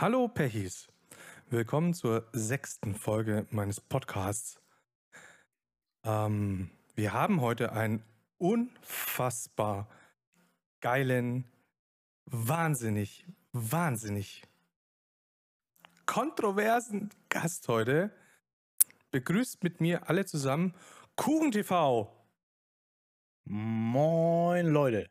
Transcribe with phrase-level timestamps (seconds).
[0.00, 0.86] Hallo Pechis,
[1.50, 4.60] willkommen zur sechsten Folge meines Podcasts.
[6.04, 8.04] Ähm, wir haben heute einen
[8.36, 9.88] unfassbar
[10.80, 11.50] geilen,
[12.26, 14.44] wahnsinnig, wahnsinnig
[16.06, 18.12] kontroversen Gast heute.
[19.10, 20.76] Begrüßt mit mir alle zusammen
[21.16, 22.08] Kuchen TV.
[23.46, 25.10] Moin Leute.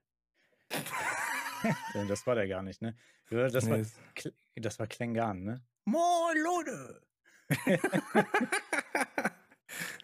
[2.08, 2.96] das war der gar nicht, ne?
[3.30, 3.80] Das war,
[4.62, 5.62] das war Klengan, ne?
[5.86, 7.02] Moin Leute.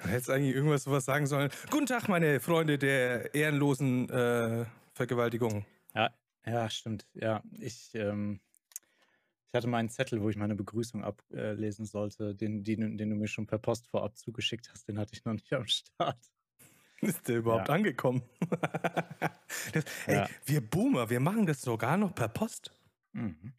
[0.02, 1.50] Du hättest eigentlich irgendwas sowas sagen sollen.
[1.70, 5.66] Guten Tag, meine Freunde der ehrenlosen äh, Vergewaltigung.
[5.96, 6.12] Ja,
[6.46, 7.08] ja, stimmt.
[7.14, 8.40] Ja, ich, ähm,
[9.48, 13.28] ich hatte meinen Zettel, wo ich meine Begrüßung ablesen sollte, den, den, den du mir
[13.28, 16.20] schon per Post vorab zugeschickt hast, den hatte ich noch nicht am Start.
[17.02, 17.74] Ist der überhaupt ja.
[17.74, 18.24] angekommen?
[19.74, 20.30] das, ey, ja.
[20.46, 22.74] wir Boomer, wir machen das sogar noch per Post.
[23.12, 23.54] Mhm.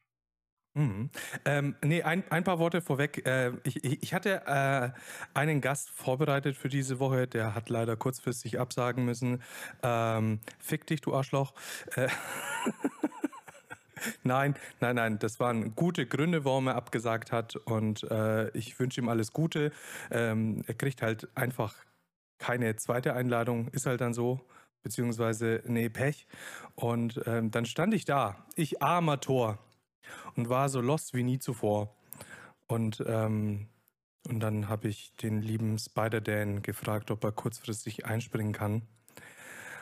[0.77, 1.11] Mhm.
[1.45, 3.25] Ähm, nee, ein, ein paar Worte vorweg.
[3.27, 4.91] Äh, ich, ich hatte äh,
[5.33, 9.41] einen Gast vorbereitet für diese Woche, der hat leider kurzfristig absagen müssen.
[9.85, 11.55] Ähm, fick dich, du Arschloch.
[11.95, 12.09] Äh,
[14.25, 19.01] nein, nein, nein, das waren gute Gründe, warum er abgesagt hat und äh, ich wünsche
[19.01, 19.71] ihm alles Gute.
[20.11, 21.77] Ähm, er kriegt halt einfach
[22.39, 24.41] keine zweite Einladung, ist halt dann so,
[24.83, 26.27] beziehungsweise, nee, Pech.
[26.75, 29.61] Und ähm, dann stand ich da, ich armer Tor
[30.37, 31.95] und war so lost wie nie zuvor.
[32.67, 33.69] Und, ähm,
[34.27, 38.83] und dann habe ich den lieben Spider-Dan gefragt, ob er kurzfristig einspringen kann.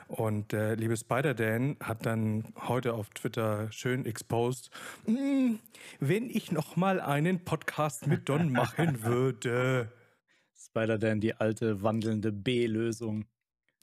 [0.09, 4.71] Und der liebe Spider-Dan hat dann heute auf Twitter schön exposed,
[5.07, 5.55] mm,
[6.01, 9.91] wenn ich noch mal einen Podcast mit Don machen würde.
[10.55, 13.25] Spider-Dan, die alte wandelnde B-Lösung.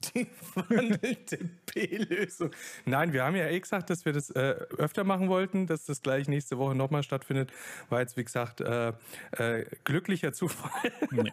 [0.02, 2.50] Die wandelte B-Lösung.
[2.86, 6.02] Nein, wir haben ja eh gesagt, dass wir das äh, öfter machen wollten, dass das
[6.02, 7.52] gleich nächste Woche nochmal stattfindet.
[7.90, 8.92] War jetzt, wie gesagt, äh,
[9.32, 10.92] äh, glücklicher Zufall.
[11.12, 11.24] Ja.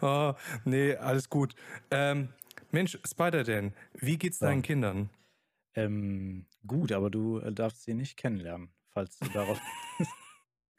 [0.00, 1.54] oh, nee, alles gut.
[1.90, 2.30] Ähm,
[2.70, 4.66] Mensch, Spider-Dan, wie geht's deinen ja.
[4.66, 5.10] Kindern?
[5.74, 9.60] Ähm, gut, aber du äh, darfst sie nicht kennenlernen, falls du darauf.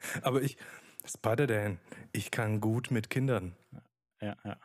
[0.22, 0.56] aber ich,
[1.04, 1.78] Spider-Dan,
[2.12, 3.54] ich kann gut mit Kindern.
[4.20, 4.56] Ja, ja.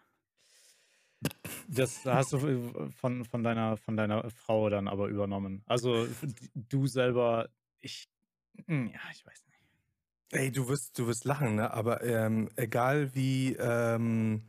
[1.67, 5.63] Das hast du von, von, deiner, von deiner Frau dann aber übernommen.
[5.66, 6.07] Also
[6.53, 7.50] du selber,
[7.81, 8.07] ich,
[8.66, 9.57] hm, ja, ich weiß nicht.
[10.31, 11.72] Ey, du wirst, du wirst lachen, ne?
[11.72, 14.44] Aber ähm, egal wie, ähm,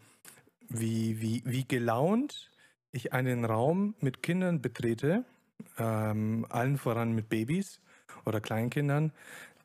[0.69, 2.51] wie, wie, wie gelaunt
[2.93, 5.25] ich einen Raum mit Kindern betrete,
[5.79, 7.81] ähm, allen voran mit Babys
[8.25, 9.13] oder Kleinkindern,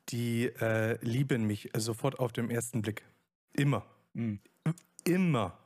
[0.10, 3.04] die äh, lieben mich sofort auf dem ersten Blick.
[3.54, 3.86] Immer.
[4.14, 4.40] Mhm.
[5.06, 5.58] Immer.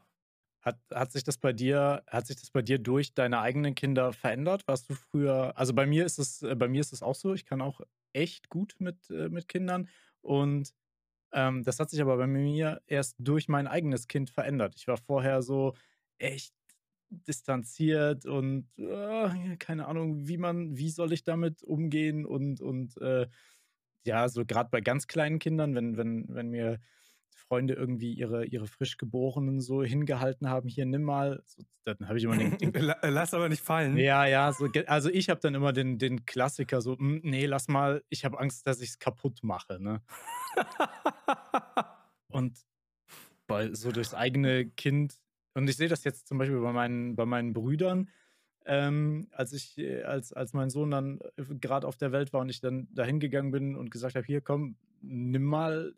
[0.61, 4.11] Hat, hat sich das bei dir, hat sich das bei dir durch deine eigenen Kinder
[4.13, 4.67] verändert?
[4.67, 7.33] Warst du früher, also bei mir ist es, äh, bei mir ist es auch so,
[7.33, 7.81] ich kann auch
[8.13, 9.89] echt gut mit, äh, mit Kindern
[10.21, 10.73] und
[11.33, 14.75] ähm, das hat sich aber bei mir erst durch mein eigenes Kind verändert.
[14.77, 15.75] Ich war vorher so
[16.17, 16.53] echt
[17.09, 23.27] distanziert und äh, keine Ahnung, wie man, wie soll ich damit umgehen und, und äh,
[24.05, 26.79] ja, so gerade bei ganz kleinen Kindern, wenn, wenn, wenn mir
[27.47, 32.17] Freunde irgendwie ihre, ihre frisch Geborenen so hingehalten haben, hier nimm mal, so, dann habe
[32.17, 33.97] ich immer den, den, Lass aber nicht fallen.
[33.97, 37.67] Ja, ja, so, also ich habe dann immer den, den Klassiker so, hm, nee, lass
[37.67, 40.01] mal, ich habe Angst, dass ich es kaputt mache, ne?
[42.27, 42.59] und
[43.47, 45.15] bei, so durchs eigene Kind,
[45.53, 48.09] und ich sehe das jetzt zum Beispiel bei meinen, bei meinen Brüdern,
[48.65, 52.41] ähm, als ich, äh, als, als mein Sohn dann äh, gerade auf der Welt war
[52.41, 55.95] und ich dann dahin gegangen bin und gesagt habe, hier komm, nimm mal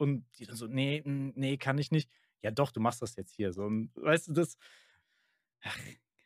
[0.00, 2.10] und die dann so, nee, nee, kann ich nicht.
[2.42, 3.52] Ja, doch, du machst das jetzt hier.
[3.52, 4.56] So, und weißt du, das.
[5.62, 5.78] Ach,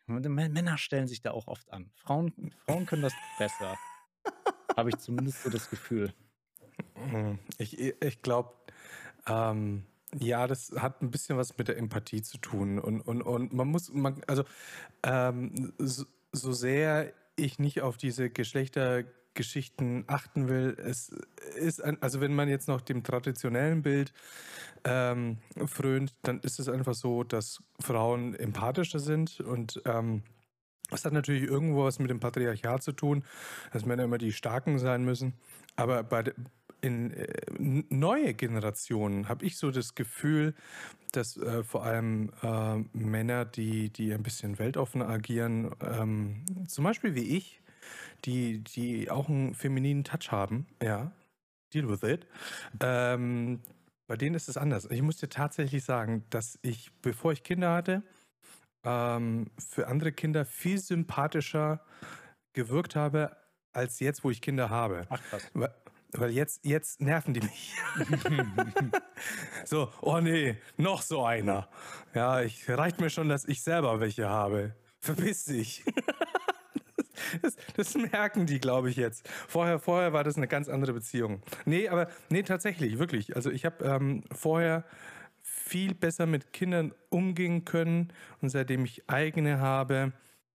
[0.06, 1.90] Männer stellen sich da auch oft an.
[1.94, 3.76] Frauen, Frauen können das besser.
[4.76, 6.14] Habe ich zumindest so das Gefühl.
[6.94, 8.54] Hm, ich, ich glaube,
[9.26, 9.86] ähm,
[10.16, 12.78] ja, das hat ein bisschen was mit der Empathie zu tun.
[12.78, 14.44] Und, und, und man muss, man, also
[15.02, 20.76] ähm, so, so sehr ich nicht auf diese Geschlechter Geschichten achten will.
[20.78, 21.10] Es
[21.56, 24.12] ist, ein, also wenn man jetzt noch dem traditionellen Bild
[24.84, 30.22] ähm, frönt, dann ist es einfach so, dass Frauen empathischer sind und ähm,
[30.90, 33.24] das hat natürlich irgendwo was mit dem Patriarchat zu tun,
[33.72, 35.34] dass Männer immer die Starken sein müssen.
[35.76, 36.32] Aber bei
[36.84, 37.26] in äh,
[37.88, 40.54] neue Generationen habe ich so das Gefühl,
[41.12, 47.14] dass äh, vor allem äh, Männer, die, die ein bisschen weltoffener agieren, ähm, zum Beispiel
[47.14, 47.62] wie ich,
[48.24, 51.12] die, die auch einen femininen Touch haben, ja,
[51.72, 52.26] deal with it.
[52.80, 53.60] Ähm,
[54.06, 54.86] bei denen ist es anders.
[54.90, 58.02] Ich muss dir tatsächlich sagen, dass ich, bevor ich Kinder hatte,
[58.84, 61.80] ähm, für andere Kinder viel sympathischer
[62.52, 63.36] gewirkt habe,
[63.72, 65.06] als jetzt, wo ich Kinder habe.
[65.08, 65.50] Ach krass.
[66.12, 67.74] weil jetzt, jetzt nerven die mich.
[69.64, 71.68] so, oh nee, noch so einer.
[72.14, 74.76] Ja, ich, reicht mir schon, dass ich selber welche habe.
[75.00, 75.82] Verpiss dich.
[77.42, 79.28] Das, das, merken die, glaube ich, jetzt.
[79.28, 81.42] Vorher, vorher war das eine ganz andere Beziehung.
[81.64, 83.36] Nee, aber nee, tatsächlich, wirklich.
[83.36, 84.84] Also ich habe ähm, vorher
[85.42, 90.12] viel besser mit Kindern umgehen können und seitdem ich eigene habe,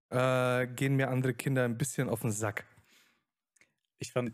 [0.09, 2.65] äh, gehen mir andere Kinder ein bisschen auf den Sack.
[3.99, 4.33] Ich fand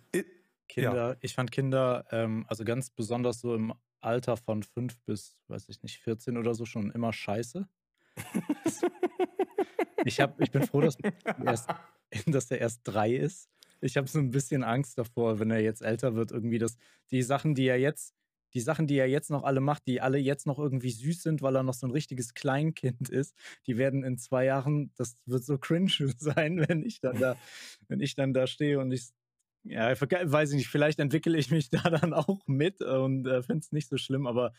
[0.68, 1.16] Kinder, ja.
[1.22, 5.82] ich fand Kinder, ähm, also ganz besonders so im Alter von fünf bis, weiß ich
[5.84, 7.68] nicht, 14 oder so schon immer scheiße.
[10.06, 10.98] ich, hab, ich bin froh, dass,
[11.46, 11.70] erst,
[12.28, 13.50] dass er erst drei ist.
[13.82, 16.78] Ich habe so ein bisschen Angst davor, wenn er jetzt älter wird, irgendwie, dass
[17.12, 18.16] die Sachen, die er jetzt
[18.56, 21.42] die Sachen, die er jetzt noch alle macht, die alle jetzt noch irgendwie süß sind,
[21.42, 23.36] weil er noch so ein richtiges Kleinkind ist,
[23.68, 27.36] die werden in zwei Jahren, das wird so cringe sein, wenn ich dann da,
[27.90, 29.10] wenn ich dann da stehe und ich,
[29.66, 33.60] ja, weiß ich nicht, vielleicht entwickle ich mich da dann auch mit und äh, finde
[33.60, 34.54] es nicht so schlimm, aber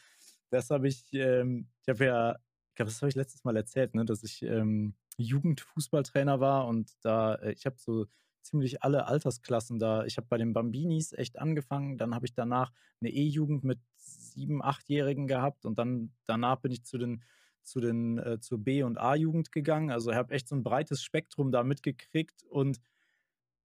[0.51, 3.95] das habe ich, ähm, ich habe ja, ich glaube, das habe ich letztes Mal erzählt,
[3.95, 8.07] ne, dass ich ähm, Jugendfußballtrainer war und da, äh, ich habe so
[8.43, 10.05] ziemlich alle Altersklassen da.
[10.05, 14.63] Ich habe bei den Bambinis echt angefangen, dann habe ich danach eine E-Jugend mit sieben,
[14.63, 17.23] achtjährigen gehabt und dann danach bin ich zu den
[17.63, 19.91] zu den äh, zur B und A-Jugend gegangen.
[19.91, 22.81] Also ich habe echt so ein breites Spektrum da mitgekriegt und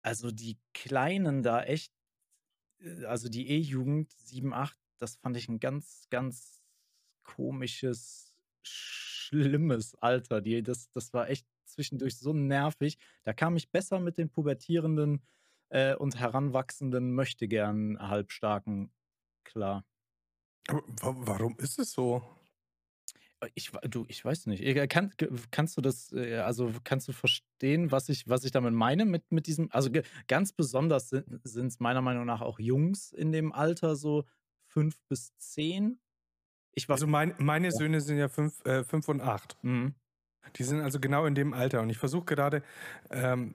[0.02, 1.92] also die Kleinen da echt,
[2.80, 6.62] äh, also die E-Jugend 7, 8, das fand ich ein ganz, ganz
[7.24, 8.34] komisches,
[9.28, 10.40] schlimmes Alter.
[10.40, 12.98] Die, das, das war echt zwischendurch so nervig.
[13.24, 15.22] Da kam ich besser mit den pubertierenden
[15.70, 18.90] äh, und heranwachsenden Möchtegern Halbstarken
[19.44, 19.84] klar.
[21.00, 22.22] warum ist es so?
[23.54, 24.90] Ich, du, ich weiß nicht.
[24.90, 25.12] Kann,
[25.52, 29.30] kannst du das, äh, also kannst du verstehen, was ich, was ich damit meine mit,
[29.30, 29.90] mit diesem, also
[30.26, 34.24] ganz besonders sind es meiner Meinung nach auch Jungs in dem Alter, so
[34.66, 36.00] fünf bis zehn.
[36.78, 37.72] Ich also mein, meine ja.
[37.72, 39.56] Söhne sind ja fünf, äh, fünf und acht.
[39.62, 39.94] Mhm.
[40.56, 41.82] Die sind also genau in dem Alter.
[41.82, 42.62] Und ich versuche gerade
[43.10, 43.54] ähm,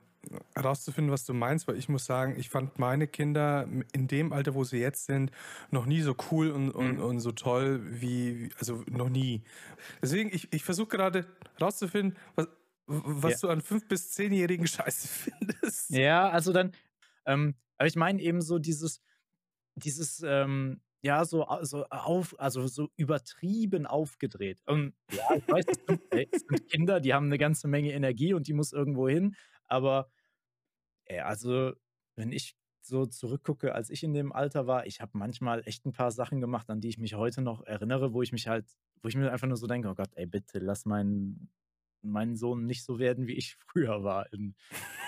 [0.55, 4.55] herauszufinden, was du meinst, weil ich muss sagen, ich fand meine Kinder in dem Alter,
[4.55, 5.31] wo sie jetzt sind,
[5.71, 7.03] noch nie so cool und, und, mhm.
[7.03, 9.41] und so toll wie, also noch nie.
[10.01, 11.25] Deswegen, ich, ich versuche gerade
[11.57, 12.47] herauszufinden, was,
[12.87, 13.47] was ja.
[13.47, 15.07] du an fünf bis zehnjährigen Scheiße
[15.39, 15.91] findest.
[15.91, 16.73] Ja, also dann,
[17.25, 19.01] ähm, aber ich meine eben so dieses,
[19.75, 24.61] dieses, ähm, ja, so, so auf, also so übertrieben aufgedreht.
[24.65, 25.65] Und ja, ich weiß,
[26.31, 29.35] es sind Kinder, die haben eine ganze Menge Energie und die muss irgendwo hin.
[29.67, 30.09] Aber
[31.05, 31.73] ey, also,
[32.15, 35.91] wenn ich so zurückgucke, als ich in dem Alter war, ich habe manchmal echt ein
[35.91, 38.65] paar Sachen gemacht, an die ich mich heute noch erinnere, wo ich mich halt,
[39.01, 41.49] wo ich mir einfach nur so denke, oh Gott, ey, bitte lass meinen
[42.03, 44.55] meinen Sohn nicht so werden, wie ich früher war in,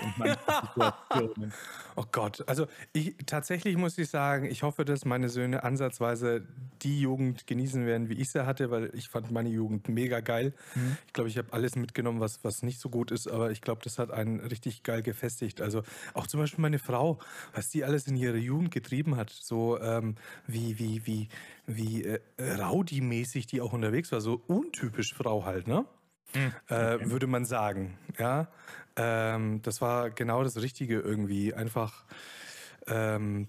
[0.01, 1.53] in manchen Situationen.
[1.97, 6.45] Oh Gott, also ich, tatsächlich muss ich sagen, ich hoffe, dass meine Söhne ansatzweise
[6.81, 10.53] die Jugend genießen werden, wie ich sie hatte, weil ich fand meine Jugend mega geil.
[10.75, 10.97] Mhm.
[11.07, 13.79] Ich glaube, ich habe alles mitgenommen, was, was nicht so gut ist, aber ich glaube,
[13.81, 15.61] das hat einen richtig geil gefestigt.
[15.61, 15.83] Also
[16.13, 17.19] auch zum Beispiel meine Frau,
[17.53, 20.15] was die alles in ihrer Jugend getrieben hat, so ähm,
[20.47, 21.29] wie, wie, wie,
[21.65, 25.85] wie äh, Rowdy-mäßig die auch unterwegs war, so untypisch Frau halt, ne?
[26.33, 26.53] Mhm.
[26.67, 27.97] Äh, würde man sagen.
[28.17, 28.47] Ja,
[28.95, 31.53] ähm, das war genau das Richtige irgendwie.
[31.53, 32.05] Einfach,
[32.87, 33.47] ähm,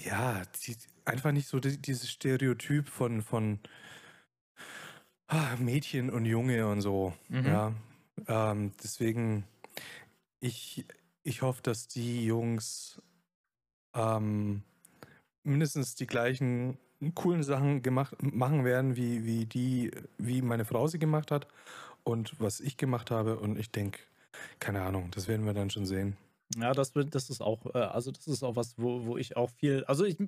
[0.00, 3.58] ja, die, einfach nicht so die, dieses Stereotyp von, von
[5.28, 7.12] ah, Mädchen und Junge und so.
[7.28, 7.46] Mhm.
[7.46, 7.72] Ja,
[8.28, 9.44] ähm, deswegen,
[10.40, 10.86] ich,
[11.22, 13.00] ich hoffe, dass die Jungs
[13.94, 14.62] ähm,
[15.44, 16.78] mindestens die gleichen
[17.14, 21.48] coolen Sachen gemacht, machen werden, wie, wie die, wie meine Frau sie gemacht hat
[22.04, 23.38] und was ich gemacht habe.
[23.38, 24.00] Und ich denke,
[24.58, 26.16] keine Ahnung, das werden wir dann schon sehen.
[26.56, 29.50] Ja, das, das ist auch, äh, also das ist auch was, wo, wo ich auch
[29.50, 30.18] viel, also ich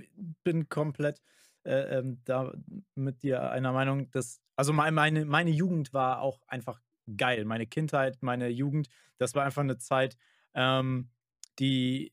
[0.42, 1.20] bin komplett
[1.64, 2.52] äh, ähm, da
[2.94, 6.80] mit dir einer Meinung, dass, also meine, meine Jugend war auch einfach
[7.16, 7.44] geil.
[7.44, 8.88] Meine Kindheit, meine Jugend,
[9.18, 10.16] das war einfach eine Zeit,
[10.54, 11.10] ähm,
[11.58, 12.12] die,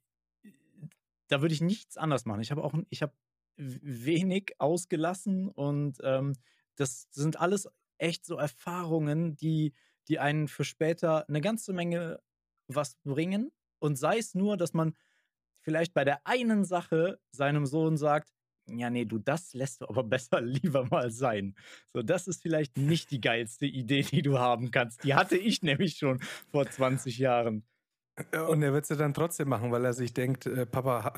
[1.27, 2.41] da würde ich nichts anders machen.
[2.41, 3.13] Ich habe auch, ich habe
[3.57, 6.33] wenig ausgelassen und ähm,
[6.75, 7.69] das sind alles
[8.01, 9.73] echt so Erfahrungen, die,
[10.07, 12.19] die einen für später eine ganze Menge
[12.67, 13.51] was bringen.
[13.79, 14.95] Und sei es nur, dass man
[15.61, 18.29] vielleicht bei der einen Sache seinem Sohn sagt,
[18.67, 21.55] ja, nee, du, das lässt du aber besser lieber mal sein.
[21.93, 25.03] So, das ist vielleicht nicht die geilste Idee, die du haben kannst.
[25.03, 27.63] Die hatte ich nämlich schon vor 20 Jahren.
[28.31, 31.13] Äh, und er wird sie dann trotzdem machen, weil er sich denkt, äh, Papa,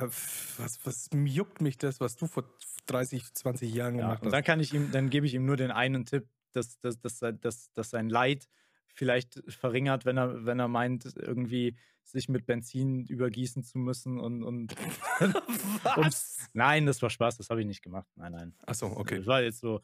[0.58, 2.46] was, was juckt mich das, was du vor
[2.88, 4.26] 30, 20 Jahren ja, gemacht hast.
[4.26, 7.00] Und dann kann ich ihm, dann gebe ich ihm nur den einen Tipp, dass, dass,
[7.00, 8.48] dass, dass, dass sein Leid
[8.94, 14.44] vielleicht verringert, wenn er, wenn er meint, irgendwie sich mit Benzin übergießen zu müssen und,
[14.44, 14.76] und,
[15.98, 16.16] und,
[16.54, 18.08] Nein, das war Spaß, das habe ich nicht gemacht.
[18.16, 18.56] Nein, nein.
[18.66, 19.18] Achso, okay.
[19.18, 19.82] Das war jetzt so.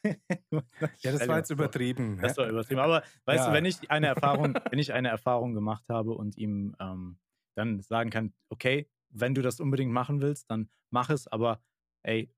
[0.02, 2.18] ja, das war jetzt übertrieben.
[2.20, 2.80] Das war übertrieben.
[2.80, 3.48] Aber weißt ja.
[3.48, 7.18] du, wenn ich eine Erfahrung, wenn ich eine Erfahrung gemacht habe und ihm ähm,
[7.54, 11.62] dann sagen kann, okay, wenn du das unbedingt machen willst, dann mach es, aber
[12.02, 12.34] ey,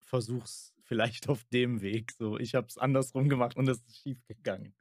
[0.00, 2.10] versuch's vielleicht auf dem Weg.
[2.10, 4.74] So, ich habe es andersrum gemacht und es ist schief gegangen.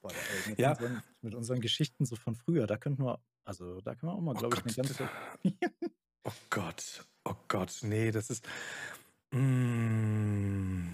[0.00, 0.70] Boah, ey, mit, ja.
[0.70, 4.20] unseren, mit, unseren, Geschichten so von früher, da könnten wir, also da können wir auch
[4.20, 5.08] mal, glaube oh ich, eine ganze.
[6.24, 8.44] oh Gott, oh Gott, nee, das ist.
[9.30, 10.88] Mm,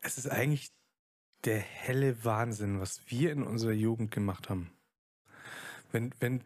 [0.00, 0.72] es ist eigentlich
[1.44, 4.70] der helle Wahnsinn, was wir in unserer Jugend gemacht haben.
[5.92, 6.42] Wenn, wenn,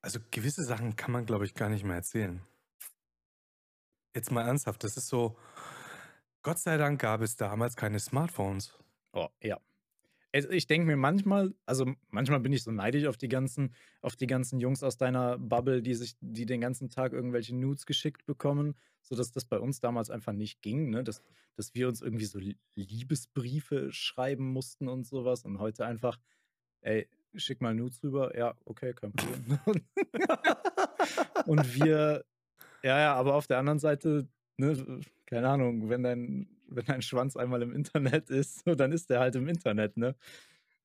[0.00, 2.40] also gewisse Sachen kann man, glaube ich, gar nicht mehr erzählen.
[4.14, 5.36] Jetzt mal ernsthaft, das ist so,
[6.42, 8.76] Gott sei Dank gab es damals keine Smartphones.
[9.12, 9.58] Oh, ja.
[10.34, 14.16] Also ich denke mir manchmal, also manchmal bin ich so neidisch auf die ganzen, auf
[14.16, 18.24] die ganzen Jungs aus deiner Bubble, die sich, die den ganzen Tag irgendwelche Nudes geschickt
[18.24, 21.04] bekommen, sodass das bei uns damals einfach nicht ging, ne?
[21.04, 21.22] Dass,
[21.56, 22.38] dass wir uns irgendwie so
[22.74, 26.18] Liebesbriefe schreiben mussten und sowas und heute einfach,
[26.80, 29.58] ey, schick mal Nudes rüber, ja, okay, kein Problem.
[31.46, 32.24] und wir,
[32.82, 37.36] ja, ja, aber auf der anderen Seite, ne, keine Ahnung, wenn dein, wenn dein Schwanz
[37.36, 40.14] einmal im Internet ist, so, dann ist der halt im Internet, ne?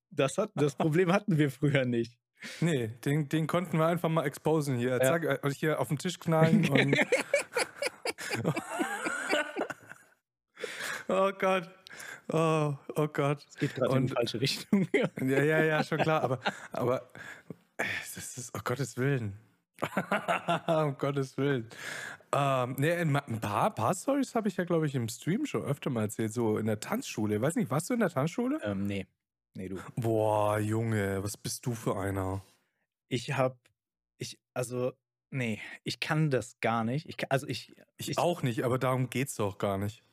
[0.09, 2.17] Das, hat, das Problem hatten wir früher nicht.
[2.61, 4.91] Nee, den, den konnten wir einfach mal exposen hier.
[4.91, 5.01] Ja.
[5.01, 6.95] Zack, äh, hier auf den Tisch knallen und.
[11.07, 11.69] oh Gott.
[12.31, 13.43] Oh, oh Gott.
[13.49, 14.87] Es geht gerade in die falsche Richtung.
[15.21, 16.21] ja, ja, ja, schon klar.
[16.21, 16.39] Aber,
[16.71, 17.11] aber
[17.77, 19.33] das ist, oh Gottes Willen.
[20.67, 21.69] Um Gottes Willen.
[22.33, 25.89] Ähm, nee, ein paar, paar Stories habe ich ja, glaube ich, im Stream schon öfter
[25.89, 27.41] mal erzählt, so in der Tanzschule.
[27.41, 28.59] Weiß nicht, warst du in der Tanzschule?
[28.63, 29.07] Ähm, nee.
[29.55, 29.79] Nee, du.
[29.95, 32.43] Boah, Junge, was bist du für einer?
[33.09, 33.57] Ich habe,
[34.19, 34.93] ich, also,
[35.31, 37.07] nee, ich kann das gar nicht.
[37.07, 40.03] Ich, also ich, ich, ich auch nicht, aber darum geht es doch gar nicht.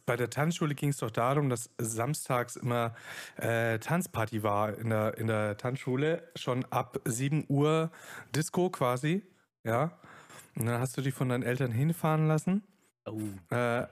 [0.00, 2.94] Bei der Tanzschule ging es doch darum, dass samstags immer
[3.36, 7.90] äh, Tanzparty war in der, in der Tanzschule, schon ab 7 Uhr
[8.34, 9.22] Disco quasi,
[9.64, 9.98] ja.
[10.56, 12.62] Und dann hast du dich von deinen Eltern hinfahren lassen.
[13.06, 13.20] Oh.
[13.54, 13.86] Äh,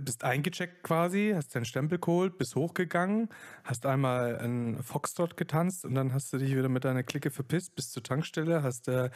[0.00, 3.28] bist eingecheckt quasi, hast deinen Stempel geholt, bist hochgegangen,
[3.62, 7.76] hast einmal einen Foxtrot getanzt und dann hast du dich wieder mit deiner Clique verpisst,
[7.76, 9.10] bis zur Tankstelle, hast äh,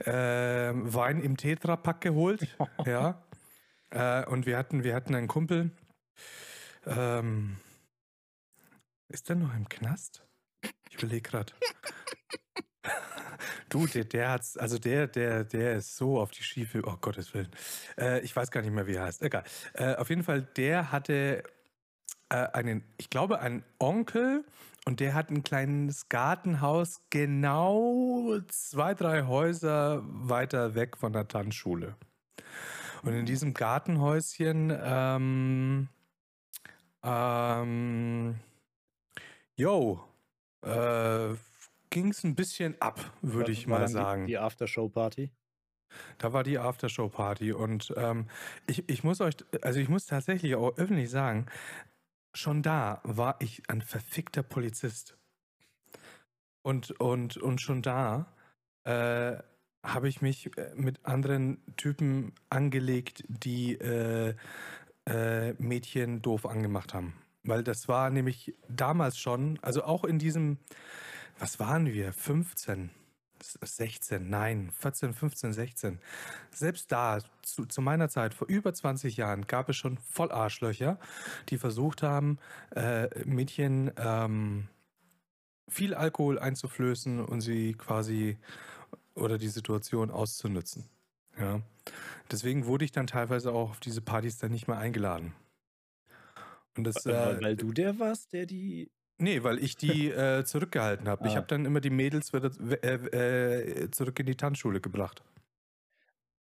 [0.00, 2.48] äh, Wein im Tetrapack geholt,
[2.86, 3.22] ja.
[3.94, 5.70] Äh, und wir hatten, wir hatten einen Kumpel,
[6.86, 7.56] ähm,
[9.08, 10.26] ist der noch im Knast?
[10.90, 11.52] Ich überlege gerade.
[13.70, 17.34] Du, der, der hat's, also der, der, der ist so auf die Schiefe, oh Gottes
[17.34, 17.50] Willen.
[17.98, 19.20] Äh, ich weiß gar nicht mehr, wie er heißt.
[19.22, 19.42] Egal.
[19.72, 21.42] Äh, auf jeden Fall, der hatte
[22.28, 24.44] äh, einen, ich glaube, einen Onkel
[24.84, 31.96] und der hat ein kleines Gartenhaus genau zwei, drei Häuser weiter weg von der Tanzschule.
[33.04, 35.88] Und in diesem Gartenhäuschen, ähm,
[37.02, 38.40] ähm,
[39.56, 40.02] yo,
[40.62, 41.34] äh,
[41.90, 44.22] ging es ein bisschen ab, würde ich mal sagen.
[44.22, 45.30] Die, die Aftershow-Party?
[46.16, 48.26] Da war die Aftershow-Party und ähm,
[48.66, 51.46] ich, ich muss euch, also ich muss tatsächlich auch öffentlich sagen,
[52.32, 55.18] schon da war ich ein verfickter Polizist.
[56.62, 58.32] Und, und, und schon da
[58.84, 59.36] äh,
[59.84, 64.34] habe ich mich äh, mit anderen Typen angelegt, die äh,
[65.06, 67.14] äh, Mädchen doof angemacht haben.
[67.44, 70.58] Weil das war nämlich damals schon, also auch in diesem,
[71.38, 72.12] was waren wir?
[72.12, 72.90] 15,
[73.38, 75.98] 16, nein, 14, 15, 16.
[76.50, 80.98] Selbst da, zu, zu meiner Zeit, vor über 20 Jahren, gab es schon voll Arschlöcher,
[81.50, 82.38] die versucht haben,
[82.74, 84.68] äh, Mädchen ähm,
[85.68, 88.38] viel Alkohol einzuflößen und sie quasi
[89.14, 90.84] oder die Situation auszunutzen.
[91.38, 91.60] Ja.
[92.30, 95.34] Deswegen wurde ich dann teilweise auch auf diese Partys dann nicht mehr eingeladen.
[96.76, 101.08] Und das, äh, weil du der warst, der die Nee, weil ich die äh, zurückgehalten
[101.08, 101.24] habe.
[101.24, 101.28] Ah.
[101.28, 102.50] Ich habe dann immer die Mädels wieder
[102.82, 105.22] äh, äh, zurück in die Tanzschule gebracht.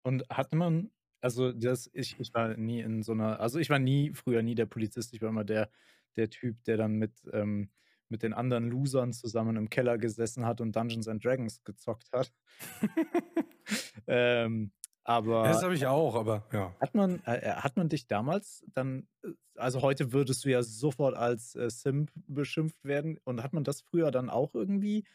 [0.04, 3.80] Und hat man, also das, ich, ich war nie in so einer, also ich war
[3.80, 5.70] nie, früher nie der Polizist, ich war immer der,
[6.16, 7.70] der Typ, der dann mit, ähm,
[8.10, 12.32] mit den anderen Losern zusammen im Keller gesessen hat und Dungeons and Dragons gezockt hat.
[14.08, 14.72] ähm,
[15.10, 16.76] aber das habe ich auch, aber ja.
[16.80, 20.62] Hat man, äh, äh, hat man dich damals dann, äh, also heute würdest du ja
[20.62, 25.06] sofort als äh, Simp beschimpft werden und hat man das früher dann auch irgendwie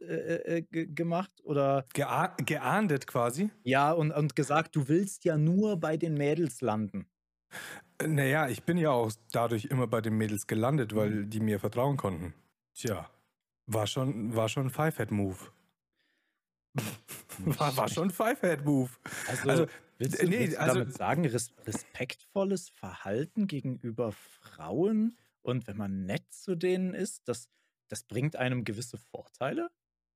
[0.00, 3.50] äh, äh gemacht oder Geah geahndet quasi?
[3.62, 7.06] Ja, und, und gesagt, du willst ja nur bei den Mädels landen.
[8.06, 11.30] Naja, ich bin ja auch dadurch immer bei den Mädels gelandet, weil mhm.
[11.30, 12.34] die mir vertrauen konnten.
[12.74, 13.10] Tja,
[13.66, 15.38] war schon, war schon ein Five-Head-Move.
[17.38, 18.90] war, war schon ein Five-Head-Move.
[19.28, 19.66] Also, also,
[19.98, 25.76] willst du, nee, willst du also, damit sagen, res respektvolles Verhalten gegenüber Frauen und wenn
[25.76, 27.48] man nett zu denen ist, das,
[27.88, 29.70] das bringt einem gewisse Vorteile?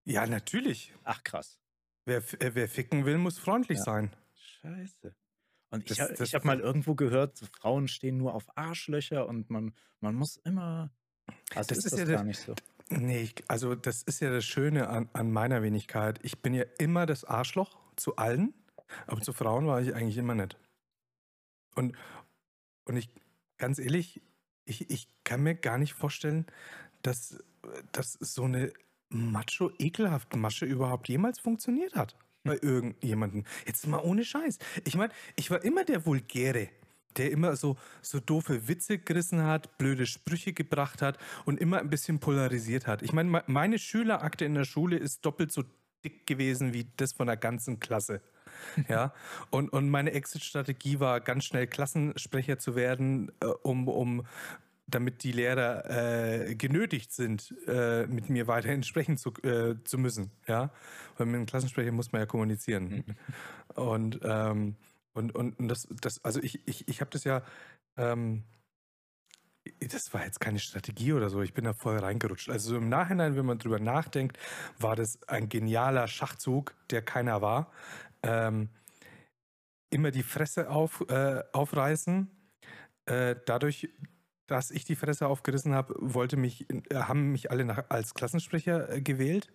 [0.05, 0.93] Ja, natürlich.
[1.05, 1.59] Ach, krass.
[2.05, 3.85] Wer, wer ficken will, muss freundlich ja.
[3.85, 4.11] sein.
[4.35, 5.15] Scheiße.
[5.75, 9.51] Und ich, das, ich habe mal irgendwo gehört, so Frauen stehen nur auf Arschlöcher und
[9.51, 10.93] man, man muss immer.
[11.53, 12.55] Also das ist, ist das ja gar nicht so.
[12.91, 16.21] Nee, ich, also das ist ja das Schöne an, an meiner Wenigkeit.
[16.23, 18.55] Ich bin ja immer das Arschloch zu allen,
[19.09, 20.57] aber zu Frauen war ich eigentlich immer nett.
[21.75, 21.97] Und,
[22.85, 23.09] und ich,
[23.57, 24.23] ganz ehrlich,
[24.67, 26.47] ich, ich kann mir gar nicht vorstellen,
[27.03, 27.43] dass,
[27.91, 28.73] dass so eine
[29.09, 32.17] macho, ekelhafte Masche überhaupt jemals funktioniert hat.
[32.45, 33.45] Bei irgendjemandem.
[33.67, 34.59] Jetzt mal ohne Scheiß.
[34.85, 36.69] Ich meine, ich war immer der Vulgäre
[37.17, 41.91] der immer so, so doofe Witze gerissen hat, blöde Sprüche gebracht hat und immer ein
[41.91, 43.03] bisschen polarisiert hat.
[43.03, 45.63] Ich meine, meine Schülerakte in der Schule ist doppelt so
[46.05, 48.21] dick gewesen wie das von der ganzen Klasse.
[48.89, 49.13] ja,
[49.51, 54.27] und, und meine Exit-Strategie war, ganz schnell Klassensprecher zu werden, äh, um, um
[54.87, 60.31] damit die Lehrer äh, genötigt sind, äh, mit mir weiterhin sprechen zu, äh, zu müssen.
[60.47, 60.71] Ja,
[61.17, 63.05] weil mit einem Klassensprecher muss man ja kommunizieren.
[63.07, 63.15] Mhm.
[63.75, 64.77] Und ähm,
[65.15, 67.43] und, und, und das, das, also ich, ich, ich habe das ja,
[67.97, 68.43] ähm,
[69.79, 72.51] das war jetzt keine Strategie oder so, ich bin da voll reingerutscht.
[72.51, 74.39] Also so im Nachhinein, wenn man drüber nachdenkt,
[74.79, 77.73] war das ein genialer Schachzug, der keiner war.
[78.23, 78.69] Ähm,
[79.91, 82.29] immer die Fresse auf, äh, aufreißen,
[83.07, 83.89] äh, dadurch
[84.47, 88.91] dass ich die Fresse aufgerissen habe, wollte mich, äh, haben mich alle nach, als Klassensprecher
[88.91, 89.49] äh, gewählt.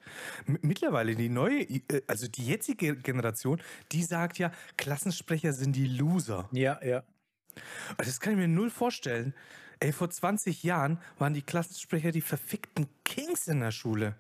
[0.46, 6.50] Mittlerweile die neue, äh, also die jetzige Generation, die sagt ja, Klassensprecher sind die Loser.
[6.52, 7.04] Ja, ja.
[7.98, 9.34] Das kann ich mir null vorstellen.
[9.80, 14.16] Ey, vor 20 Jahren waren die Klassensprecher die verfickten Kings in der Schule.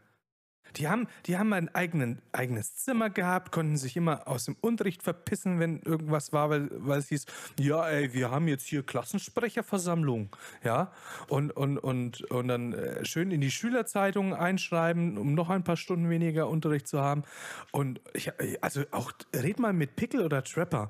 [0.75, 5.03] Die haben, die haben ein eigenen, eigenes Zimmer gehabt, konnten sich immer aus dem Unterricht
[5.03, 7.25] verpissen, wenn irgendwas war, weil, weil es hieß,
[7.59, 10.91] ja, ey, wir haben jetzt hier Klassensprecherversammlung, ja,
[11.27, 15.77] und, und, und, und dann äh, schön in die Schülerzeitung einschreiben, um noch ein paar
[15.77, 17.23] Stunden weniger Unterricht zu haben.
[17.71, 20.89] Und ich, also auch, red mal mit Pickel oder Trapper.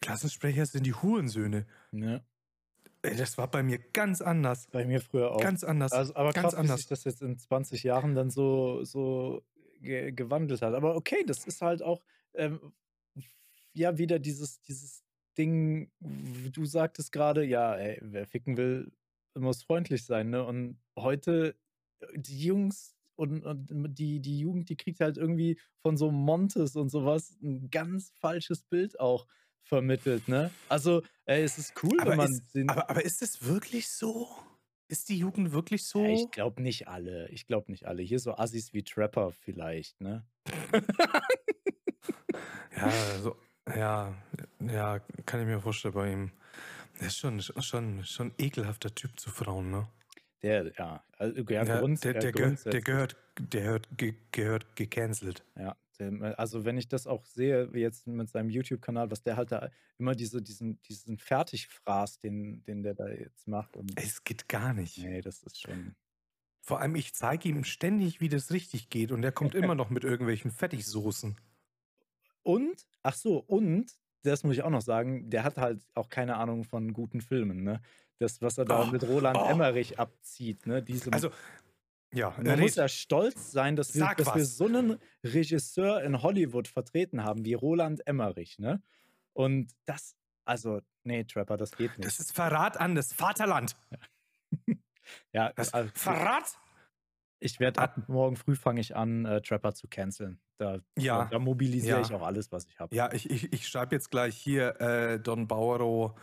[0.00, 1.66] Klassensprecher sind die Hurensöhne.
[1.92, 2.20] Ja.
[3.16, 4.68] Das war bei mir ganz anders.
[4.70, 5.40] Bei mir früher auch.
[5.40, 5.92] Ganz anders.
[5.92, 6.76] Also, aber ganz krass, anders.
[6.76, 9.42] wie sich das jetzt in 20 Jahren dann so, so
[9.80, 10.74] ge gewandelt hat.
[10.74, 12.02] Aber okay, das ist halt auch
[12.34, 12.60] ähm,
[13.72, 15.04] ja wieder dieses, dieses
[15.36, 18.92] Ding, du sagtest gerade, ja, ey, wer ficken will,
[19.34, 20.44] muss freundlich sein, ne?
[20.44, 21.56] Und heute,
[22.14, 26.90] die Jungs und, und die, die Jugend, die kriegt halt irgendwie von so Montes und
[26.90, 29.26] sowas ein ganz falsches Bild auch
[29.66, 30.50] vermittelt, ne?
[30.68, 32.32] Also, ey, es ist cool, aber wenn man.
[32.32, 34.28] Ist, aber, aber ist es wirklich so?
[34.88, 36.04] Ist die Jugend wirklich so?
[36.04, 37.28] Ja, ich glaube nicht alle.
[37.30, 38.02] Ich glaube nicht alle.
[38.02, 40.24] Hier so Assis wie Trapper vielleicht, ne?
[42.76, 43.36] ja, so,
[43.74, 44.14] ja,
[44.60, 46.30] ja, kann ich mir vorstellen bei ihm.
[47.00, 49.88] Er ist schon, schon, schon ekelhafter Typ zu Frauen, ne?
[50.42, 53.88] Der, ja, also, ja, Grund, der, der, der, der, gehört, der gehört,
[54.30, 55.44] gehört gecancelt.
[55.56, 55.76] Ja,
[56.36, 59.70] also wenn ich das auch sehe, wie jetzt mit seinem YouTube-Kanal, was der halt da
[59.98, 63.76] immer diese, diesen, diesen Fertigfraß, den, den der da jetzt macht.
[63.76, 64.98] Und es geht gar nicht.
[64.98, 65.94] Nee, das ist schon.
[66.60, 69.90] Vor allem, ich zeige ihm ständig, wie das richtig geht und er kommt immer noch
[69.90, 71.36] mit irgendwelchen Fertigsoßen.
[72.42, 76.36] Und, ach so, und, das muss ich auch noch sagen, der hat halt auch keine
[76.36, 77.80] Ahnung von guten Filmen, ne?
[78.18, 79.46] Das, was er da oh, mit Roland oh.
[79.46, 80.82] Emmerich abzieht, ne?
[80.82, 81.30] Diese, also,
[82.12, 86.68] ja, man muss ja stolz sein, dass, wir, dass wir, so einen Regisseur in Hollywood
[86.68, 88.82] vertreten haben wie Roland Emmerich, ne?
[89.32, 92.06] Und das, also, nee, Trapper, das geht nicht.
[92.06, 93.76] Das ist Verrat an das Vaterland.
[95.32, 96.58] ja, das also, Verrat?
[97.38, 100.40] Ich werde ab morgen früh fange ich an, äh, Trapper zu canceln.
[100.56, 102.06] Da, ja, da, da mobilisiere ja.
[102.06, 102.96] ich auch alles, was ich habe.
[102.96, 106.16] Ja, ich, ich, ich schreibe jetzt gleich hier äh, Don Bauero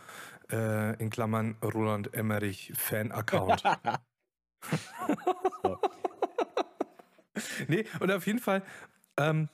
[0.50, 3.62] äh, in Klammern Roland Emmerich Fan-Account.
[7.68, 8.62] nee, und auf jeden Fall
[9.16, 9.48] ähm,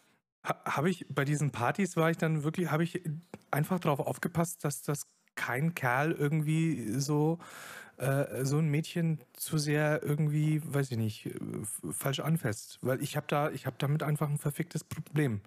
[0.45, 3.03] habe ich bei diesen Partys war ich dann wirklich, habe ich
[3.51, 7.39] einfach darauf aufgepasst, dass das kein Kerl irgendwie so
[8.01, 11.31] äh, so ein Mädchen zu sehr irgendwie, weiß ich nicht,
[11.91, 15.43] falsch anfasst, weil ich habe da, ich habe damit einfach ein verficktes Problem.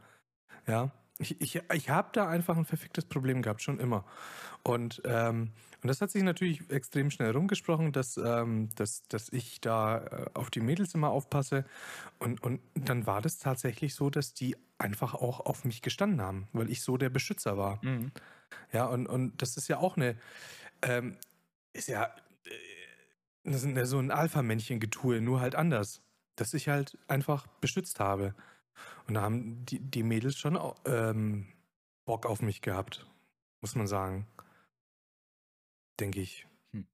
[0.67, 4.05] Ja, ich, ich, ich habe da einfach ein verficktes Problem gehabt, schon immer.
[4.63, 5.51] Und, ähm,
[5.83, 10.25] und das hat sich natürlich extrem schnell rumgesprochen, dass, ähm, dass, dass ich da äh,
[10.33, 11.65] auf die Mädels immer aufpasse.
[12.19, 16.47] Und, und dann war das tatsächlich so, dass die einfach auch auf mich gestanden haben,
[16.53, 17.83] weil ich so der Beschützer war.
[17.83, 18.13] Mhm.
[18.71, 20.17] Ja, und, und das ist ja auch eine,
[20.83, 21.17] ähm,
[21.73, 22.05] ist ja
[22.45, 22.49] äh,
[23.43, 26.01] das ist so ein Alpha-Männchen-Getue, nur halt anders.
[26.37, 28.33] Dass ich halt einfach beschützt habe.
[29.07, 31.47] Und da haben die, die Mädels schon ähm,
[32.05, 33.05] Bock auf mich gehabt,
[33.59, 34.27] muss man sagen.
[35.99, 36.47] Denke ich.
[36.71, 36.87] Hm.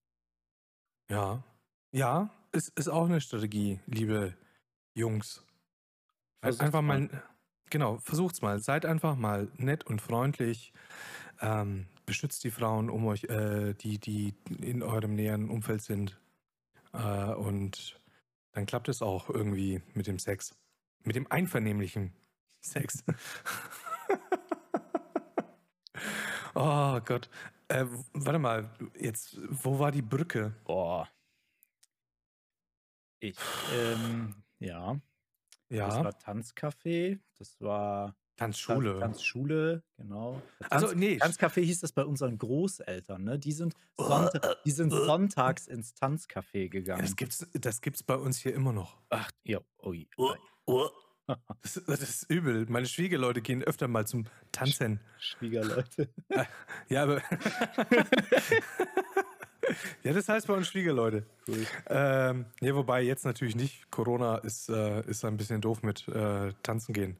[1.09, 1.43] Ja.
[1.91, 4.35] Ja, ist, ist auch eine Strategie, liebe
[4.93, 5.43] Jungs.
[6.41, 7.23] Versuch's einfach mal, mal,
[7.69, 8.59] genau, versucht's mal.
[8.59, 10.73] Seid einfach mal nett und freundlich.
[11.41, 16.19] Ähm, beschützt die Frauen um euch, äh, die, die in eurem näheren Umfeld sind.
[16.93, 17.99] Äh, und
[18.51, 20.55] dann klappt es auch irgendwie mit dem Sex.
[21.03, 22.13] Mit dem einvernehmlichen
[22.61, 23.03] Sex.
[26.55, 27.29] oh Gott.
[27.69, 30.55] Äh, warte mal, jetzt, wo war die Brücke?
[30.63, 31.07] Boah.
[33.19, 33.37] Ich,
[33.75, 34.99] ähm, ja.
[35.69, 35.87] Ja.
[35.87, 38.99] Das war Tanzcafé, das war Tanzschule.
[38.99, 40.41] Tanzschule, genau.
[40.59, 41.17] Tanz, also, nee.
[41.17, 43.37] Tanzcafé hieß das bei unseren Großeltern, ne?
[43.37, 47.01] Die sind, Sonntag, die sind sonntags ins Tanzcafé gegangen.
[47.01, 48.97] das gibt's, das gibt's bei uns hier immer noch.
[49.09, 50.07] Ach, ja, ui.
[51.61, 52.65] Das, das, ist übel.
[52.69, 54.99] Meine Schwiegerleute gehen öfter mal zum Tanzen.
[55.19, 56.09] Schwiegerleute.
[56.89, 57.21] Ja, aber.
[60.03, 61.25] ja, das heißt bei uns Schwiegerleute.
[61.47, 61.67] Cool.
[61.87, 63.91] Ähm, ja, wobei jetzt natürlich nicht.
[63.91, 67.17] Corona ist, äh, ist ein bisschen doof mit äh, Tanzen gehen.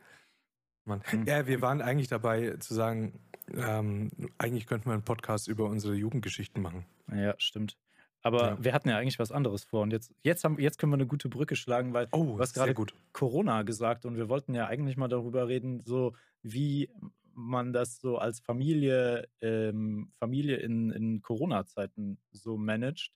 [0.86, 1.04] Mann.
[1.06, 1.26] Hm.
[1.26, 3.19] Ja, wir waren eigentlich dabei zu sagen,
[3.54, 6.86] ähm, eigentlich könnten wir einen Podcast über unsere Jugendgeschichten machen.
[7.12, 7.78] Ja, stimmt.
[8.21, 8.63] Aber ja.
[8.63, 9.82] wir hatten ja eigentlich was anderes vor.
[9.82, 12.53] Und jetzt, jetzt, haben, jetzt können wir eine gute Brücke schlagen, weil oh, du hast
[12.53, 12.75] gerade
[13.13, 16.89] Corona gesagt und wir wollten ja eigentlich mal darüber reden, so wie
[17.34, 23.13] man das so als Familie, ähm, Familie in, in Corona-Zeiten so managt.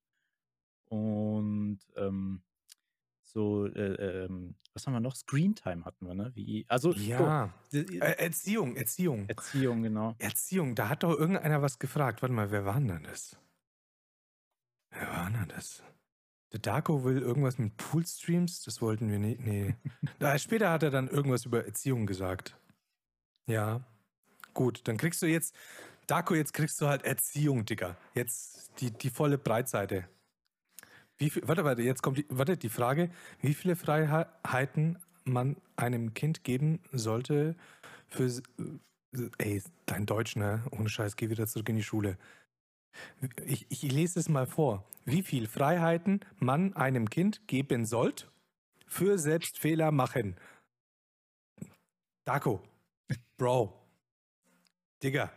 [0.85, 2.41] Und ähm,
[3.23, 5.15] so, äh, ähm, was haben wir noch?
[5.15, 6.31] Screentime hatten wir, ne?
[6.35, 7.53] Wie, also, ja.
[7.69, 9.27] So, äh, Erziehung, Erziehung.
[9.27, 10.15] Erziehung, genau.
[10.19, 12.21] Erziehung, da hat doch irgendeiner was gefragt.
[12.21, 13.37] Warte mal, wer war denn das?
[14.93, 15.83] Wer war denn das?
[16.51, 19.41] Der Darko will irgendwas mit Poolstreams, das wollten wir nicht.
[19.41, 19.75] Nee.
[20.19, 22.55] da, später hat er dann irgendwas über Erziehung gesagt.
[23.47, 23.81] Ja.
[24.53, 25.55] Gut, dann kriegst du jetzt,
[26.05, 27.97] Darko, jetzt kriegst du halt Erziehung, Digga.
[28.13, 30.07] Jetzt die, die volle Breitseite.
[31.17, 33.09] Wie viel, warte, warte, jetzt kommt die, warte, die Frage,
[33.41, 37.55] wie viele Freiheiten man einem Kind geben sollte
[38.09, 38.29] für,
[39.39, 40.63] ey, dein Deutsch, ne?
[40.71, 42.17] Ohne Scheiß, geh wieder zurück in die Schule.
[43.45, 44.85] Ich, ich lese es mal vor.
[45.05, 48.27] Wie viel Freiheiten man einem Kind geben sollte
[48.87, 50.37] für Selbstfehler machen.
[52.25, 52.61] Darko,
[53.37, 53.73] Bro,
[55.01, 55.31] Digga,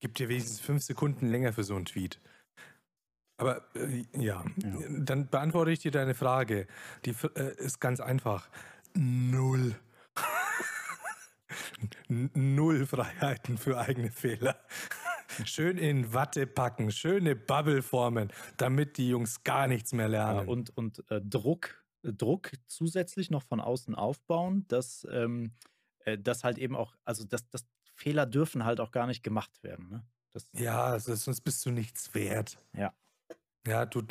[0.00, 2.20] gib dir wenigstens fünf Sekunden länger für so einen Tweet.
[3.36, 4.44] Aber äh, ja.
[4.56, 4.78] ja.
[4.90, 6.66] dann beantworte ich dir deine Frage.
[7.04, 8.48] Die äh, ist ganz einfach.
[8.94, 9.76] Null.
[12.08, 14.56] Null Freiheiten für eigene Fehler.
[15.44, 20.46] Schön in Watte packen, schöne Bubble formen, damit die Jungs gar nichts mehr lernen.
[20.46, 25.52] Ja, und und äh, Druck, Druck zusätzlich noch von außen aufbauen, dass, ähm,
[26.00, 29.62] äh, das halt eben auch, also dass, dass Fehler dürfen halt auch gar nicht gemacht
[29.62, 29.88] werden.
[29.88, 30.04] Ne?
[30.32, 32.58] Das, ja, also sonst bist du nichts wert.
[32.76, 32.92] Ja.
[33.66, 34.02] Ja, du,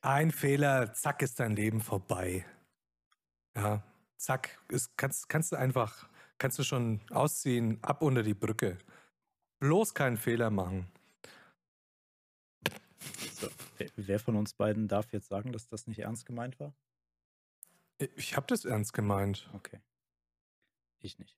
[0.00, 2.44] ein Fehler, zack, ist dein Leben vorbei.
[3.56, 3.82] Ja,
[4.16, 8.78] zack, ist, kannst, kannst du einfach, kannst du schon ausziehen, ab unter die Brücke.
[9.58, 10.90] Bloß keinen Fehler machen.
[13.32, 13.48] So,
[13.96, 16.74] wer von uns beiden darf jetzt sagen, dass das nicht ernst gemeint war?
[18.16, 19.48] Ich habe das ernst gemeint.
[19.54, 19.80] Okay.
[21.00, 21.36] Ich nicht.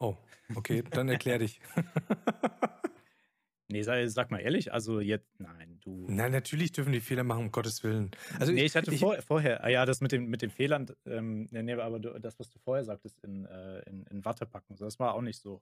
[0.00, 0.16] Oh,
[0.54, 1.60] okay, dann erklär dich.
[3.70, 6.06] Nee, sag, sag, mal ehrlich, also jetzt, nein, du.
[6.08, 8.10] Nein, natürlich dürfen die Fehler machen, um Gottes Willen.
[8.40, 10.48] Also nee, ich, ich hatte ich, vor, vorher, ah ja, das mit, dem, mit den
[10.48, 14.46] Fehlern, ähm, nee, aber du, das, was du vorher sagtest, in, äh, in, in Watte
[14.46, 15.60] packen, das war auch nicht so.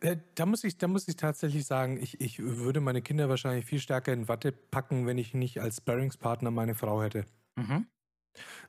[0.00, 3.64] Äh, da, muss ich, da muss ich tatsächlich sagen, ich, ich würde meine Kinder wahrscheinlich
[3.64, 7.24] viel stärker in Watte packen, wenn ich nicht als Sparringspartner meine Frau hätte.
[7.56, 7.86] Mhm.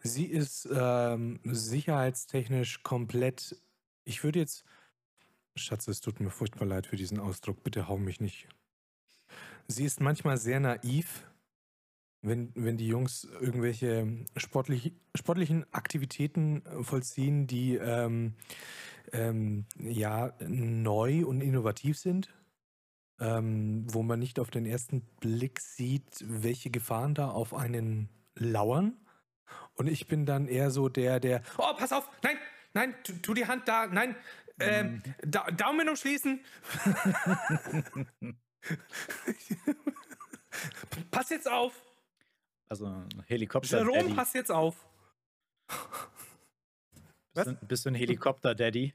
[0.02, 3.56] Sie ist ähm, sicherheitstechnisch komplett,
[4.04, 4.66] ich würde jetzt,
[5.56, 7.64] Schatz, es tut mir furchtbar leid für diesen Ausdruck.
[7.64, 8.48] Bitte hau mich nicht.
[9.68, 11.26] Sie ist manchmal sehr naiv,
[12.22, 18.36] wenn, wenn die Jungs irgendwelche sportlich, sportlichen Aktivitäten vollziehen, die ähm,
[19.12, 22.34] ähm, ja neu und innovativ sind,
[23.20, 28.98] ähm, wo man nicht auf den ersten Blick sieht, welche Gefahren da auf einen lauern.
[29.76, 32.38] Und ich bin dann eher so der, der, oh, pass auf, nein,
[32.74, 34.16] nein, tu, tu die Hand da, nein,
[34.60, 36.40] ähm, da Daumen umschließen.
[41.12, 41.74] pass jetzt auf.
[42.70, 43.80] Also ein Helikopter.
[43.80, 44.76] Jerome, pass jetzt auf.
[47.34, 48.94] Bist du, bist du ein Helikopter-Daddy?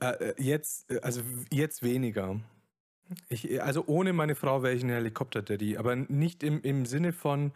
[0.00, 2.40] Äh, äh jetzt, äh, also jetzt weniger.
[3.28, 7.52] Ich, also ohne meine Frau wäre ich ein Helikopter-Daddy, aber nicht im, im Sinne von,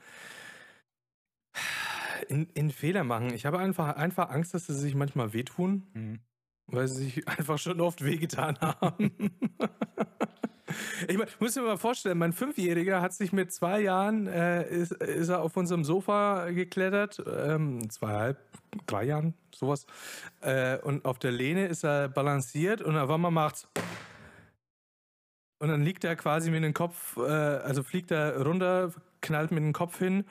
[2.28, 3.32] in, in Fehler machen.
[3.34, 6.20] Ich habe einfach, einfach Angst, dass sie sich manchmal wehtun, Mhm.
[6.66, 9.12] weil sie sich einfach schon oft wehgetan haben.
[11.08, 14.92] Ich mein, muss mir mal vorstellen, mein Fünfjähriger hat sich mit zwei Jahren, äh, ist,
[14.92, 18.38] ist er auf unserem Sofa geklettert, ähm, zweieinhalb,
[18.86, 19.86] drei Jahren, sowas.
[20.40, 23.68] Äh, und auf der Lehne ist er balanciert und auf einmal macht's.
[25.58, 29.62] Und dann liegt er quasi mit dem Kopf, äh, also fliegt er runter, knallt mit
[29.62, 30.24] dem Kopf hin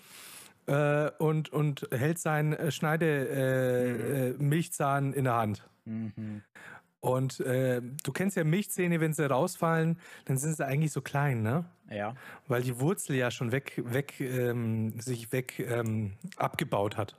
[0.66, 5.70] äh, und, und hält seinen äh, Schneide äh, äh, Milchzahn in der Hand.
[5.86, 6.42] Mhm.
[7.02, 11.42] Und äh, du kennst ja Milchzähne, wenn sie rausfallen, dann sind sie eigentlich so klein,
[11.42, 11.66] ne?
[11.90, 12.14] Ja.
[12.48, 17.16] Weil die Wurzel ja schon weg, weg ähm, sich weg ähm, abgebaut hat.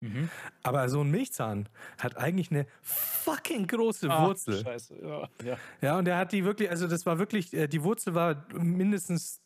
[0.00, 0.30] Mhm.
[0.62, 4.62] Aber so ein Milchzahn hat eigentlich eine fucking große Ah, Wurzel.
[4.62, 5.28] Scheiße, ja.
[5.44, 5.58] ja.
[5.82, 9.40] Ja, und der hat die wirklich, also das war wirklich, äh, die Wurzel war mindestens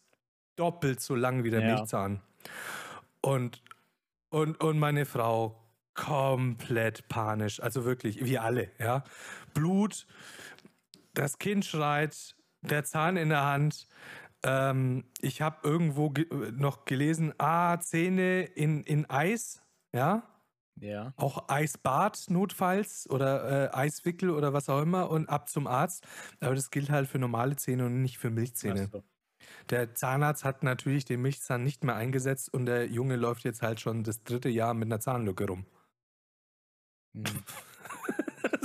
[0.57, 1.75] doppelt so lang wie der Ja.
[1.75, 2.21] Milchzahn.
[3.21, 3.63] Und,
[4.31, 5.59] und, und meine Frau
[5.95, 9.05] komplett panisch, also wirklich, wie alle, ja.
[9.55, 10.07] Blut,
[11.15, 13.87] das Kind schreit, der Zahn in der Hand.
[14.45, 20.23] Ähm, ich habe irgendwo ge noch gelesen, ah, Zähne in, in Eis, ja.
[20.81, 21.13] Ja.
[21.17, 26.07] Auch Eisbad notfalls oder äh, Eiswickel oder was auch immer und ab zum Arzt.
[26.41, 28.89] Aber das gilt halt für normale Zähne und nicht für Milchzähne.
[28.91, 29.05] So.
[29.71, 33.81] Der Zahnarzt hat natürlich den Milchzahn nicht mehr eingesetzt und der Junge läuft jetzt halt
[33.81, 35.67] schon das dritte Jahr mit einer Zahnlücke rum.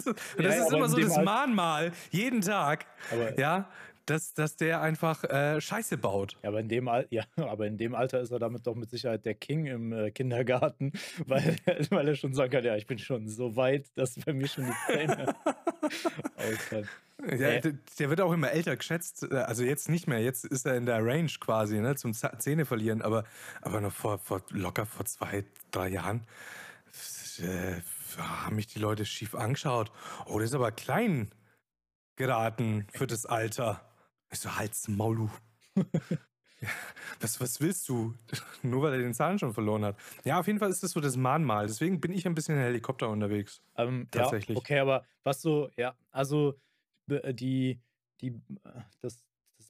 [0.05, 0.15] Mhm.
[0.37, 3.69] das Ja, ist immer so das Al- Mahnmal, jeden Tag, Aber, ja,
[4.05, 6.37] dass, dass der einfach äh, Scheiße baut.
[6.43, 8.89] ja, aber, in dem Al ja, aber in dem Alter ist er damit doch mit
[8.89, 10.93] Sicherheit der King im äh, Kindergarten,
[11.27, 11.57] weil,
[11.89, 14.65] weil er schon sagen kann, ja, ich bin schon so weit, dass bei mir schon
[14.65, 15.35] die Zähne
[16.37, 16.87] ausfallen.
[17.25, 17.61] Ja, Äh.
[17.61, 19.23] der, der wird auch immer älter geschätzt.
[19.29, 20.19] äh, Also jetzt nicht mehr.
[20.21, 23.01] Jetzt ist er in der Range quasi, ne, zum Zähne verlieren.
[23.01, 23.23] Aber,
[23.61, 26.21] aber noch vor, vor locker vor zwei, drei Jahren
[27.39, 27.81] äh,
[28.17, 29.91] haben mich die Leute schief angeschaut.
[30.25, 31.31] Oh, der ist aber klein
[32.15, 33.81] geraten für das Alter.
[34.31, 35.29] Ich so, halt's Maul,
[35.75, 35.83] du.
[36.59, 36.69] Ja,
[37.19, 38.15] Was, was willst du?
[38.63, 39.97] Nur weil er den Zahn schon verloren hat.
[40.23, 41.67] Ja, auf jeden Fall ist das so das Mahnmal.
[41.67, 43.61] Deswegen bin ich ein bisschen in Helikopter unterwegs.
[43.75, 44.55] Ähm, Tatsächlich.
[44.55, 46.55] Ja, okay, aber was so, ja, also
[47.09, 47.79] äh, die,
[48.21, 48.29] die,
[48.63, 49.23] äh, das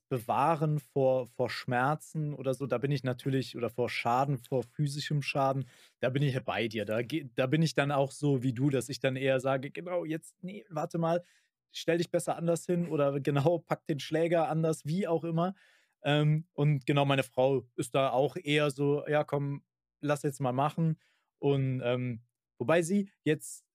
[0.09, 5.21] Bewahren vor, vor Schmerzen oder so, da bin ich natürlich, oder vor Schaden, vor physischem
[5.21, 5.65] Schaden,
[5.99, 6.85] da bin ich ja bei dir.
[6.85, 7.01] Da,
[7.35, 10.35] da bin ich dann auch so wie du, dass ich dann eher sage, genau, jetzt,
[10.43, 11.23] nee, warte mal,
[11.71, 15.55] stell dich besser anders hin oder genau, pack den Schläger anders, wie auch immer.
[16.03, 19.63] Ähm, und genau, meine Frau ist da auch eher so, ja, komm,
[20.01, 20.97] lass jetzt mal machen.
[21.39, 22.21] Und ähm,
[22.59, 23.65] wobei sie jetzt,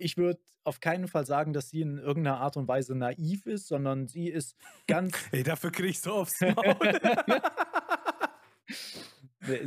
[0.00, 3.66] ich würde auf keinen Fall sagen, dass sie in irgendeiner Art und Weise naiv ist,
[3.68, 7.00] sondern sie ist ganz, Ey, dafür krieg ich so aufs Maul.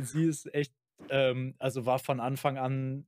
[0.00, 0.72] sie ist echt,
[1.08, 3.06] ähm, also war von Anfang an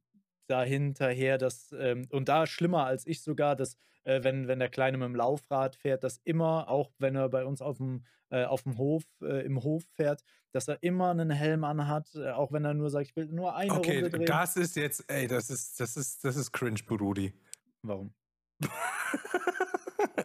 [0.49, 4.97] dahinterher, dass, ähm, und da schlimmer als ich sogar, dass, äh, wenn, wenn der Kleine
[4.99, 8.62] mit dem Laufrad fährt, dass immer, auch wenn er bei uns auf dem, äh, auf
[8.62, 12.64] dem Hof, äh, im Hof fährt, dass er immer einen Helm anhat, äh, auch wenn
[12.64, 14.27] er nur sagt, ich will nur eine Okay, Runde drehen.
[14.27, 17.33] das ist jetzt, ey, das ist, das ist, das ist cringe, Burudi.
[17.83, 18.14] Warum?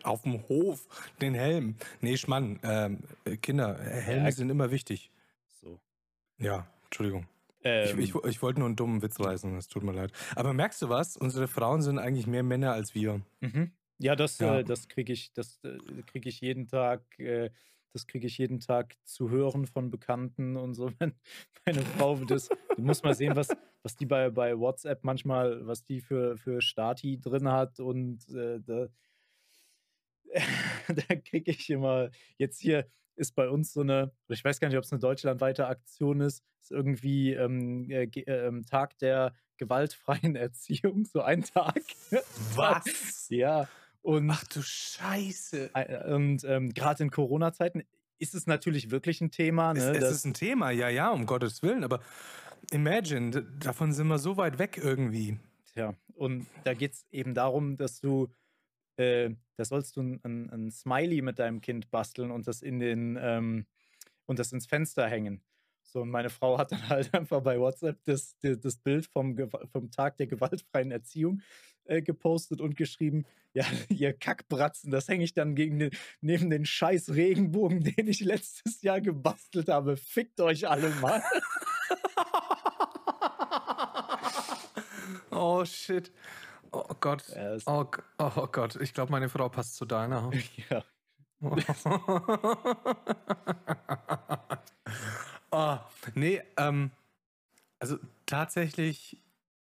[0.04, 0.88] Auf dem Hof,
[1.20, 1.76] den Helm.
[2.02, 4.32] Nee, Schmann, ähm, äh, Kinder, äh, Helme Ja.
[4.32, 5.12] sind immer wichtig.
[5.62, 5.80] So.
[6.38, 7.28] Ja, Entschuldigung.
[7.63, 10.12] Ähm, Ich, ich, ich wollte nur einen dummen Witz reißen, es tut mir leid.
[10.36, 11.17] Aber merkst du was?
[11.17, 13.21] Unsere Frauen sind eigentlich mehr Männer als wir.
[13.41, 13.71] Mhm.
[14.00, 14.60] Ja, das, Ja.
[14.60, 17.52] Äh, das kriege ich, das äh, kriege ich jeden Tag, äh,
[17.93, 20.91] das kriege ich jeden Tag zu hören von Bekannten und so.
[21.00, 21.13] Wenn
[21.65, 23.50] meine Frau das, du musst mal sehen, was,
[23.84, 28.60] was die bei, bei WhatsApp manchmal, was die für, für Stati drin hat und äh,
[28.65, 28.88] da,
[30.88, 32.88] da kriege ich immer, jetzt hier
[33.21, 36.43] ist bei uns so eine, ich weiß gar nicht, ob es eine deutschlandweite Aktion ist,
[36.62, 41.81] ist irgendwie ähm, äh, äh, ähm, Tag der gewaltfreien Erziehung, so ein Tag.
[42.55, 42.84] Was?
[43.29, 43.69] Ja,
[44.01, 45.69] und, Ach du Scheiße.
[45.73, 47.84] äh, und ähm, gerade in Corona-Zeiten
[48.17, 49.71] ist es natürlich wirklich ein Thema.
[49.73, 52.01] Es, Ne, es dass- ist ein Thema, ja, ja, um Gottes Willen, aber
[52.71, 55.39] imagine, davon sind wir so weit weg irgendwie.
[55.73, 58.27] Tja, und da geht es eben darum, dass du,
[59.02, 62.80] äh, da sollst du ein, ein, ein Smiley mit deinem Kind basteln und das in
[62.80, 63.66] den ähm,
[64.26, 65.42] und das ins Fenster hängen.
[65.84, 69.38] So, und meine Frau hat dann halt einfach bei WhatsApp das, das, Bild vom,
[69.72, 71.42] vom Tag der gewaltfreien Erziehung
[71.86, 76.66] äh, gepostet und geschrieben, ja, ihr Kackbratzen, das hänge ich dann gegen den, neben den
[76.66, 79.98] scheiß Regenbogen, den ich letztes Jahr gebastelt habe.
[79.98, 81.22] Fickt euch alle mal.
[85.32, 86.12] Oh shit.
[86.71, 87.27] Oh Gott.
[87.29, 90.31] Ja, es- Oh, G- oh Gott, ich glaube, meine Frau passt zu deiner.
[90.69, 90.84] ja.
[95.51, 95.77] oh,
[96.15, 96.91] nee, ähm,
[97.79, 99.17] also tatsächlich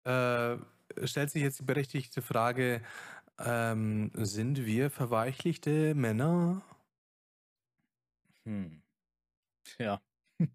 [0.03, 0.57] äh,
[1.05, 2.81] stellt sich jetzt die berechtigte Frage,
[3.39, 6.61] ähm, sind wir verweichlichte Männer?
[8.45, 8.81] Hm.
[9.79, 10.01] Ja.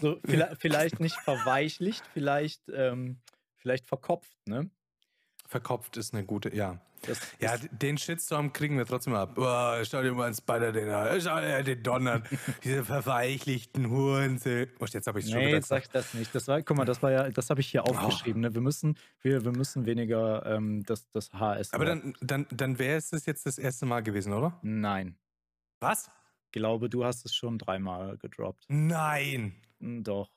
[0.00, 3.20] So, vielleicht, vielleicht nicht verweichlicht, vielleicht, ähm,
[3.56, 4.68] vielleicht verkopft, ne?
[5.46, 6.80] Verkopft ist eine gute, ja.
[7.02, 9.34] Das Ja, den Shitstorm kriegen wir trotzdem ab.
[9.34, 11.20] Boah, schau dir mal einen Spider den an.
[11.20, 12.22] Schau dir den Don an.
[12.64, 14.40] Diese verweichlichten Huren.
[14.44, 16.34] Oh, jetzt habe ich es schon nee, sag ich das nicht.
[16.34, 18.42] Das war, guck mal, das war ja, das habe ich hier aufgeschrieben.
[18.42, 18.54] Ne?
[18.54, 21.72] Wir müssen, wir, wir müssen weniger ähm, das, das HS.
[21.72, 24.58] Aber dann, dann, dann wäre es das jetzt das erste Mal gewesen, oder?
[24.62, 25.16] Nein.
[25.80, 26.10] Was?
[26.52, 28.64] Glaube, du hast es schon dreimal gedroppt.
[28.68, 29.54] Nein.
[29.80, 30.30] Hm, Doch.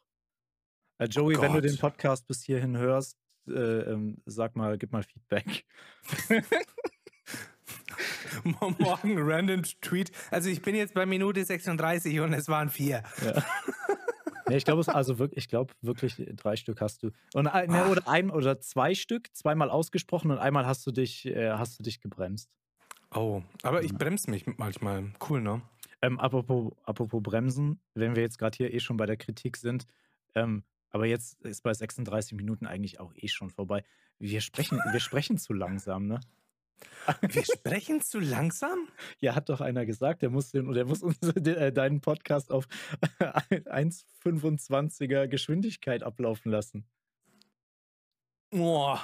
[0.97, 1.77] Äh, Joey, wenn du den.
[1.77, 3.51] Podcast bis hierhin hörst, äh,
[3.91, 5.65] ähm, sag mal, gib mal Feedback.
[8.43, 10.11] Morgen random Tweet.
[10.31, 13.03] Also ich bin jetzt bei Minute 36 und es waren vier.
[13.23, 13.43] Ja.
[14.47, 17.11] Nee, ich glaube, also wirklich, ich glaube wirklich drei Stück hast du.
[17.33, 21.25] Und, ein- ne, oder ein oder zwei Stück, zweimal ausgesprochen und einmal hast du dich,
[21.27, 22.49] äh, hast du dich gebremst.
[23.13, 25.11] Oh, aber ich bremse mich manchmal.
[25.27, 25.61] Cool, ne?
[26.01, 29.85] Ähm, apropos, apropos Bremsen, wenn wir jetzt gerade hier eh schon bei der Kritik sind,
[30.35, 33.83] ähm, aber jetzt ist bei 36 Minuten eigentlich auch eh schon vorbei.
[34.17, 36.19] Wir sprechen, wir sprechen zu langsam, ne?
[37.21, 38.87] Wir sprechen zu langsam?
[39.19, 42.67] Ja, hat doch einer gesagt, der muss, den, der muss uns, äh, deinen Podcast auf
[43.19, 46.85] 1,25er Geschwindigkeit ablaufen lassen.
[48.51, 48.99] Boah,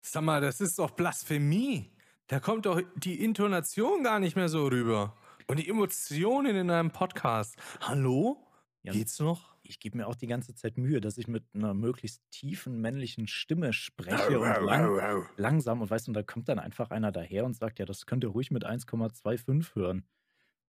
[0.00, 1.90] sag mal, das ist doch Blasphemie.
[2.28, 5.16] Da kommt doch die Intonation gar nicht mehr so rüber.
[5.46, 7.56] Und die Emotionen in einem Podcast.
[7.80, 8.47] Hallo?
[8.88, 9.54] Ja, Geht's noch?
[9.62, 13.26] ich gebe mir auch die ganze Zeit Mühe, dass ich mit einer möglichst tiefen männlichen
[13.26, 17.44] Stimme spreche und lang, langsam und weißt du, und da kommt dann einfach einer daher
[17.44, 20.04] und sagt, ja, das könnt ihr ruhig mit 1,25 hören.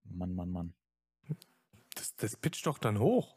[0.04, 0.74] Mann, Mann, Mann.
[1.94, 3.36] Das, das pitcht doch dann hoch.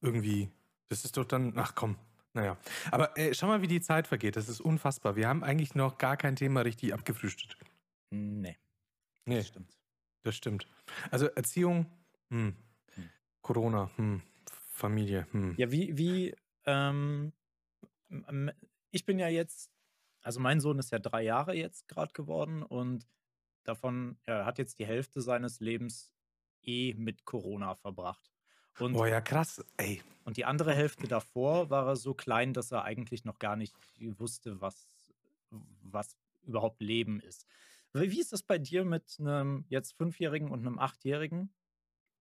[0.00, 0.48] Irgendwie.
[0.88, 1.52] Das ist doch dann.
[1.56, 1.96] Ach komm.
[2.32, 2.56] Naja.
[2.92, 4.36] Aber äh, schau mal, wie die Zeit vergeht.
[4.36, 5.16] Das ist unfassbar.
[5.16, 7.56] Wir haben eigentlich noch gar kein Thema richtig abgefrühstückt.
[8.10, 8.56] Nee,
[9.26, 9.76] Nee, das stimmt.
[10.22, 10.68] das stimmt.
[11.10, 11.86] Also Erziehung,
[12.30, 12.54] hm.
[13.52, 14.22] Corona, hm.
[14.70, 15.54] Familie, hm.
[15.56, 16.34] Ja, wie, wie,
[16.66, 17.32] ähm,
[18.92, 19.72] ich bin ja jetzt,
[20.22, 23.08] also mein Sohn ist ja drei Jahre jetzt gerade geworden und
[23.64, 26.14] davon, er hat jetzt die Hälfte seines Lebens
[26.62, 28.30] eh mit Corona verbracht.
[28.78, 29.64] Und, Boah, ja krass.
[29.78, 30.00] Ey.
[30.22, 33.74] und die andere Hälfte davor war er so klein, dass er eigentlich noch gar nicht
[33.98, 34.86] wusste, was,
[35.82, 37.46] was überhaupt Leben ist.
[37.92, 41.52] Wie ist das bei dir mit einem jetzt Fünfjährigen und einem Achtjährigen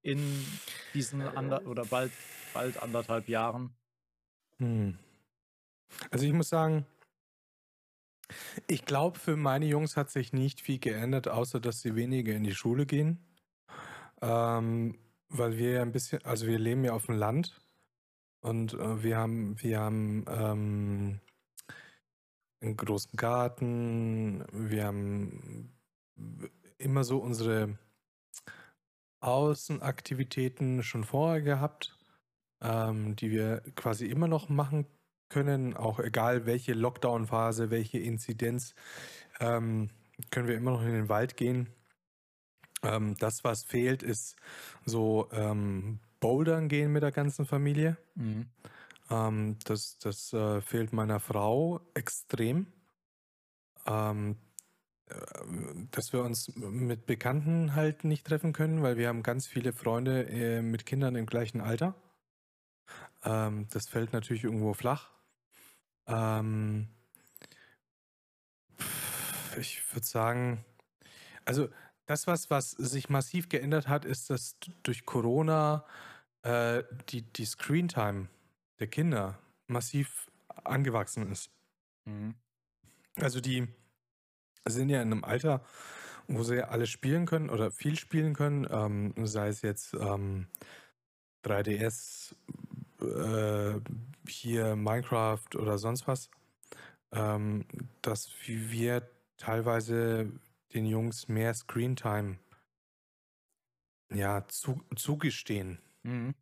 [0.02, 0.46] in
[0.94, 2.12] diesen ander oder bald,
[2.54, 3.74] bald anderthalb Jahren?
[4.58, 4.98] Hm.
[6.12, 6.86] Also ich muss sagen,
[8.68, 12.44] ich glaube, für meine Jungs hat sich nicht viel geändert, außer dass sie weniger in
[12.44, 13.20] die Schule gehen.
[14.22, 14.98] Ähm,
[15.30, 17.60] weil wir ja ein bisschen, also wir leben ja auf dem Land
[18.42, 21.20] und äh, wir haben, wir haben ähm,
[22.62, 25.72] einen großen Garten, wir haben
[26.78, 27.78] immer so unsere
[29.22, 31.98] Außenaktivitäten schon vorher gehabt,
[32.62, 34.88] ähm, die wir quasi immer noch machen
[35.30, 38.74] können, auch egal welche Lockdown-Phase, welche Inzidenz,
[39.40, 39.90] ähm,
[40.32, 41.70] können wir immer noch in den Wald gehen.
[42.84, 44.36] Ähm, das, was fehlt, ist
[44.86, 47.98] so ähm, Bouldern gehen mit der ganzen Familie.
[48.16, 48.48] Mhm.
[49.10, 52.68] Ähm, das das äh, fehlt meiner Frau extrem.
[55.92, 60.30] Dass wir uns mit Bekannten halt nicht treffen können, weil wir haben ganz viele Freunde
[60.30, 61.96] äh, mit Kindern im gleichen Alter.
[63.24, 65.12] Ähm, das fällt natürlich irgendwo flach.
[66.08, 66.88] Ähm,
[69.58, 70.64] ich würde sagen,
[71.46, 71.70] also
[72.06, 75.86] das, was, was sich massiv geändert hat, ist, dass durch Corona
[76.44, 78.30] äh, die, die Screentime
[78.80, 80.32] der Kinder massiv
[80.64, 81.52] angewachsen ist.
[82.06, 82.36] Mhm.
[83.16, 83.68] Also die
[84.66, 85.64] sind ja in einem Alter,
[86.28, 90.48] wo sie alles spielen können oder viel spielen können, ähm, sei es jetzt ähm,
[91.44, 92.36] 3DS,
[93.02, 93.80] äh,
[94.28, 96.30] hier Minecraft oder sonst was,
[97.12, 97.66] ähm,
[98.02, 100.32] dass wir teilweise
[100.74, 102.38] den Jungs mehr Screentime
[104.12, 105.80] ja, zu, zugestehen.
[106.04, 106.36] Mhm.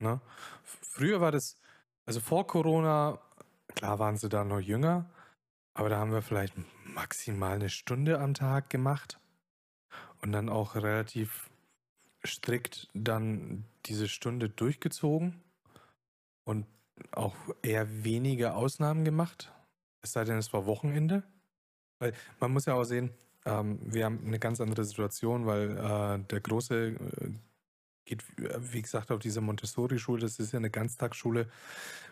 [0.00, 0.20] Ne?
[0.62, 1.56] Früher war das,
[2.06, 3.18] also vor Corona,
[3.68, 5.10] klar waren sie da noch jünger,
[5.74, 6.54] aber da haben wir vielleicht
[6.84, 9.18] maximal eine Stunde am Tag gemacht
[10.22, 11.50] und dann auch relativ
[12.26, 15.42] strikt dann diese Stunde durchgezogen
[16.44, 16.66] und
[17.12, 19.52] auch eher weniger Ausnahmen gemacht.
[20.00, 21.24] Es sei denn, es war Wochenende.
[21.98, 23.10] Weil man muss ja auch sehen,
[23.44, 27.30] ähm, wir haben eine ganz andere Situation, weil äh, der Große äh,
[28.04, 30.20] geht, wie gesagt, auf diese Montessori-Schule.
[30.20, 31.48] Das ist ja eine Ganztagsschule.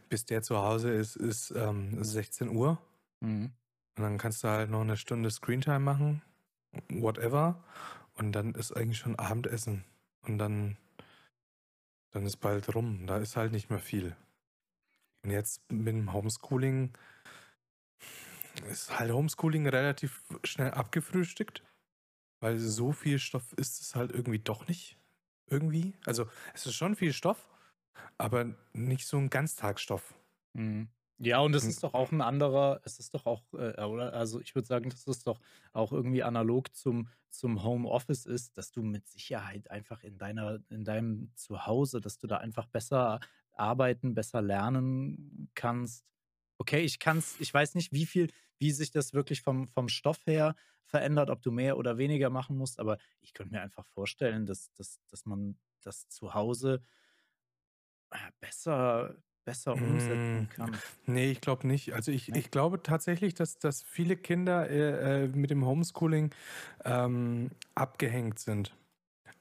[0.08, 2.78] Bis der zu Hause ist, ist ähm, 16 Uhr.
[3.22, 3.52] Mhm.
[3.96, 6.22] Und dann kannst du halt noch eine Stunde Screentime machen,
[6.88, 7.62] whatever.
[8.14, 9.84] Und dann ist eigentlich schon Abendessen.
[10.22, 10.76] Und dann,
[12.10, 13.06] dann ist bald rum.
[13.06, 14.16] Da ist halt nicht mehr viel.
[15.22, 16.92] Und jetzt mit dem Homeschooling
[18.68, 21.62] ist halt Homeschooling relativ schnell abgefrühstückt.
[22.40, 24.98] Weil so viel Stoff ist es halt irgendwie doch nicht.
[25.46, 25.94] Irgendwie.
[26.06, 27.48] Also es ist schon viel Stoff,
[28.18, 30.14] aber nicht so ein Ganztagsstoff.
[30.54, 30.88] Mhm.
[31.24, 31.68] Ja, und es Hm.
[31.68, 34.12] ist doch auch ein anderer, es ist doch auch, äh, oder?
[34.12, 35.40] Also ich würde sagen, dass es doch
[35.72, 40.84] auch irgendwie analog zum, zum Homeoffice ist, dass du mit Sicherheit einfach in deiner, in
[40.84, 43.20] deinem Zuhause, dass du da einfach besser
[43.52, 46.04] arbeiten, besser lernen kannst.
[46.58, 50.26] Okay, ich kann's, ich weiß nicht, wie viel, wie sich das wirklich vom, vom Stoff
[50.26, 54.44] her verändert, ob du mehr oder weniger machen musst, aber ich könnte mir einfach vorstellen,
[54.46, 56.82] dass, dass, dass man das zu Hause
[58.10, 60.82] äh, besser, besser umsetzen Mm, kann.
[61.06, 61.94] nee, ich glaube nicht.
[61.94, 66.34] Also ich, ich glaube tatsächlich, dass, dass viele Kinder äh, äh, mit dem Homeschooling
[66.84, 68.76] ähm, abgehängt sind.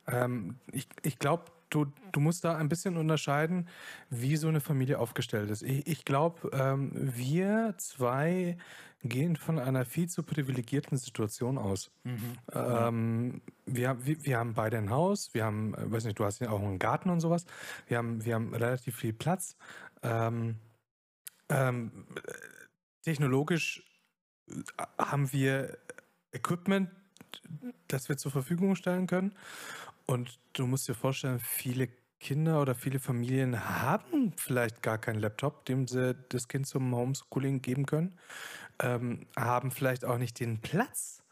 [0.08, 3.70] Ähm, ich ich glaube, du, du musst da ein bisschen unterscheiden,
[4.10, 5.64] wie so eine Familie aufgestellt ist.
[5.64, 8.58] Ich, ich glaube, ähm, wir zwei
[9.04, 11.92] gehen von einer viel zu privilegierten Situation aus.
[12.04, 12.38] Mhm.
[12.54, 16.40] Ähm, wir, wir, wir haben beide ein Haus, wir haben, äh, weiß nicht, du hast
[16.40, 17.46] ja auch einen Garten und sowas.
[17.88, 19.56] Wir haben, wir haben relativ viel Platz.
[20.04, 20.56] Ähm,
[21.50, 22.32] ähm, äh,
[23.04, 23.84] technologisch
[24.48, 25.78] äh, haben wir
[26.32, 26.90] Equipment,
[27.88, 29.34] das wir zur Verfügung stellen können.
[30.06, 31.90] Und du musst dir vorstellen, viele
[32.22, 37.62] Kinder oder viele Familien haben vielleicht gar keinen Laptop, dem sie das Kind zum Homeschooling
[37.62, 38.16] geben können,
[38.82, 41.24] ähm, haben vielleicht auch nicht den Platz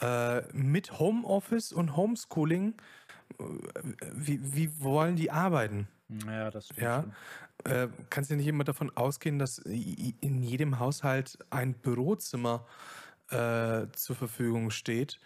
[0.00, 2.74] äh, mit Homeoffice und Homeschooling.
[3.38, 3.44] äh,
[4.14, 5.88] Wie, wie wollen die arbeiten?
[6.26, 7.04] Ja, das stimmt Ja,
[7.64, 12.66] äh, kannst ja nicht immer davon ausgehen, dass in jedem Haushalt ein Bürozimmer
[13.30, 15.20] äh, zur Verfügung steht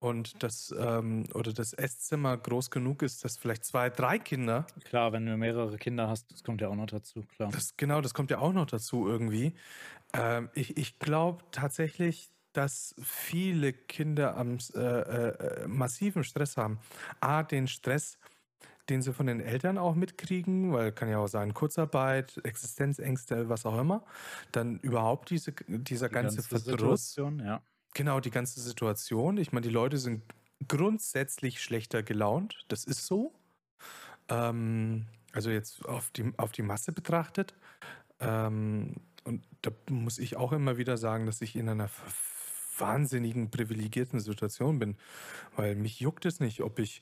[0.00, 5.12] und das ähm, oder das Esszimmer groß genug ist, dass vielleicht zwei, drei Kinder, Klar,
[5.12, 7.50] wenn du mehrere Kinder hast, das kommt ja auch noch dazu, klar.
[7.50, 9.54] das genau, das kommt ja auch noch dazu irgendwie.
[10.12, 16.78] Ähm, ich ich glaube tatsächlich, dass viele Kinder am äh, äh, massiven Stress haben.
[17.20, 18.18] A, den Stress,
[18.88, 23.66] den sie von den Eltern auch mitkriegen, weil kann ja auch sein, Kurzarbeit, Existenzängste, was
[23.66, 24.04] auch immer.
[24.52, 27.16] Dann überhaupt diese, dieser Die ganze ganze Verdruss.
[27.16, 27.62] Ja.
[27.98, 29.38] Genau, die ganze Situation.
[29.38, 30.22] Ich meine, die Leute sind
[30.68, 32.64] grundsätzlich schlechter gelaunt.
[32.68, 33.32] Das ist so.
[34.28, 37.56] Ähm, also jetzt auf die, auf die Masse betrachtet.
[38.20, 38.94] Ähm,
[39.24, 41.90] und da muss ich auch immer wieder sagen, dass ich in einer
[42.78, 44.96] wahnsinnigen privilegierten Situation bin.
[45.56, 47.00] Weil mich juckt es nicht, ob ich,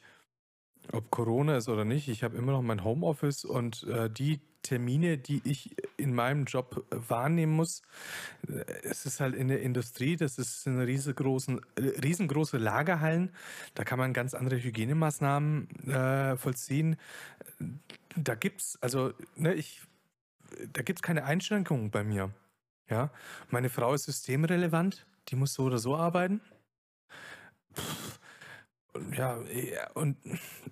[0.92, 2.08] ob Corona ist oder nicht.
[2.08, 6.84] Ich habe immer noch mein Homeoffice und äh, die Termine, die ich in meinem Job
[6.90, 7.82] äh, wahrnehmen muss,
[8.48, 13.30] äh, es ist halt in der Industrie, das ist eine riesengroßen, äh, riesengroße Lagerhallen,
[13.74, 16.96] da kann man ganz andere Hygienemaßnahmen äh, vollziehen.
[18.16, 19.82] Da gibt's, also, ne, ich,
[20.72, 22.32] da gibt's keine Einschränkungen bei mir.
[22.88, 23.10] Ja,
[23.50, 26.40] meine Frau ist systemrelevant, die muss so oder so arbeiten.
[27.74, 28.20] Pff,
[29.16, 29.38] ja,
[29.94, 30.16] und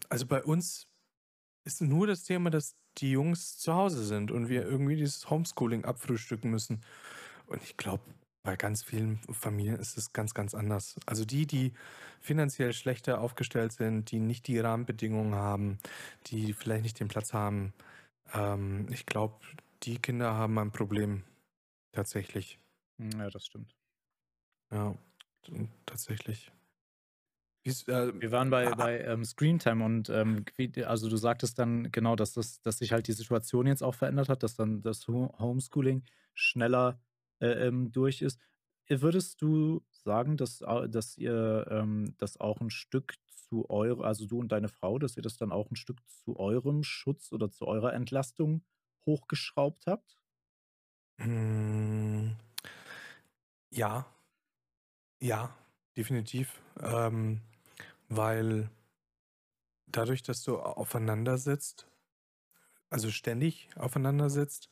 [0.08, 0.86] also bei uns
[1.64, 5.84] ist nur das Thema, dass die Jungs zu Hause sind und wir irgendwie dieses Homeschooling
[5.84, 6.82] abfrühstücken müssen.
[7.46, 8.02] Und ich glaube,
[8.42, 10.96] bei ganz vielen Familien ist es ganz, ganz anders.
[11.06, 11.72] Also die, die
[12.20, 15.78] finanziell schlechter aufgestellt sind, die nicht die Rahmenbedingungen haben,
[16.26, 17.72] die vielleicht nicht den Platz haben,
[18.34, 19.36] ähm, ich glaube,
[19.82, 21.24] die Kinder haben ein Problem.
[21.92, 22.58] Tatsächlich.
[22.98, 23.74] Ja, das stimmt.
[24.70, 24.94] Ja,
[25.86, 26.50] tatsächlich.
[27.66, 30.44] Ist, äh, Wir waren bei, ah, bei ähm, Screentime und ähm,
[30.84, 34.28] also du sagtest dann genau, dass, das, dass sich halt die Situation jetzt auch verändert
[34.28, 36.04] hat, dass dann das Ho- Homeschooling
[36.34, 37.00] schneller
[37.40, 38.38] äh, ähm, durch ist.
[38.86, 43.14] Äh, Würdest du sagen, dass, dass ihr ähm, das auch ein Stück
[43.48, 46.38] zu eurem, also du und deine Frau, dass ihr das dann auch ein Stück zu
[46.38, 48.62] eurem Schutz oder zu eurer Entlastung
[49.06, 50.18] hochgeschraubt habt?
[51.18, 52.36] mm,
[53.70, 54.06] ja,
[55.20, 55.50] ja,
[55.96, 56.60] definitiv.
[56.80, 57.40] Ähm,
[58.16, 58.70] weil
[59.86, 61.86] dadurch, dass du aufeinander sitzt,
[62.90, 64.70] also ständig aufeinander sitzt,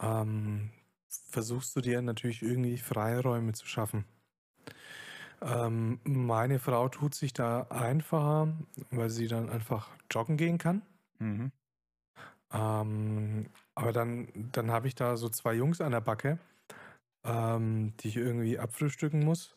[0.00, 0.70] ähm,
[1.08, 4.04] versuchst du dir natürlich irgendwie Freiräume zu schaffen.
[5.40, 8.48] Ähm, meine Frau tut sich da einfacher,
[8.90, 10.82] weil sie dann einfach joggen gehen kann.
[11.18, 11.52] Mhm.
[12.52, 16.38] Ähm, aber dann, dann habe ich da so zwei Jungs an der Backe,
[17.24, 19.56] ähm, die ich irgendwie abfrühstücken muss.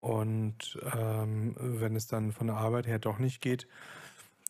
[0.00, 3.68] Und ähm, wenn es dann von der Arbeit her doch nicht geht,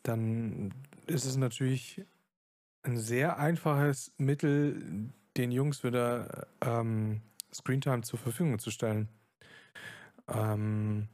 [0.03, 0.72] dann
[1.07, 2.05] ist es natürlich
[2.82, 7.20] ein sehr einfaches Mittel, den Jungs wieder ähm,
[7.53, 9.09] Screentime zur Verfügung zu stellen.
[10.28, 11.09] Ähm,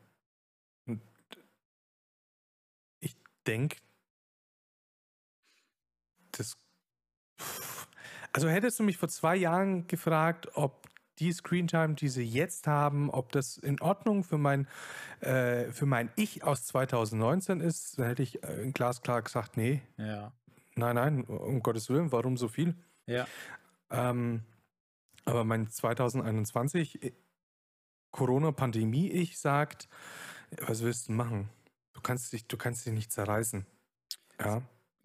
[3.01, 3.17] ich
[3.47, 3.79] denke,
[6.33, 6.57] das.
[8.33, 10.87] Also hättest du mich vor zwei Jahren gefragt, ob
[11.19, 14.69] die Screentime, die sie jetzt haben, ob das in Ordnung für mein,
[15.21, 19.83] äh, für mein Ich aus 2019 ist, dann hätte ich äh, glasklar gesagt, nee.
[19.97, 20.33] Ja.
[20.75, 22.75] Nein, nein, um Gottes Willen, warum so viel?
[23.07, 23.27] Ja.
[23.91, 24.43] Ähm,
[25.25, 27.13] aber mein 2021 äh,
[28.11, 29.89] Corona-Pandemie-Ich sagt,
[30.61, 31.49] was willst du machen?
[31.93, 33.67] Du kannst dich, du kannst dich nicht zerreißen.
[34.39, 34.63] Ja.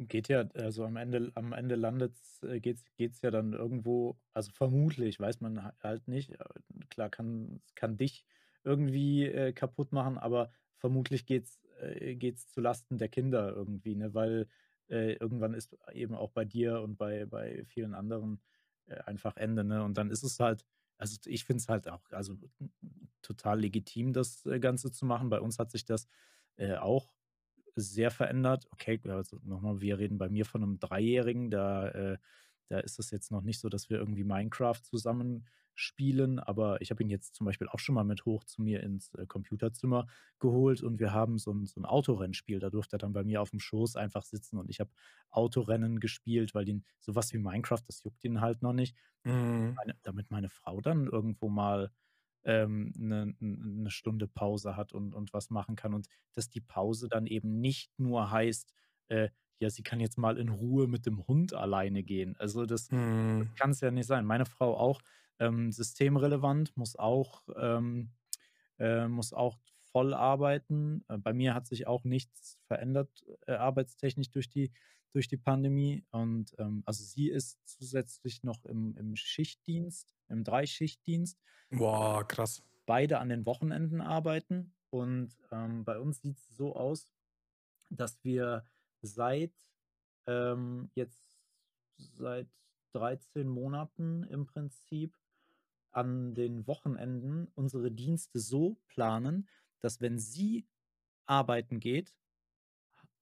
[0.08, 4.52] Geht ja, also am Ende, am Ende landet äh, geht's, geht's ja dann irgendwo, also
[4.52, 6.32] vermutlich, weiß man halt nicht.
[6.32, 6.46] Äh,
[6.90, 8.26] klar, kann, kann dich
[8.64, 14.14] irgendwie äh, kaputt machen, aber vermutlich geht's, äh, geht's zu Lasten der Kinder irgendwie, ne?
[14.16, 14.48] Weil
[14.90, 18.42] äh, irgendwann ist eben auch bei dir und bei, bei vielen anderen
[18.88, 19.84] äh, einfach Ende, ne?
[19.84, 20.66] Und dann ist es halt,
[20.98, 22.38] also ich finde es halt auch, also
[23.22, 25.30] total legitim, das äh, Ganze zu machen.
[25.30, 26.08] Bei uns hat sich das
[26.80, 27.12] auch
[27.76, 28.68] sehr verändert.
[28.72, 32.18] Okay, also nochmal, wir reden bei mir von einem Dreijährigen, da, äh,
[32.68, 36.92] da ist es jetzt noch nicht so, dass wir irgendwie Minecraft zusammen spielen, aber ich
[36.92, 40.08] habe ihn jetzt zum Beispiel auch schon mal mit hoch zu mir ins äh, Computerzimmer
[40.40, 42.60] geholt und wir haben so ein, so ein Autorennspiel.
[42.60, 44.92] Da durfte er dann bei mir auf dem Schoß einfach sitzen und ich habe
[45.30, 48.96] Autorennen gespielt, weil ihn sowas wie Minecraft, das juckt ihn halt noch nicht.
[49.26, 49.82] Mhm.
[49.84, 51.92] Meine, damit meine Frau dann irgendwo mal
[52.44, 57.08] ähm, eine, eine Stunde Pause hat und, und was machen kann und dass die Pause
[57.10, 58.74] dann eben nicht nur heißt,
[59.10, 59.30] äh,
[59.60, 62.36] ja, sie kann jetzt mal in Ruhe mit dem Hund alleine gehen.
[62.38, 63.52] Also das, das Mhm.
[63.60, 64.26] kann es ja nicht sein.
[64.26, 65.02] Meine Frau auch
[65.40, 68.12] ähm, systemrelevant, muss auch, ähm,
[68.80, 69.60] äh, muss auch
[69.92, 71.04] voll arbeiten.
[71.08, 74.72] Äh, bei mir hat sich auch nichts verändert, äh, arbeitstechnisch durch die,
[75.12, 76.04] durch die Pandemie.
[76.12, 81.40] Und ähm, also sie ist zusätzlich noch im, im Schichtdienst, im Dreischichtdienst.
[81.70, 82.64] Boah, krass.
[82.86, 84.74] Beide an den Wochenenden arbeiten.
[84.90, 87.08] Und ähm, bei uns sieht es so aus,
[87.90, 88.66] dass wir
[89.02, 89.54] seit
[90.28, 91.32] ähm, jetzt
[91.98, 92.48] seit
[92.94, 95.16] 13 Monaten im Prinzip
[95.92, 99.48] an den Wochenenden unsere Dienste so planen,
[99.80, 100.68] dass wenn sie
[101.26, 102.16] arbeiten geht,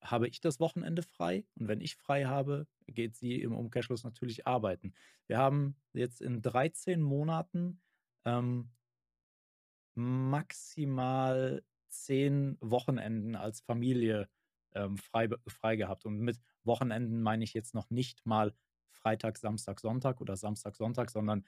[0.02, 4.47] habe ich das Wochenende frei und wenn ich frei habe, geht sie im Umkehrschluss natürlich
[4.47, 4.93] arbeiten.
[5.28, 7.82] Wir haben jetzt in 13 Monaten
[8.26, 8.72] ähm,
[9.95, 14.30] maximal 10 Wochenenden als Familie
[14.74, 16.06] ähm, frei, frei gehabt.
[16.06, 18.54] Und mit Wochenenden meine ich jetzt noch nicht mal
[18.91, 21.45] Freitag, Samstag, Sonntag oder Samstag, Sonntag, sondern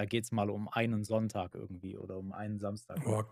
[0.00, 3.04] da geht es mal um einen Sonntag irgendwie oder um einen Samstag.
[3.04, 3.26] Boah,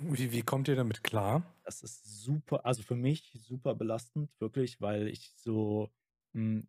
[0.00, 1.42] wie, wie kommt ihr damit klar?
[1.64, 5.90] Das ist super, also für mich super belastend, wirklich, weil ich so
[6.32, 6.68] mh, hm,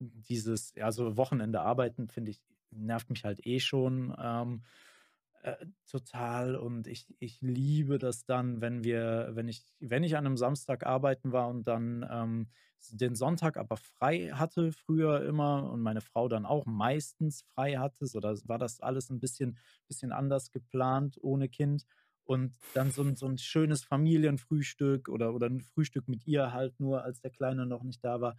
[0.00, 2.42] dieses, ja, so Wochenende arbeiten, finde ich,
[2.72, 4.12] nervt mich halt eh schon.
[4.20, 4.64] Ähm,
[5.42, 10.26] äh, total und ich, ich liebe das dann, wenn wir, wenn ich, wenn ich an
[10.26, 12.48] einem Samstag arbeiten war und dann ähm,
[12.90, 18.06] den Sonntag aber frei hatte, früher immer und meine Frau dann auch meistens frei hatte,
[18.06, 21.84] so da war das alles ein bisschen, bisschen anders geplant ohne Kind
[22.24, 26.78] und dann so ein, so ein schönes Familienfrühstück oder, oder ein Frühstück mit ihr halt
[26.78, 28.36] nur, als der Kleine noch nicht da war.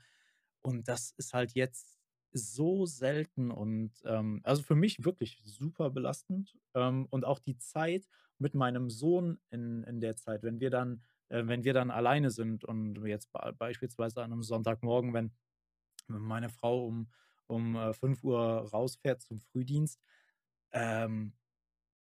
[0.61, 1.98] Und das ist halt jetzt
[2.31, 6.57] so selten und ähm, also für mich wirklich super belastend.
[6.73, 8.07] Ähm, und auch die Zeit
[8.37, 12.31] mit meinem Sohn in, in der Zeit, wenn wir dann, äh, wenn wir dann alleine
[12.31, 15.31] sind und jetzt be beispielsweise an einem Sonntagmorgen, wenn
[16.07, 17.09] meine Frau um,
[17.47, 19.99] um äh, 5 Uhr rausfährt zum Frühdienst,
[20.71, 21.33] ähm,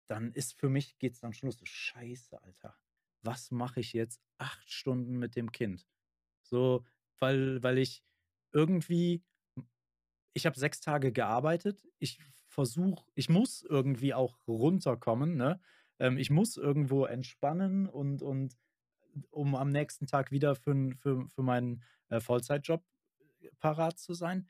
[0.07, 2.76] dann ist für mich, geht es dann schon los, so scheiße, Alter.
[3.24, 5.88] Was mache ich jetzt acht Stunden mit dem Kind?
[6.43, 6.86] So,
[7.19, 8.03] weil, weil ich
[8.51, 9.24] irgendwie
[10.34, 11.84] ich habe sechs Tage gearbeitet.
[11.99, 15.36] Ich versuche, ich muss irgendwie auch runterkommen.
[15.36, 15.59] Ne?
[15.99, 18.57] Ähm, ich muss irgendwo entspannen und, und
[19.29, 22.84] um am nächsten Tag wieder für, für, für meinen äh, Vollzeitjob
[23.41, 24.49] äh, parat zu sein.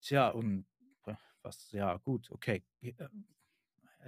[0.00, 0.66] Tja, und
[1.06, 2.62] äh, was, ja, gut, okay.
[2.82, 2.92] Äh,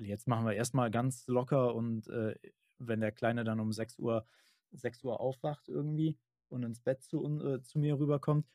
[0.01, 2.35] jetzt machen wir erstmal ganz locker und äh,
[2.79, 4.27] wenn der Kleine dann um 6 Uhr,
[4.73, 6.19] 6 Uhr aufwacht irgendwie
[6.49, 8.47] und ins Bett zu, äh, zu mir rüberkommt,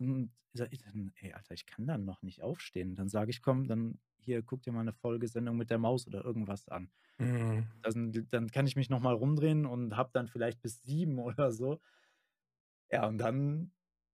[0.00, 0.80] und sag ich
[1.20, 2.94] ey, Alter, ich kann dann noch nicht aufstehen.
[2.94, 6.24] Dann sage ich, komm, dann hier, guck dir mal eine Folgesendung mit der Maus oder
[6.24, 6.90] irgendwas an.
[7.18, 7.66] Mhm.
[7.82, 11.80] Dann, dann kann ich mich nochmal rumdrehen und hab dann vielleicht bis sieben oder so.
[12.90, 13.70] Ja, und dann,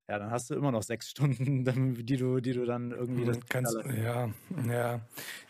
[0.09, 1.65] ja, dann hast du immer noch sechs Stunden,
[2.05, 4.31] die du, die du dann irgendwie das Kannst, ja,
[4.67, 5.01] ja.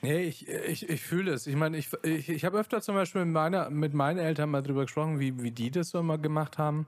[0.02, 1.46] Nee, ich, ich, ich fühle es.
[1.46, 4.62] Ich meine, ich, ich, ich habe öfter zum Beispiel mit, meiner, mit meinen Eltern mal
[4.62, 6.86] drüber gesprochen, wie, wie die das so immer gemacht haben.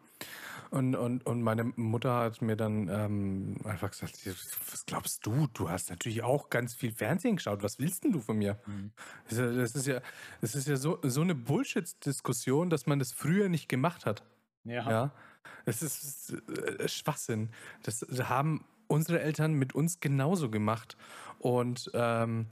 [0.70, 4.18] Und, und, und meine Mutter hat mir dann ähm, einfach gesagt,
[4.70, 5.46] was glaubst du?
[5.54, 7.62] Du hast natürlich auch ganz viel Fernsehen geschaut.
[7.62, 8.58] Was willst denn du von mir?
[8.66, 8.92] Mhm.
[9.30, 10.00] Das, ist ja,
[10.40, 14.22] das ist ja so, so eine Bullshit-Diskussion, dass man das früher nicht gemacht hat.
[14.64, 14.90] Ja.
[14.90, 15.12] ja?
[15.64, 17.50] Das ist äh, Schwachsinn.
[17.82, 20.96] Das haben unsere Eltern mit uns genauso gemacht.
[21.38, 22.46] Und, ähm,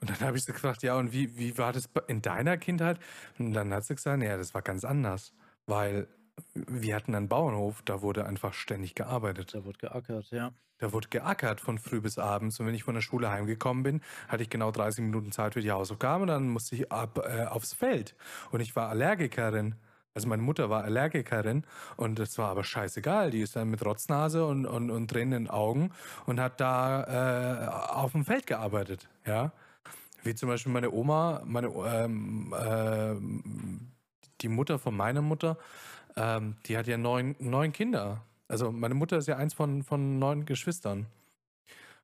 [0.00, 2.98] und dann habe ich sie gefragt, ja, und wie, wie war das in deiner Kindheit?
[3.38, 5.34] Und dann hat sie gesagt, ja, das war ganz anders.
[5.66, 6.08] Weil
[6.54, 9.54] wir hatten einen Bauernhof, da wurde einfach ständig gearbeitet.
[9.54, 10.52] Da wurde geackert, ja.
[10.78, 12.58] Da wurde geackert von früh bis abends.
[12.58, 15.60] Und wenn ich von der Schule heimgekommen bin, hatte ich genau 30 Minuten Zeit für
[15.60, 18.16] die Hausaufgaben und dann musste ich ab äh, aufs Feld.
[18.50, 19.74] Und ich war Allergikerin.
[20.14, 21.64] Also meine Mutter war Allergikerin
[21.96, 23.30] und das war aber scheißegal.
[23.30, 25.92] Die ist dann mit Rotznase und, und, und tränenden Augen
[26.26, 27.04] und hat da
[27.62, 29.08] äh, auf dem Feld gearbeitet.
[29.26, 29.52] Ja.
[30.22, 33.14] Wie zum Beispiel meine Oma, meine, ähm, äh,
[34.40, 35.58] die Mutter von meiner Mutter,
[36.16, 38.24] ähm, die hat ja neun, neun Kinder.
[38.48, 41.06] Also meine Mutter ist ja eins von, von neun Geschwistern.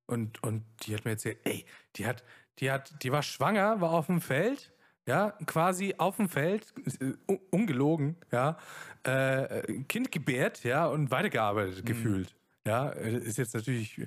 [0.06, 1.64] Und, und die hat mir erzählt, ey,
[1.96, 2.22] die hat,
[2.60, 4.72] die hat, die war schwanger, war auf dem Feld
[5.06, 8.58] ja, quasi auf dem Feld, uh, ungelogen, ja,
[9.04, 11.86] äh, Kind gebärt, ja, und weitergearbeitet mhm.
[11.86, 12.36] gefühlt.
[12.66, 14.00] Ja, ist jetzt natürlich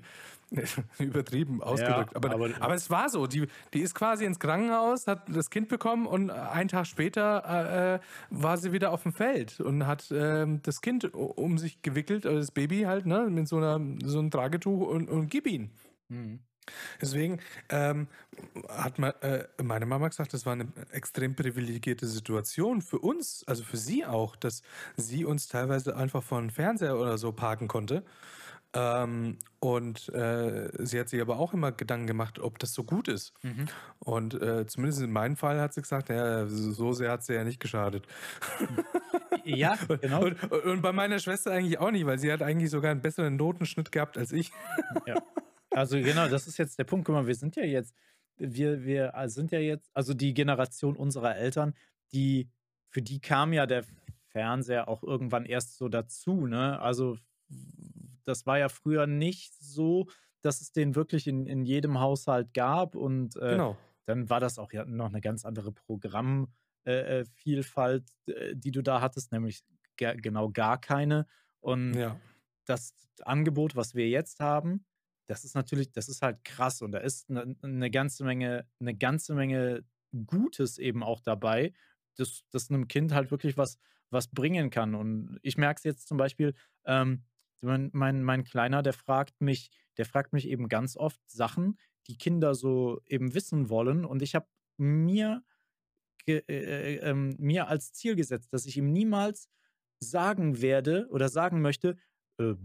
[1.00, 3.26] übertrieben ausgedrückt, ja, aber, aber, aber, es war so.
[3.26, 7.96] Die, die ist quasi ins Krankenhaus, hat das Kind bekommen und einen Tag später äh,
[7.96, 8.00] äh
[8.30, 12.40] war sie wieder auf dem Feld und hat äh, das Kind um sich gewickelt, also
[12.40, 15.72] das Baby halt, ne, mit so, einer, so einem Tragetuch und, und gib ihn.
[16.10, 16.40] Mhm.
[17.02, 17.40] Deswegen
[17.70, 18.08] ähm,
[18.68, 23.64] hat ma, äh, meine Mama gesagt, das war eine extrem privilegierte Situation für uns, also
[23.64, 24.62] für sie auch, dass
[24.98, 28.04] sie uns teilweise einfach vor den Fernseher oder so parken konnte.
[28.74, 33.08] Ähm, und äh, sie hat sich aber auch immer Gedanken gemacht, ob das so gut
[33.08, 33.34] ist.
[33.42, 33.66] Mhm.
[33.98, 37.44] Und äh, zumindest in meinem Fall hat sie gesagt, ja, so sehr hat sie ja
[37.44, 38.06] nicht geschadet.
[39.44, 40.26] Ja, genau.
[40.26, 43.02] Und, und, und, bei meiner Schwester eigentlich auch nicht, weil sie hat eigentlich sogar einen
[43.02, 44.52] besseren Notenschnitt gehabt als ich.
[45.06, 45.16] Ja.
[45.72, 47.06] Also genau, das ist jetzt der Punkt.
[47.06, 47.96] Guck mal, wir sind ja jetzt,
[48.38, 51.74] wir, wir sind ja jetzt, also die Generation unserer Eltern,
[52.12, 52.50] die,
[52.90, 53.84] für die kam ja der
[54.30, 56.80] Fernseher auch irgendwann erst so dazu, ne?
[56.80, 57.18] Also
[58.30, 60.08] das war ja früher nicht so,
[60.42, 63.76] dass es den wirklich in, in jedem Haushalt gab und äh, genau.
[64.06, 68.82] dann war das auch ja noch eine ganz andere Programmvielfalt, äh, äh, äh, die du
[68.82, 69.64] da hattest, nämlich
[69.98, 71.26] genau gar keine.
[71.60, 72.20] Und ja.
[72.66, 74.86] das Angebot, was wir jetzt haben,
[75.26, 78.96] das ist natürlich, das ist halt krass und da ist eine, eine ganze Menge, eine
[78.96, 79.84] ganze Menge
[80.26, 81.74] Gutes eben auch dabei,
[82.16, 83.78] dass das einem Kind halt wirklich was,
[84.10, 84.96] was bringen kann.
[84.96, 86.56] Und ich merke es jetzt zum Beispiel,
[86.86, 87.26] ähm,
[87.62, 92.18] mein, mein, mein Kleiner, der fragt mich, der fragt mich eben ganz oft Sachen, die
[92.18, 94.06] Kinder so eben wissen wollen.
[94.06, 94.48] Und ich habe
[94.78, 95.44] mir,
[96.28, 99.50] äh, äh, äh, mir als Ziel gesetzt, dass ich ihm niemals
[100.00, 101.98] sagen werde oder sagen möchte,
[102.40, 102.56] äh,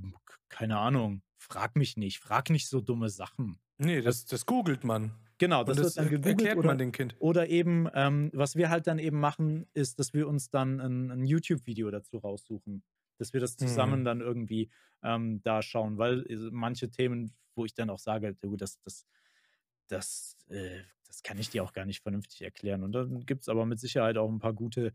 [0.49, 3.59] keine Ahnung, frag mich nicht, frag nicht so dumme Sachen.
[3.79, 5.13] Nee, das, das googelt man.
[5.39, 6.41] Genau, das, das wird dann gegoogelt.
[6.41, 7.17] Erklärt oder, man dem Kind.
[7.19, 11.11] Oder eben, ähm, was wir halt dann eben machen, ist, dass wir uns dann ein,
[11.11, 12.85] ein YouTube-Video dazu raussuchen.
[13.19, 14.05] Dass wir das zusammen mhm.
[14.05, 14.71] dann irgendwie
[15.03, 19.07] ähm, da schauen, weil äh, manche Themen, wo ich dann auch sage, das, das,
[19.89, 22.83] das, äh, das kann ich dir auch gar nicht vernünftig erklären.
[22.83, 24.93] Und dann gibt es aber mit Sicherheit auch ein paar gute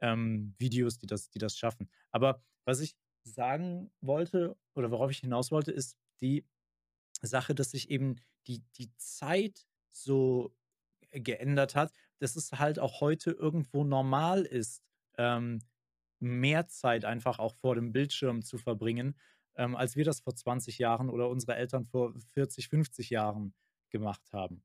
[0.00, 1.90] ähm, Videos, die das, die das schaffen.
[2.10, 6.46] Aber was ich sagen wollte oder worauf ich hinaus wollte, ist die
[7.22, 10.54] Sache, dass sich eben die, die Zeit so
[11.10, 14.82] geändert hat, dass es halt auch heute irgendwo normal ist,
[15.16, 15.60] ähm,
[16.20, 19.16] mehr Zeit einfach auch vor dem Bildschirm zu verbringen,
[19.56, 23.54] ähm, als wir das vor 20 Jahren oder unsere Eltern vor 40, 50 Jahren
[23.90, 24.62] gemacht haben.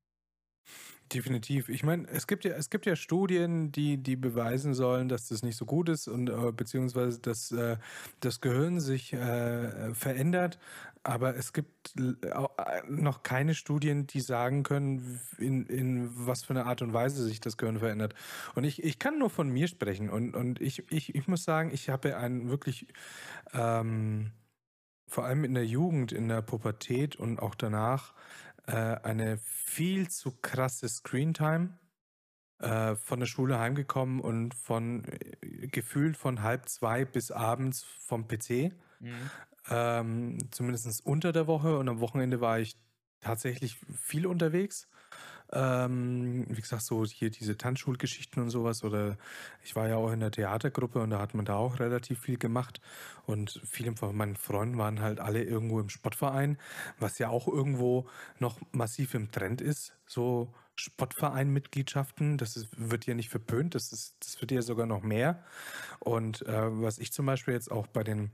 [1.11, 1.69] Definitiv.
[1.69, 5.43] Ich meine, es gibt ja, es gibt ja Studien, die, die beweisen sollen, dass das
[5.43, 7.77] nicht so gut ist und äh, beziehungsweise dass äh,
[8.21, 10.57] das Gehirn sich äh, verändert.
[11.03, 11.93] Aber es gibt
[12.87, 17.41] noch keine Studien, die sagen können, in, in was für eine Art und Weise sich
[17.41, 18.15] das Gehirn verändert.
[18.55, 20.09] Und ich, ich kann nur von mir sprechen.
[20.09, 22.87] Und, und ich, ich, ich muss sagen, ich habe einen wirklich
[23.53, 24.31] ähm,
[25.07, 28.13] vor allem in der Jugend, in der Pubertät und auch danach
[28.65, 31.77] äh, eine viel zu krasse Screentime.
[32.63, 38.25] Äh, von der Schule heimgekommen und von äh, gefühlt von halb zwei bis abends vom
[38.25, 38.71] PC.
[39.01, 39.29] Mhm.
[39.69, 42.75] Ähm, Zumindest unter der Woche und am Wochenende war ich
[43.21, 44.87] tatsächlich viel unterwegs.
[45.51, 48.83] Ähm, wie gesagt, so hier diese Tanzschulgeschichten und sowas.
[48.83, 49.17] Oder
[49.63, 52.37] ich war ja auch in der Theatergruppe und da hat man da auch relativ viel
[52.37, 52.81] gemacht.
[53.25, 56.57] Und viele von meinen Freunden waren halt alle irgendwo im Sportverein,
[56.99, 58.07] was ja auch irgendwo
[58.39, 59.93] noch massiv im Trend ist.
[60.07, 65.03] So Sportverein-Mitgliedschaften, das ist, wird ja nicht verpönt, das, ist, das wird ja sogar noch
[65.03, 65.43] mehr.
[65.99, 68.31] Und äh, was ich zum Beispiel jetzt auch bei den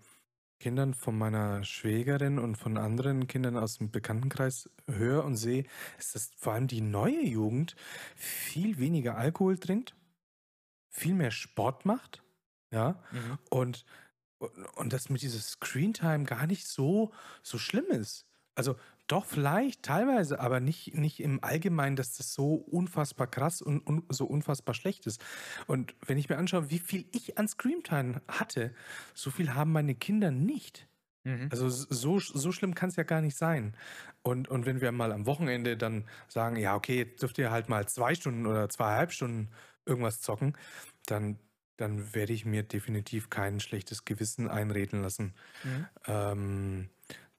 [0.60, 5.66] Kindern von meiner Schwägerin und von anderen Kindern aus dem Bekanntenkreis höre und sehe,
[5.98, 7.76] ist, dass vor allem die neue Jugend
[8.16, 9.96] viel weniger Alkohol trinkt,
[10.90, 12.24] viel mehr Sport macht,
[12.72, 13.40] ja, Mhm.
[13.50, 13.86] und,
[14.40, 17.12] und, und dass mit dieser Screentime gar nicht so,
[17.44, 18.26] so schlimm ist.
[18.56, 18.76] Also
[19.12, 24.04] doch vielleicht teilweise, aber nicht, nicht im Allgemeinen, dass das so unfassbar krass und, und
[24.10, 25.22] so unfassbar schlecht ist.
[25.68, 28.74] Und wenn ich mir anschaue, wie viel ich an Screamtime hatte,
[29.14, 30.88] so viel haben meine Kinder nicht.
[31.24, 31.50] Mhm.
[31.52, 33.76] Also so, so schlimm kann es ja gar nicht sein.
[34.22, 37.68] Und, und wenn wir mal am Wochenende dann sagen, ja, okay, jetzt dürft ihr halt
[37.68, 39.50] mal zwei Stunden oder zweieinhalb Stunden
[39.86, 40.56] irgendwas zocken,
[41.08, 41.40] dann,
[41.78, 45.34] dann werde ich mir definitiv kein schlechtes Gewissen einreden lassen.
[45.64, 45.88] Mhm.
[46.06, 46.90] Ähm,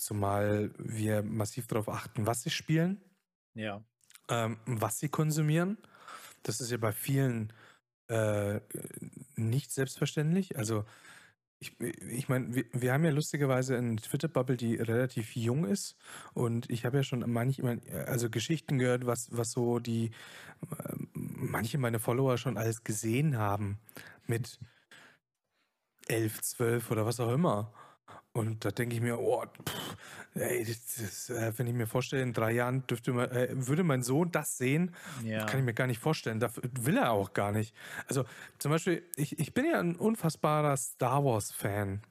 [0.03, 3.01] zumal wir massiv darauf achten, was sie spielen,
[3.55, 3.83] Ja.
[4.29, 5.79] ähm, was sie konsumieren.
[6.43, 7.53] Das ist ja bei vielen
[8.09, 8.61] äh,
[9.37, 10.57] nicht selbstverständlich.
[10.59, 10.85] Also
[11.61, 15.97] ich, ich meine, wir, wir haben ja lustigerweise eine Twitter-Bubble, die relativ jung ist.
[16.33, 20.07] Und ich habe ja schon manchmal, also Geschichten gehört, was, was so die,
[20.71, 23.79] äh, manche meiner Follower schon alles gesehen haben
[24.27, 24.59] mit
[26.09, 27.73] 11, 12 oder was auch immer.
[28.33, 29.97] Und da denke ich mir, oh, pff,
[30.35, 33.83] ey, das, das, äh, wenn ich mir vorstelle, in drei Jahren dürfte man, äh, würde
[33.83, 34.95] mein Sohn das sehen,
[35.25, 35.47] Ja.
[35.47, 36.39] kann ich mir gar nicht vorstellen.
[36.39, 37.75] Dafür will er auch gar nicht.
[38.07, 38.25] Also
[38.59, 42.03] zum Beispiel, ich, ich bin ja ein unfassbarer Star Wars-Fan.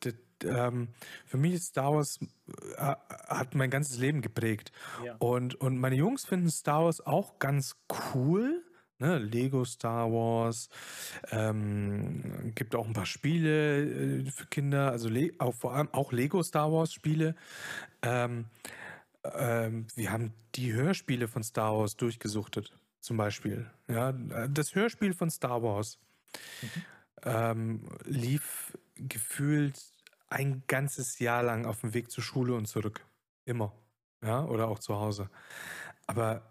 [0.00, 0.88] Das, ähm,
[1.26, 2.20] für mich ist Star Wars
[2.76, 2.94] äh,
[3.26, 4.70] hat mein ganzes Leben geprägt.
[5.04, 5.16] Ja.
[5.18, 7.74] Und, und meine Jungs finden Star Wars auch ganz
[8.14, 8.64] cool.
[8.98, 9.18] Ne?
[9.18, 10.68] Lego Star Wars.
[11.30, 16.12] Ähm, gibt auch ein paar Spiele äh, für Kinder, also Le auch, vor allem auch
[16.12, 17.34] Lego Star Wars Spiele.
[18.02, 18.46] Ähm,
[19.24, 23.70] ähm, wir haben die Hörspiele von Star Wars durchgesuchtet, zum Beispiel.
[23.88, 25.98] Ja, das Hörspiel von Star Wars
[27.22, 29.80] ähm, lief gefühlt
[30.30, 33.04] ein ganzes Jahr lang auf dem Weg zur Schule und zurück.
[33.44, 33.72] Immer.
[34.22, 35.30] Ja, oder auch zu Hause.
[36.06, 36.42] Aber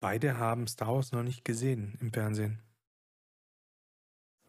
[0.00, 2.60] beide haben Star Wars noch nicht gesehen im Fernsehen.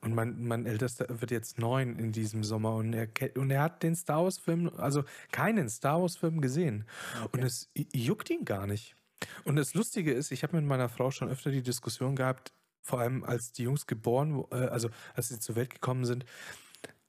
[0.04, 3.84] Und mein, mein Ältester wird jetzt neun in diesem Sommer und er, und er hat
[3.84, 6.86] den Star Wars-Film, also keinen Star Wars-Film gesehen.
[7.26, 7.44] Und Okay.
[7.46, 8.96] es i- juckt ihn gar nicht.
[9.44, 12.52] Und das Lustige ist, ich habe mit meiner Frau schon öfter die Diskussion gehabt,
[12.84, 16.26] vor allem als die Jungs geboren, äh, also als sie zur Welt gekommen sind,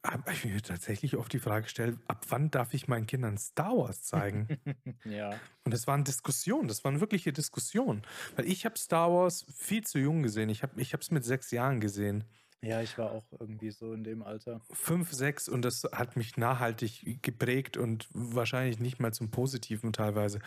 [0.04, 3.76] habe ich mir tatsächlich oft die Frage gestellt, ab wann darf ich meinen Kindern Star
[3.76, 4.48] Wars zeigen?
[5.04, 5.30] ja.
[5.64, 8.02] Und das waren Diskussionen, das waren wirkliche Diskussionen.
[8.36, 10.48] Weil ich habe Star Wars viel zu jung gesehen.
[10.48, 12.24] Ich habe es mit sechs Jahren gesehen.
[12.64, 14.60] Ja, ich war auch irgendwie so in dem Alter.
[14.70, 20.38] Fünf, sechs und das hat mich nachhaltig geprägt und wahrscheinlich nicht mal zum Positiven teilweise.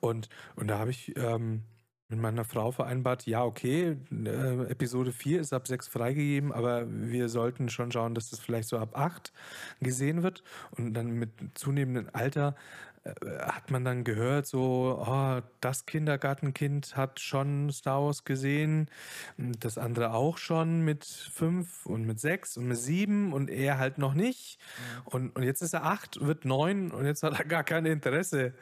[0.00, 1.62] Und, und da habe ich ähm,
[2.10, 7.28] mit meiner Frau vereinbart, ja, okay, äh, Episode 4 ist ab 6 freigegeben, aber wir
[7.28, 9.32] sollten schon schauen, dass das vielleicht so ab 8
[9.80, 10.42] gesehen wird.
[10.72, 12.56] Und dann mit zunehmendem Alter
[13.04, 18.90] hat man dann gehört, so, oh, das Kindergartenkind hat schon Star Wars gesehen,
[19.38, 23.96] das andere auch schon mit 5 und mit 6 und mit 7 und er halt
[23.96, 24.58] noch nicht.
[25.04, 28.52] Und, und jetzt ist er 8, wird 9 und jetzt hat er gar kein Interesse,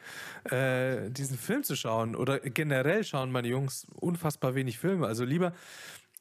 [0.44, 2.14] äh, diesen Film zu schauen.
[2.14, 5.08] Oder generell schauen meine Jungs unfassbar wenig Filme.
[5.08, 5.52] Also lieber,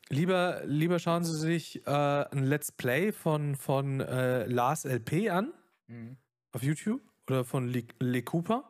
[0.10, 5.54] lieber, lieber schauen sie sich äh, ein Let's Play von, von äh, Lars LP an
[5.90, 6.18] Mhm.
[6.52, 8.64] auf YouTube oder von Le, Le Cooper.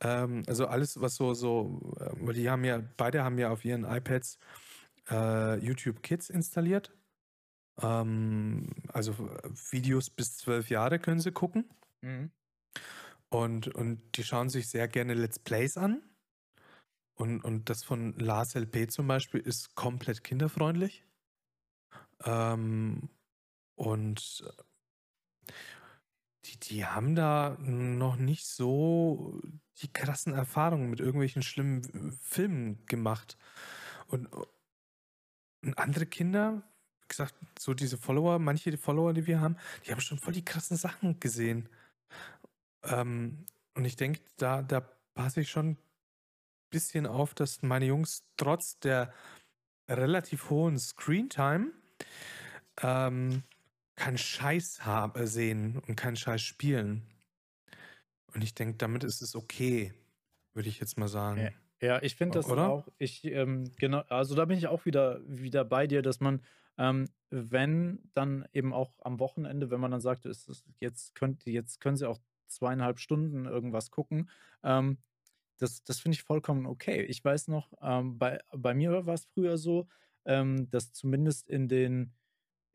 [0.00, 3.64] Ähm, also alles, was so, so, äh, weil die haben ja, beide haben ja auf
[3.64, 4.38] ihren iPads
[5.10, 6.92] äh, YouTube Kids installiert.
[7.80, 9.14] Ähm, also
[9.70, 11.68] Videos bis zwölf Jahre können sie gucken.
[12.00, 12.30] Mhm.
[13.28, 16.02] Und, und die schauen sich sehr gerne Let's Plays an.
[17.14, 21.04] Und, und das von Lars LP zum Beispiel ist komplett kinderfreundlich.
[22.24, 23.08] Ähm,
[23.74, 24.44] und
[26.44, 29.40] die, die haben da noch nicht so
[29.78, 33.36] die krassen Erfahrungen mit irgendwelchen schlimmen Filmen gemacht.
[34.08, 34.28] Und,
[35.62, 36.62] und andere Kinder,
[37.00, 40.44] wie gesagt, so diese Follower, manche Follower, die wir haben, die haben schon voll die
[40.44, 41.68] krassen Sachen gesehen.
[42.84, 44.80] Ähm, und ich denke, da, da
[45.14, 45.78] passe ich schon ein
[46.70, 49.12] bisschen auf, dass meine Jungs trotz der
[49.88, 51.72] relativ hohen Screentime
[52.80, 53.42] ähm,
[53.94, 57.02] keinen Scheiß haben, sehen und keinen Scheiß spielen.
[58.34, 59.92] Und ich denke, damit ist es okay,
[60.54, 61.40] würde ich jetzt mal sagen.
[61.40, 61.50] Ja.
[61.82, 62.68] Ja, ich finde das Oder?
[62.70, 66.40] auch, ich, ähm, genau, also da bin ich auch wieder, wieder bei dir, dass man,
[66.78, 71.80] ähm, wenn dann eben auch am Wochenende, wenn man dann sagt, ist, jetzt, könnt, jetzt
[71.80, 74.30] können sie auch zweieinhalb Stunden irgendwas gucken,
[74.62, 74.98] ähm,
[75.58, 77.02] das, das finde ich vollkommen okay.
[77.02, 79.88] Ich weiß noch, ähm, bei, bei mir war es früher so,
[80.24, 82.12] ähm, dass zumindest in den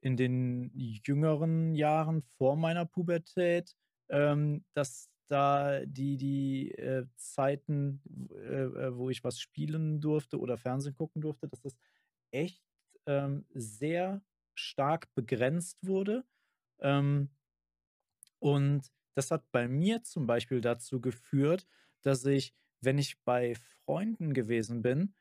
[0.02, 3.76] in den jüngeren Jahren vor meiner Pubertät,
[4.10, 10.58] ähm, dass da die die, äh, Zeiten, äh, äh, wo ich was spielen durfte oder
[10.58, 11.76] Fernsehen gucken durfte, dass das
[12.32, 12.62] echt,
[13.06, 14.22] ähm, sehr
[14.56, 16.24] stark begrenzt wurde.
[16.80, 17.30] Ähm,
[18.40, 21.66] und das hat bei mir zum Beispiel dazu geführt,
[22.02, 25.16] dass ich, wenn ich bei Freunden gewesen bin,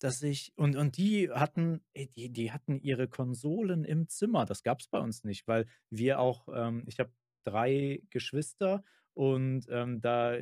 [0.00, 4.46] dass ich und und die hatten ey, die die hatten ihre Konsolen im Zimmer.
[4.46, 7.12] Das gab's bei uns nicht, weil wir auch ähm, ich habe
[7.44, 8.84] 3 Geschwister
[9.14, 10.38] und, ähm, da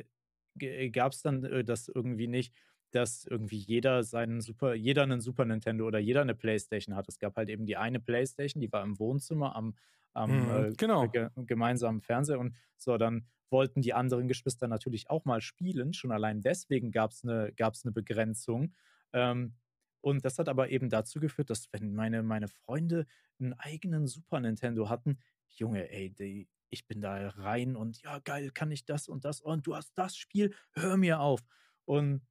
[0.55, 2.55] g gab's dann, äh, das irgendwie nicht,
[2.91, 7.07] dass irgendwie jeder seinen Super jeder 'nen Super Nintendo oder jeder 'ne Playstation hat.
[7.09, 9.75] Es gab halt eben die eine Playstation, die war im Wohnzimmer am
[10.13, 11.13] am, Mhm, äh, genau.
[11.13, 15.93] ge gemeinsamen Fernseher und so, dann wollten die anderen Geschwister natürlich auch mal spielen.
[15.93, 18.73] Schon allein deswegen gab's 'ne gab's 'ne Begrenzung.
[19.13, 19.55] Ähm,
[20.01, 23.05] und das hat aber eben dazu geführt, dass wenn meine meine Freunde
[23.39, 28.51] 'n eigenen Super Nintendo hatten, Junge, ey, die ich bin da rein und: „Ja, geil,
[28.51, 29.41] kann ich das und das?
[29.41, 30.53] Und du hast das Spiel?
[30.73, 31.41] Hör mir auf!“
[31.85, 32.21] Und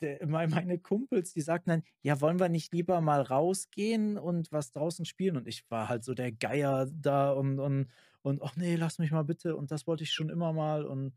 [0.00, 4.50] der mei meine Kumpels, die sagten dann: „Ja, wollen wir nicht lieber mal rausgehen und
[4.52, 7.88] was draußen spielen?“ Und ich war halt so der Geier da und und
[8.22, 11.14] und: „Ach ne, lass mich mal bitte und das wollte ich schon immer mal“ und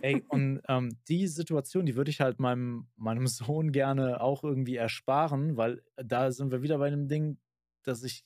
[0.00, 4.76] ey, und, ähm, die Situation, die würde ich halt meinem meinem Sohn gerne auch irgendwie
[4.76, 7.38] ersparen, weil da sind wir wieder bei dem Ding,
[7.84, 8.24] dass ich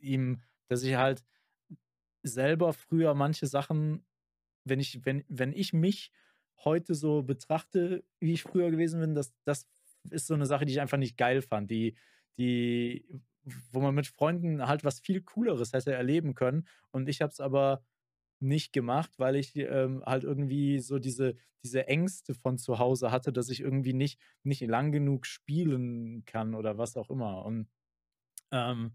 [0.00, 1.24] ihm dass ich halt
[2.22, 4.04] selber früher manche Sachen
[4.64, 6.12] wenn ich wenn wenn ich mich
[6.64, 9.68] heute so betrachte, wie ich früher gewesen bin, das das
[10.10, 11.96] ist so 'ne Sache, die ich einfach nicht geil fand, die
[12.38, 13.06] die
[13.72, 16.66] wo man mit Freunden halt was viel Cooleres hätte erleben können.
[16.92, 17.84] Und ich habe es aber
[18.42, 23.32] nicht gemacht, weil ich, ähm, halt irgendwie so diese diese Ängste von zu Hause hatte,
[23.32, 27.44] dass ich irgendwie nicht nicht lang genug spielen kann oder was auch immer.
[27.44, 27.68] Und,
[28.52, 28.92] ähm,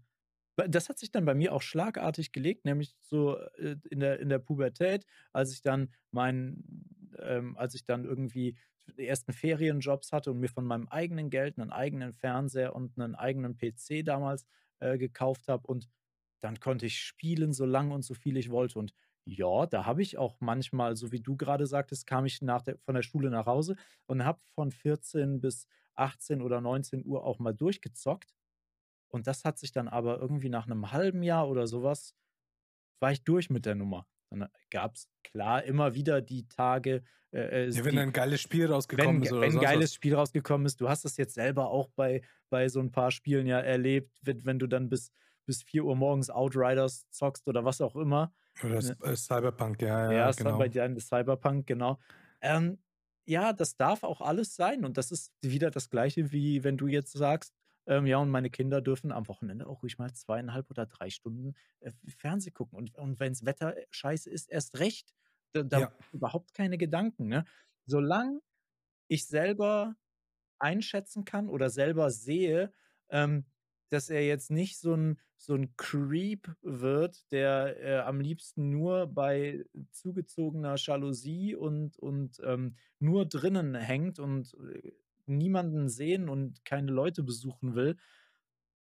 [0.68, 4.28] das hat sich dann bei mir auch schlagartig gelegt, nämlich so, äh, in der in
[4.28, 6.64] der Pubertät, als ich dann mein
[7.20, 8.58] ähm, als ich dann irgendwie
[8.98, 13.14] die ersten Ferienjobs hatte und mir von meinem eigenen Geld 'nen eigenen Fernseher und 'nen
[13.16, 14.46] eigenen PC damals,
[14.80, 15.66] äh, gekauft habe.
[15.68, 15.88] Und
[16.40, 18.78] dann konnte ich spielen, so lang und so viel ich wollte.
[18.78, 18.94] Und
[19.28, 22.78] ja, da habe ich auch manchmal, so wie du grade sagtest, kam ich nach der
[22.78, 23.76] von der Schule nach Hause
[24.06, 28.34] und habe von 14 bis 18 oder 19:00 auch mal durchgezockt.
[29.08, 32.14] Und das hat sich dann aber irgendwie nach 'nem halben Jahr oder so was
[33.00, 34.06] war ich durch mit der Nummer.
[34.30, 38.66] Dann gab's klar immer wieder die Tage, äh, äh, Ja, wenn die ein geiles Spiel
[38.90, 39.84] wenn rausgekommen g ist oder wenn 'n sonst was.
[39.84, 40.80] geiles Spiel rausgekommen ist.
[40.80, 44.44] Du hast das jetzt selber auch bei bei so 'n paar Spielen ja erlebt, wenn
[44.46, 45.12] wenn du dann bis
[45.46, 48.32] bis 4:00 morgens Outriders zockst oder was auch immer,
[48.62, 48.98] Oder ne?
[49.02, 50.68] Äh, Cyberpunk, ja, Ja, ja, bei genau.
[50.68, 51.98] dir Cyberpunk, genau.
[52.40, 52.78] Ähm,
[53.26, 56.86] ja, das darf auch alles sein und das ist wieder das Gleiche, wie wenn du
[56.86, 57.54] jetzt sagst,
[57.86, 61.54] ähm: „Ja, und meine Kinder dürfen am Wochenende auch ruhig mal 2,5 oder 3 Stunden,
[61.80, 65.12] äh, Fernsehen gucken.“ Und und wenn's Wetter scheiße ist, erst recht.
[65.52, 65.92] Da da Ja.
[66.12, 67.44] überhaupt keine Gedanken, ne?
[67.84, 68.40] Solange
[69.08, 69.96] ich selber
[70.58, 72.72] einschätzen kann oder selber sehe,
[73.10, 73.46] ähm,
[73.90, 79.06] dass er jetzt nicht so 'n so 'n Creep wird, der, äh, am liebsten nur
[79.08, 84.92] bei zugezogener Jalousie und und, ähm, nur drinnen hängt und, äh,
[85.26, 87.96] niemanden sehen und keine Leute besuchen will,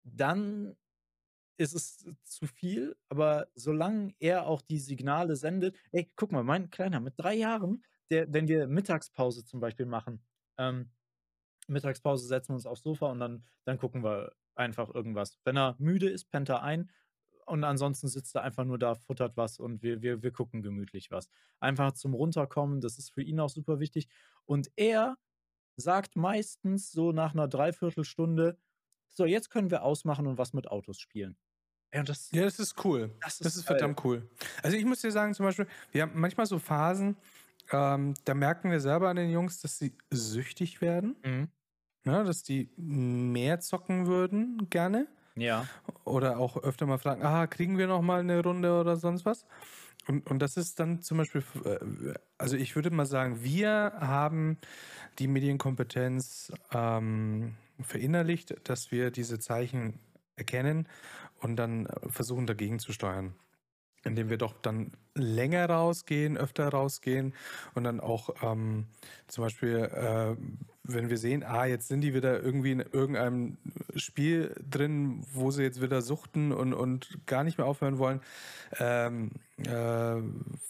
[0.04, 0.76] dann
[1.58, 2.96] ist es zu viel.
[3.10, 7.84] Aber solange er auch die Signale sendet ey, guck mal, mein Kleiner mit 3 Jahren,
[8.10, 10.22] der wenn wir Mittagspause zum Beispiel machen,
[10.58, 10.90] ähm,
[11.68, 15.38] Mittagspause, setzen wir uns aufs Sofa und dann dann gucken wir einfach irgendwas.
[15.44, 16.90] Wenn er müde ist, pennt er ein
[17.46, 21.10] und ansonsten sitzt er einfach nur da, futtert was und wir wir wir gucken gemütlich
[21.10, 21.28] was.
[21.60, 24.08] Einfach zum Runterkommen, das ist für ihn auch super wichtig.
[24.46, 25.16] Und er
[25.76, 28.58] sagt meistens so nach 'ner 3/4 Stunde:
[29.10, 31.38] „So, jetzt können wir ausmachen und was mit Autos spielen.“
[31.92, 33.10] Ja, das Ja, das ist cool.
[33.20, 33.64] das Das ist ist geil.
[33.66, 34.28] verdammt cool.
[34.62, 37.16] Also, ich muss dir sagen, zum Beispiel, wir haben manchmal so Phasen,
[37.70, 41.53] ähm, da merken wir selber an den Jungs, dass sie süchtig werden, Mhm.
[42.04, 45.68] Ne, dass die mehr zocken würden gerne Ja.
[46.04, 49.46] oder auch öfter mal fragen: „Ah, kriegen wir noch mal 'ne Runde“ oder sonst was.
[50.08, 54.58] Und und das ist dann zum Beispiel äh, also, ich würde mal sagen, wir haben
[55.20, 60.00] die Medienkompetenz, ähm, verinnerlicht, dass wir diese Zeichen
[60.36, 60.88] erkennen
[61.40, 63.36] und dann, äh, versuchen, dagegen zu steuern.
[64.04, 67.34] Indem wir doch dann länger rausgehen, öfter rausgehen
[67.74, 68.86] und dann auch, ähm,
[69.28, 70.36] zum Beispiel, äh,
[70.84, 73.58] wenn wir sehen: „Ah, jetzt sind die wieder irgendwie in irgendeinem
[73.96, 78.20] Spiel drin, wo sie jetzt wieder suchten und und gar nicht mehr aufhören wollen,
[78.78, 80.16] ähm, äh,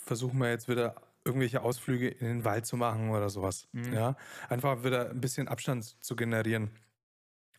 [0.05, 3.95] versuchen wir jetzt wieder irgendwelche Ausflüge in den Wald zu machen“ oder so was, Mhm.
[3.95, 4.17] ja?
[4.49, 6.71] Einfach wieder 'n bisschen Abstand zu generieren.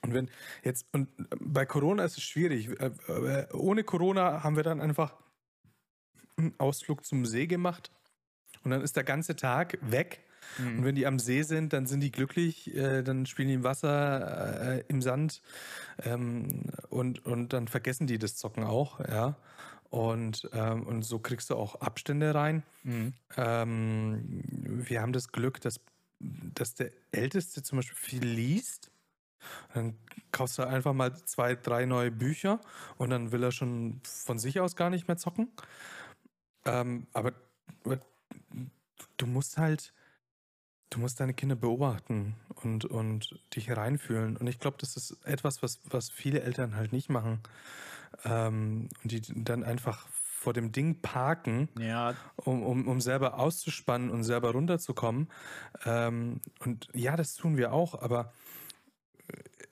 [0.04, 0.30] Und wenn
[0.64, 1.10] jetzt, und
[1.40, 2.70] bei Corona ist es schwierig.
[2.80, 5.16] Äh, äh, ohne Corona haben wir dann einfach
[6.38, 7.92] einen Ausflug zum See gemacht
[8.64, 10.22] und dann ist der ganze Tag weg.
[10.60, 10.80] Mhm.
[10.80, 13.64] Und wenn die am See sind, dann sind die glücklich, äh, dann spielen die im
[13.64, 15.42] Wasser, äh, im Sand
[16.04, 19.38] ähm, und, und dann vergessen die das Zocken auch, ja.
[19.90, 22.64] Und, ähm, und so kriegst du auch Abstände rein.
[22.84, 23.14] Mhm.
[23.38, 24.44] Ähm,
[24.88, 25.80] wir haben das Glück, dass,
[26.20, 28.92] dass der Älteste zum Beispiel viel liest.
[29.74, 29.96] Dann
[30.32, 32.60] kaufst du einfach mal zwei, drei neue Bücher
[32.98, 35.50] und dann will er schon von sich aus gar nicht mehr zocken.
[36.66, 37.34] Ähm, aber,
[37.84, 38.00] aber
[39.18, 39.94] du musst halt,
[40.90, 44.38] du musst deine Kinder beobachten und, und dich reinfühlen.
[44.38, 47.40] Und ich glaube, das ist etwas, was, was viele Eltern halt nicht machen
[48.24, 50.08] ähm, und die dann einfach
[50.46, 52.14] vor dem Ding parken, ja.
[52.36, 55.28] um, um, um selber auszuspannen und selber runterzukommen.
[55.86, 58.32] Ähm, und ja, das tun wir auch, aber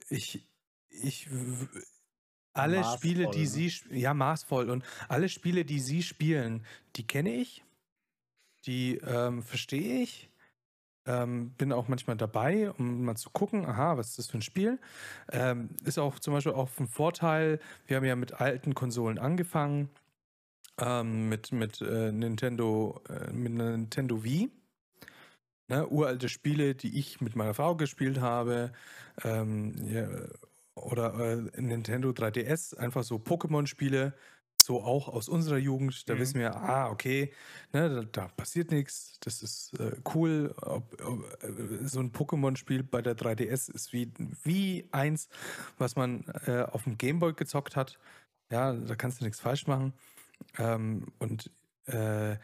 [0.09, 0.47] ich,
[0.89, 1.29] ich,
[2.53, 3.47] alle maßvoll, Spiele, die ne?
[3.47, 7.63] sie, ja, maßvoll und alle Spiele, die sie spielen, die kenne ich,
[8.65, 10.29] die ähm, verstehe ich.
[11.05, 14.41] Ähm, bin auch manchmal dabei, um mal zu gucken, aha, was ist das für ein
[14.41, 14.79] Spiel.
[15.33, 19.89] Ähm, ist auch zum Beispiel auch ein Vorteil, wir haben ja mit alten Konsolen angefangen,
[20.79, 24.49] ähm, mit, mit äh, Nintendo, äh, mit Nintendo Wii.
[25.69, 28.71] Ne, uralte Spiele, die ich mit meiner Frau gespielt habe.
[29.23, 30.07] Ähm, ja,
[30.83, 34.13] oder äh, Nintendo 3DS, einfach so Pokémon-Spiele,
[34.61, 36.19] so auch aus unserer Jugend, da mhm.
[36.19, 37.33] wissen wir, ah, okay,
[37.73, 40.53] ne, da, da passiert nichts, das ist äh, cool.
[40.61, 44.11] Ob, ob, äh, so ein Pokémon-Spiel bei der 3DS ist wie,
[44.43, 45.27] wie eins,
[45.77, 47.99] was man äh, auf dem Gameboy gezockt hat.
[48.51, 49.93] Ja, da kannst du nichts falsch machen.
[50.57, 51.51] Ähm, und
[51.85, 52.37] äh,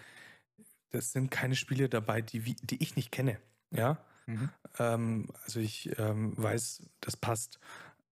[0.92, 3.40] das sind keine Spiele dabei, die, die ich nicht kenne.
[3.72, 3.98] Ja.
[4.26, 4.50] Mhm.
[4.78, 7.60] Ähm, also ich ähm, weiß, das passt.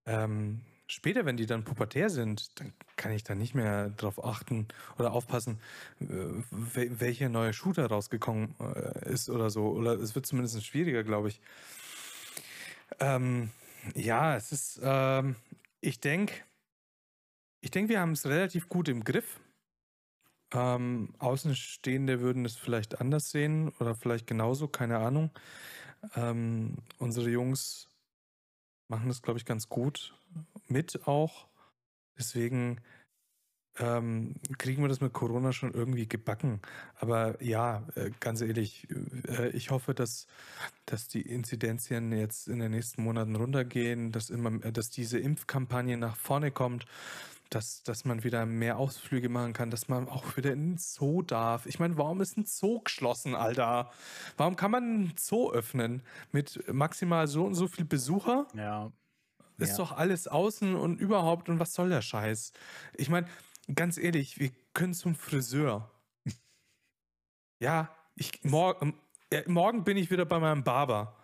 [0.08, 4.68] Ähm, später, wenn die dann pubertär sind, dann kann ich da nicht mehr drauf achten
[4.98, 5.60] oder aufpassen,
[6.00, 6.06] äh,
[6.50, 9.68] welcher neue Shooter rausgekommen äh, ist oder so.
[9.68, 11.42] Oder es wird zumindest schwieriger, glaube ich.
[13.00, 13.52] Ähm,
[13.96, 15.36] ja, es ist, ähm,
[15.82, 16.34] ich denke,
[17.62, 19.42] ich denke, wir haben es relativ gut im Griff.
[20.54, 25.32] Ähm, Außenstehende würden es vielleicht anders sehen oder vielleicht genauso, keine Ahnung.
[26.16, 27.90] Ähm, unsere Jungs
[28.88, 30.16] machen das, glaube ich, ganz gut
[30.68, 31.48] mit auch.
[32.18, 32.82] Deswegen
[33.80, 36.62] ähm, kriegen wir das mit Corona schon irgendwie gebacken.
[36.96, 38.88] Aber ja, äh, ganz ehrlich,
[39.28, 40.28] äh, ich hoffe, dass,
[40.86, 46.16] dass die Inzidenzien jetzt in den nächsten Monaten runtergehen, dass, immer, dass diese Impfkampagne nach
[46.16, 46.86] vorne kommt
[47.50, 51.22] dass, dass man wieder mehr Ausflüge machen kann, dass man auch wieder in den Zoo
[51.22, 51.66] darf.
[51.66, 53.92] Ich meine, warum ist ein Zoo geschlossen, Alter?
[54.36, 58.48] Warum kann man einen Zoo öffnen mit maximal so und so viel Besucher?
[58.54, 58.92] Ja.
[59.58, 59.78] Ist ja.
[59.78, 62.52] doch alles außen und überhaupt und was soll der Scheiß?
[62.96, 63.28] Ich meine,
[63.74, 65.90] ganz ehrlich, wir können zum Friseur.
[67.60, 68.94] ja, ich morgen,
[69.32, 71.16] äh, morgen bin ich wieder bei meinem Barber.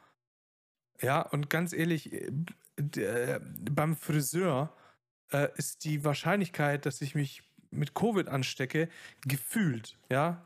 [1.01, 2.31] Ja, und ganz ehrlich, äh,
[2.77, 4.75] äh beim Friseur
[5.33, 8.89] äh, ist die Wahrscheinlichkeit, dass ich mich mit Covid anstecke,
[9.25, 10.45] gefühlt, ja,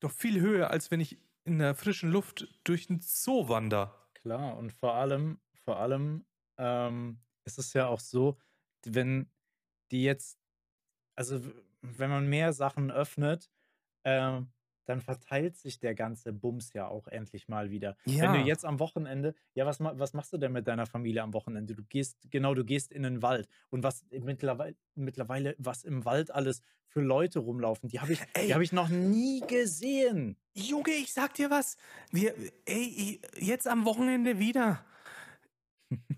[0.00, 3.94] doch viel höher, als wenn ich in der frischen Luft durch den Zoo wandere.
[4.14, 6.26] Klar, und vor allem, vor allem
[6.58, 8.38] ähm, ist es ja auch so,
[8.84, 9.30] wenn
[9.90, 10.38] die jetzt,
[11.16, 11.40] also
[11.80, 13.50] wenn man mehr Sachen öffnet,
[14.04, 14.42] äh,
[14.84, 17.96] dann verteilt sich der ganze Bums ja auch endlich mal wieder.
[18.04, 21.32] Wenn du jetzt am Wochenende, ja, was, was machst du denn mit deiner Familie am
[21.34, 21.74] Wochenende?
[21.74, 23.48] Du gehst, genau, du gehst in den Wald.
[23.70, 28.52] Und was mittlerweile, mittlerweile was im Wald alles für Leute rumlaufen, die habe ich, die
[28.52, 30.36] habe ich noch nie gesehen.
[30.54, 31.76] Junge, ich sag dir was.
[32.10, 34.84] Wir, ey, jetzt am Wochenende wieder.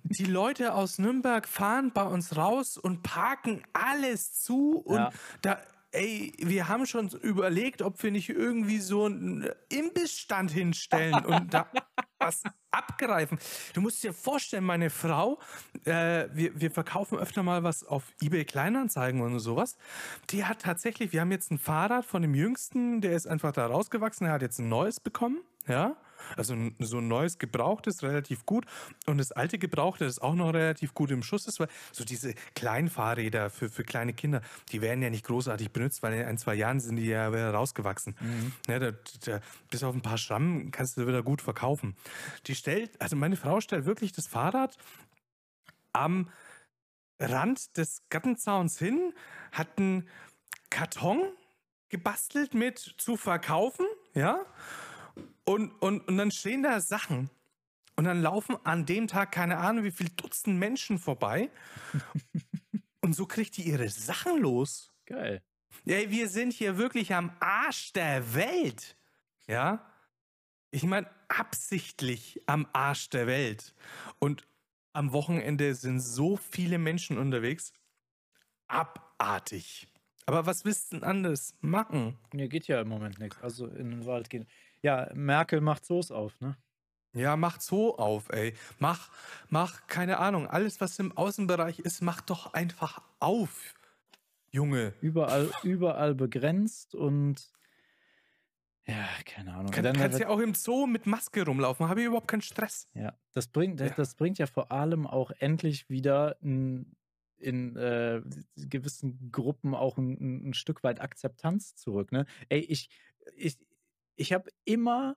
[0.05, 5.11] Die Leute aus Nürnberg fahren bei uns raus und parken alles zu und ja.
[5.43, 5.61] da
[5.93, 11.69] ey, wir haben schon überlegt, ob wir nicht irgendwie so einen Imbissstand hinstellen und da
[12.19, 13.39] was abgreifen.
[13.75, 15.39] Du musst dir vorstellen, meine Frau,
[15.85, 19.77] äh, wir, wir verkaufen öfter mal was auf eBay Kleinanzeigen und sowas.
[20.31, 23.67] Die hat tatsächlich, wir haben jetzt ein Fahrrad von dem Jüngsten, der ist einfach da
[23.67, 25.97] rausgewachsen, er hat jetzt ein neues bekommen, ja.
[26.37, 28.67] Also so ein neues Gebrauchtes relativ gut
[29.07, 32.35] und das alte Gebrauchte, das auch noch relativ gut im Schuss ist, weil so diese
[32.55, 36.39] kleinen Fahrräder für, für kleine Kinder, die werden ja nicht großartig benutzt, weil in ein,
[36.39, 38.17] zwei Jahren sind die ja wieder rausgewachsen.
[38.21, 38.53] Mhm.
[38.69, 38.93] Ja, da,
[39.25, 41.97] da, bis auf ein paar Schrammen kannst du wieder gut verkaufen.
[42.47, 44.77] Die stellt, also meine Frau stellt wirklich das Fahrrad
[45.93, 46.31] am
[47.21, 49.13] Rand des Gattenzauns hin,
[49.53, 50.09] hat einen
[50.71, 51.23] Karton
[51.89, 54.41] gebastelt mit zu verkaufen, ja,
[55.45, 57.31] und, und, und dann stehen da Sachen.
[57.97, 61.51] Und dann laufen an dem Tag keine Ahnung wie viele Dutzend Menschen vorbei.
[63.03, 64.93] und so kriegt die ihre Sachen los.
[65.05, 65.43] Geil.
[65.85, 68.97] Ja, wir sind hier wirklich am Arsch der Welt.
[69.47, 69.93] Ja?
[70.71, 73.75] Ich meine, absichtlich am Arsch der Welt.
[74.19, 74.47] Und
[74.93, 77.73] am Wochenende sind so viele Menschen unterwegs.
[78.69, 79.89] Abartig.
[80.27, 82.17] Aber was willst du denn anders machen?
[82.33, 83.41] Mir geht ja im Moment nichts.
[83.43, 84.47] Also in den Wald gehen.
[84.83, 86.57] Ja, Merkel macht Soos auf, ne?
[87.15, 88.55] Ja, mach so auf, ey.
[88.79, 89.11] Mach,
[89.51, 93.75] mach, keine Ahnung, alles, was im Außenbereich ist, mach doch einfach auf.
[94.51, 94.95] Junge.
[95.01, 97.51] Überall, überall begrenzt und
[98.85, 99.71] ja, keine Ahnung.
[99.71, 102.89] Kann, Dann- kannst ja auch im Zoo mit Maske rumlaufen, habe ich überhaupt keinen Stress.
[102.95, 103.95] Ja, das bringt, das, Ja.
[103.95, 106.97] das bringt ja vor allem auch endlich wieder in,
[107.39, 108.23] in äh,
[108.57, 112.11] gewissen Gruppen auch ein, ein Stück weit Akzeptanz zurück.
[112.11, 112.27] Ne?
[112.49, 112.89] Ey, ich,
[113.37, 113.57] ich,
[114.17, 115.17] ich habe immer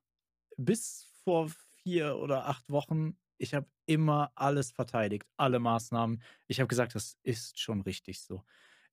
[0.58, 1.50] bis vor
[1.84, 6.22] vier oder acht Wochen, ich habe immer alles verteidigt, alle Maßnahmen.
[6.48, 8.43] Ich habe gesagt, das ist schon richtig so.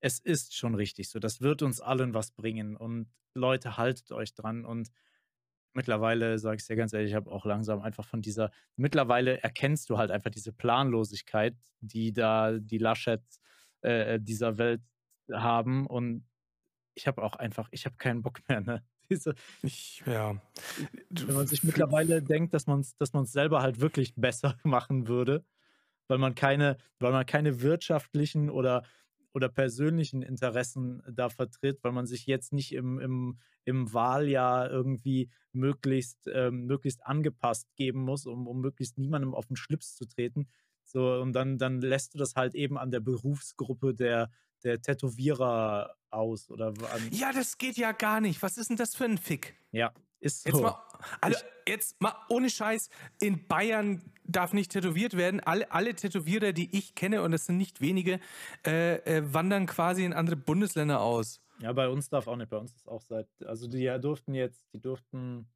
[0.00, 1.18] Es ist schon richtig so.
[1.20, 2.76] Das wird uns allen was bringen.
[2.76, 4.64] Und Leute, haltet euch dran.
[4.64, 4.90] Und
[5.74, 9.88] mittlerweile, sage ich dir ganz ehrlich, ich habe auch langsam einfach von dieser, mittlerweile erkennst
[9.90, 13.22] du halt einfach diese Planlosigkeit, die da die Laschet
[13.82, 14.82] äh, dieser Welt
[15.32, 15.86] haben.
[15.86, 16.28] Und
[16.94, 18.84] ich habe auch einfach, ich habe keinen Bock mehr, ne?
[19.12, 20.40] Diese, Ich, ja.
[21.10, 25.08] wenn man sich mittlerweile denkt, dass man es dass man's selber halt wirklich besser machen
[25.08, 25.44] würde,
[26.08, 28.84] weil man keine, weil man keine wirtschaftlichen oder,
[29.34, 35.30] oder persönlichen Interessen da vertritt, weil man sich jetzt nicht im, im, im Wahljahr irgendwie
[35.52, 40.48] möglichst, ähm, möglichst angepasst geben muss, um, um möglichst niemandem auf den Schlips zu treten.
[40.84, 44.30] So, und dann, dann lässt du das halt eben an der Berufsgruppe der,
[44.64, 46.50] der Tätowierer aus.
[46.50, 48.42] Oder an, Ja, das geht ja gar nicht.
[48.42, 49.54] Was ist denn das für ein Fick?
[49.72, 50.50] ja, ist so.
[50.50, 50.82] Jetzt mal,
[51.20, 51.36] alle,
[51.68, 52.90] jetzt mal ohne Scheiß,
[53.20, 55.40] in Bayern darf nicht tätowiert werden.
[55.40, 58.20] Alle, alle Tätowierer, die ich kenne, und das sind nicht wenige,
[58.64, 61.40] äh, äh, wandern quasi in andere Bundesländer aus.
[61.60, 62.50] Ja, bei uns darf auch nicht.
[62.50, 65.48] Bei uns ist auch seit, also die ja durften jetzt, die durften,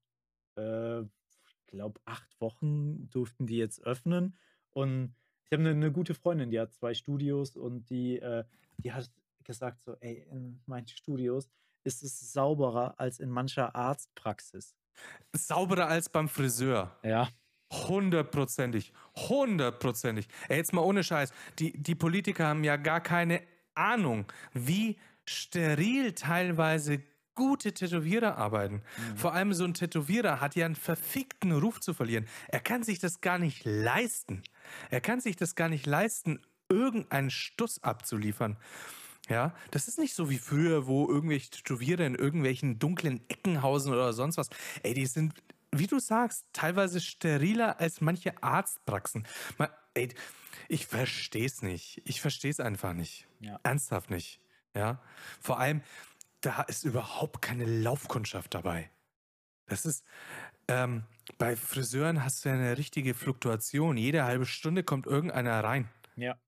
[0.56, 4.36] äh, ich glaube, acht Wochen durften die jetzt öffnen.
[4.70, 8.44] Und ich habe eine, eine gute Freundin, die hat zwei Studios und die, äh,
[8.78, 9.10] die hat
[9.46, 11.48] gesagt so, ey, in meinen Studios
[11.84, 14.74] ist es sauberer als in mancher Arztpraxis.
[15.32, 16.98] Sauberer als beim Friseur.
[17.02, 17.28] Ja.
[17.72, 18.92] Hundertprozentig.
[19.14, 20.28] Hundertprozentig.
[20.48, 21.32] Ey, jetzt mal ohne Scheiß.
[21.58, 23.42] Die, die Politiker haben ja gar keine
[23.74, 27.02] Ahnung, wie steril teilweise
[27.34, 28.82] gute Tätowierer arbeiten.
[29.14, 32.26] Vor allem so ein Tätowierer hat ja einen verfickten Ruf zu verlieren.
[32.48, 34.42] Er kann sich das gar nicht leisten.
[34.90, 38.56] Er kann sich das gar nicht leisten, irgendeinen Stuss abzuliefern.
[39.28, 43.92] Ja, das ist nicht so wie früher, wo irgendwelche Tätowierer in irgendwelchen dunklen Ecken hausen
[43.92, 44.48] oder sonst was.
[44.82, 45.34] Ey, die sind,
[45.72, 49.26] wie du sagst, teilweise steriler als manche Arztpraxen.
[49.58, 50.14] Mal, ey,
[50.68, 52.02] ich verstehe es nicht.
[52.04, 53.26] Ich verstehe es einfach nicht.
[53.40, 53.58] Ja.
[53.62, 54.40] Ernsthaft nicht.
[54.74, 55.02] Ja,
[55.40, 55.82] vor allem,
[56.40, 58.90] da ist überhaupt keine Laufkundschaft dabei.
[59.66, 60.04] Das ist,
[60.68, 61.04] ähm,
[61.38, 63.96] bei Friseuren hast du ja eine richtige Fluktuation.
[63.96, 65.88] Jede halbe Stunde kommt irgendeiner rein.
[66.16, 66.38] Ja.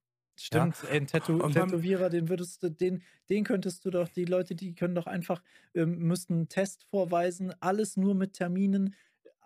[0.41, 4.25] Stimmt, ey, ein Tätow Und Tätowierer, den würdest du, den, den könntest du doch, die
[4.25, 5.43] Leute, die können doch einfach,
[5.75, 8.95] ähm, müssten einen Test vorweisen, alles nur mit Terminen,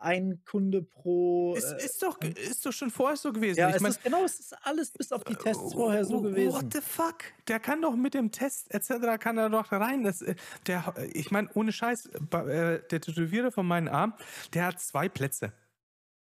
[0.03, 1.55] ein Kunde pro.
[1.57, 3.59] Es äh, ist doch, ist doch schon vorher so gewesen.
[3.59, 6.23] ja, ich mein, ist genau, es ist alles bis auf die Tests vorher so oh,
[6.23, 6.53] gewesen.
[6.53, 7.25] What the fuck?
[7.49, 9.19] Der kann doch mit dem Test etc.
[9.19, 10.03] kann er doch rein.
[10.03, 10.35] Das, äh,
[10.67, 14.15] der, ich meine, ohne Scheiß, äh, der Tätowierer von meinem Arm,
[14.53, 15.53] der hat zwei Plätze.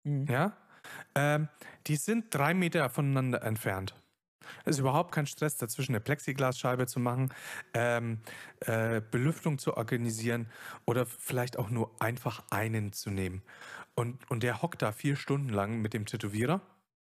[0.03, 0.27] Mhm.
[0.27, 0.57] Ja?
[1.15, 1.47] Ähm,
[1.87, 3.95] die sind drei Meter voneinander entfernt.
[4.65, 7.33] Es ist überhaupt kein Stress, dazwischen eine Plexiglasscheibe zu machen,
[7.73, 8.19] ähm,
[8.61, 10.47] äh, Belüftung zu organisieren
[10.85, 13.41] oder vielleicht auch nur einfach einen zu nehmen.
[13.95, 16.61] Und, und der hockt da vier Stunden lang mit dem Tätowierer.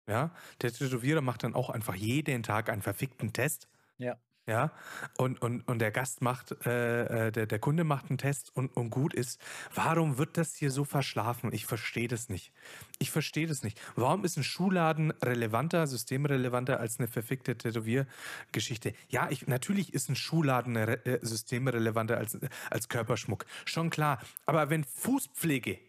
[0.06, 0.30] Ja?
[0.62, 3.68] Der Tätowierer macht dann auch einfach jeden Tag einen verfickten Test.
[3.98, 4.16] Ja.
[4.48, 4.70] Ja,
[5.16, 8.76] und, und, und der Gast macht, äh, äh, der, der Kunde macht einen Test und,
[8.76, 9.40] und gut ist.
[9.74, 11.52] Warum wird das hier so verschlafen?
[11.52, 12.52] Ich verstehe das nicht.
[13.00, 13.80] Ich verstehe das nicht.
[13.96, 18.94] Warum ist ein Schuhladen relevanter, systemrelevanter als eine verfickte Tätowiergeschichte?
[19.08, 22.38] Ja, ich, natürlich ist ein Schuhladen äh, systemrelevanter als,
[22.70, 23.46] als Körperschmuck.
[23.64, 24.22] Schon klar.
[24.44, 25.80] Aber wenn Fußpflege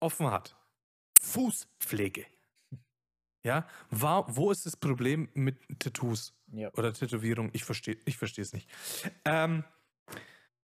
[0.00, 0.56] offen hat,
[1.20, 2.24] Fußpflege,
[3.46, 6.34] ja, war, wo ist das Problem mit Tattoos?
[6.52, 6.68] Ja.
[6.74, 7.50] Oder Tätowierung.
[7.52, 8.68] Ich verstehe ich verstehe es nicht.
[9.24, 9.62] Ähm,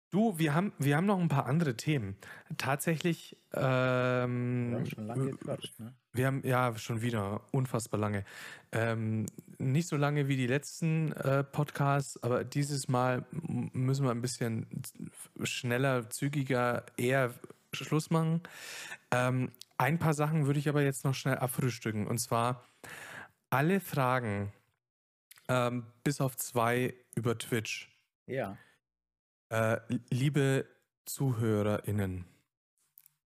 [0.10, 2.18] du, wir haben, wir haben noch ein paar andere Themen.
[2.58, 5.94] Tatsächlich, ähm, Wir haben schon lange gequatscht, ne?
[6.12, 8.26] wir haben ja schon wieder unfassbar lange.
[8.72, 9.28] Ähm,
[9.60, 14.66] nicht so lange wie die letzten äh, Podcasts, aber dieses Mal müssen wir ein bisschen
[15.44, 17.32] schneller, zügiger, eher
[17.74, 18.42] Schluss machen.
[19.12, 22.08] Ähm, ein paar Sachen würde ich aber jetzt noch schnell abfrühstücken.
[22.08, 22.66] Und zwar
[23.50, 24.54] alle Fragen,
[25.48, 27.90] ähm, bis auf zwei über Twitch.
[28.26, 28.58] Ja.
[29.50, 30.66] Äh, liebe
[31.06, 32.26] ZuhörerInnen,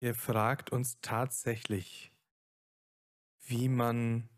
[0.01, 2.13] ihr fragt uns tatsächlich,
[3.45, 4.29] wie man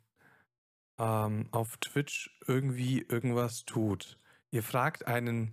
[0.98, 4.18] ähm, auf Twitch irgendwie irgendwas tut.
[4.50, 5.52] Ihr fragt einen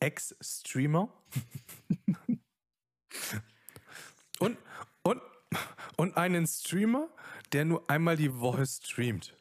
[0.00, 1.08] Ex-Streamer
[4.40, 4.58] und,
[5.96, 7.08] und, einen Streamer,
[7.52, 9.36] der nur einmal die Woche streamt.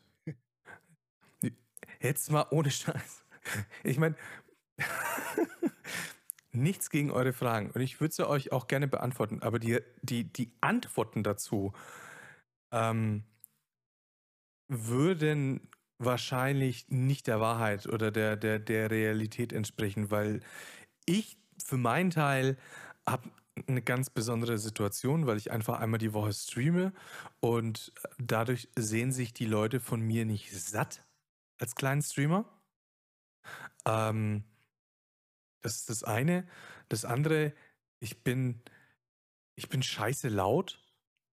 [1.99, 3.23] Jetzt mal ohne Scheiß.
[3.83, 4.15] Ich meine,
[6.51, 10.25] nichts gegen eure Fragen und ich würde sie euch auch gerne beantworten, aber die, die,
[10.25, 11.73] die Antworten dazu
[12.71, 13.23] ähm,
[14.67, 20.41] würden wahrscheinlich nicht der Wahrheit oder der, der, der Realität entsprechen, weil
[21.05, 22.57] ich für meinen Teil
[23.07, 23.29] habe
[23.67, 26.93] eine ganz besondere Situation, weil ich einfach einmal die Woche streame
[27.39, 31.05] und dadurch sehen sich die Leute von mir nicht satt
[31.59, 32.45] als kleinen Streamer.
[33.85, 34.43] Ähm,
[35.61, 36.47] das ist das eine.
[36.89, 37.53] Das andere,
[37.99, 38.61] ich bin,
[39.55, 40.79] ich bin scheiße laut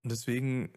[0.02, 0.72] und deswegen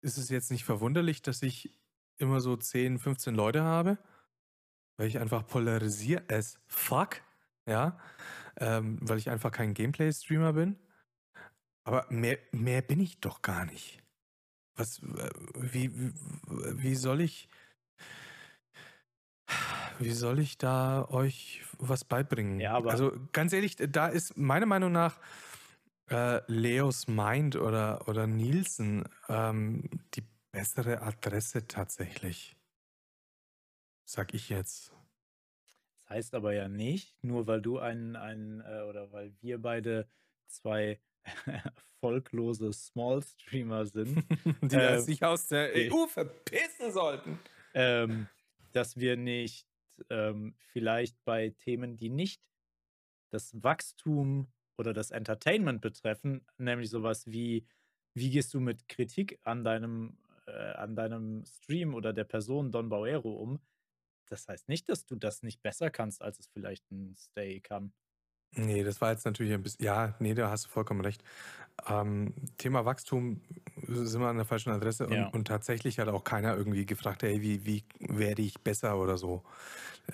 [0.00, 1.78] ist es jetzt nicht verwunderlich, dass ich
[2.16, 3.98] immer so 10, 15 Leute habe,
[4.96, 7.20] weil ich einfach polarisiere as fuck,
[7.66, 7.98] ja,
[8.58, 10.76] ähm, weil ich einfach kein Gameplay-Streamer bin.
[11.84, 14.02] Aber mehr, mehr bin ich doch gar nicht.
[14.74, 15.00] Was,
[15.54, 16.12] wie, wie,
[16.82, 17.48] wie soll ich,
[19.98, 22.60] wie soll ich da euch was beibringen?
[22.60, 25.18] Ja, also ganz ehrlich, da ist meiner Meinung nach
[26.10, 32.56] äh, Leos Mind oder, oder Nielsen ähm, die bessere Adresse tatsächlich.
[34.04, 34.92] Sag ich jetzt.
[36.08, 40.08] Das heißt aber ja nicht, nur weil du ein, ein äh, oder weil wir beide
[40.46, 41.00] zwei
[42.02, 44.24] erfolglose Small-Streamer sind,
[44.62, 47.38] die äh, sich aus der EU verpissen sollten.
[47.74, 48.26] ähm,
[48.72, 49.66] dass wir nicht
[50.08, 52.40] ähm, vielleicht bei Themen, die nicht
[53.30, 57.66] das Wachstum oder das Entertainment betreffen, nämlich sowas wie,
[58.14, 60.16] wie gehst du mit Kritik an deinem,
[60.46, 63.60] äh, an deinem Stream oder der Person Don Bauero um,
[64.28, 67.92] das heißt nicht, dass du das nicht besser kannst, als es vielleicht ein Stay kann.
[68.56, 69.84] Nee, das war jetzt natürlich ein bisschen.
[69.84, 71.22] Ja, nee, da hast du vollkommen recht.
[71.88, 73.42] Ähm, Thema Wachstum
[73.86, 75.28] sind wir an der falschen Adresse und, Ja.
[75.28, 79.44] und tatsächlich hat auch keiner irgendwie gefragt, hey, wie, wie werde ich besser oder so.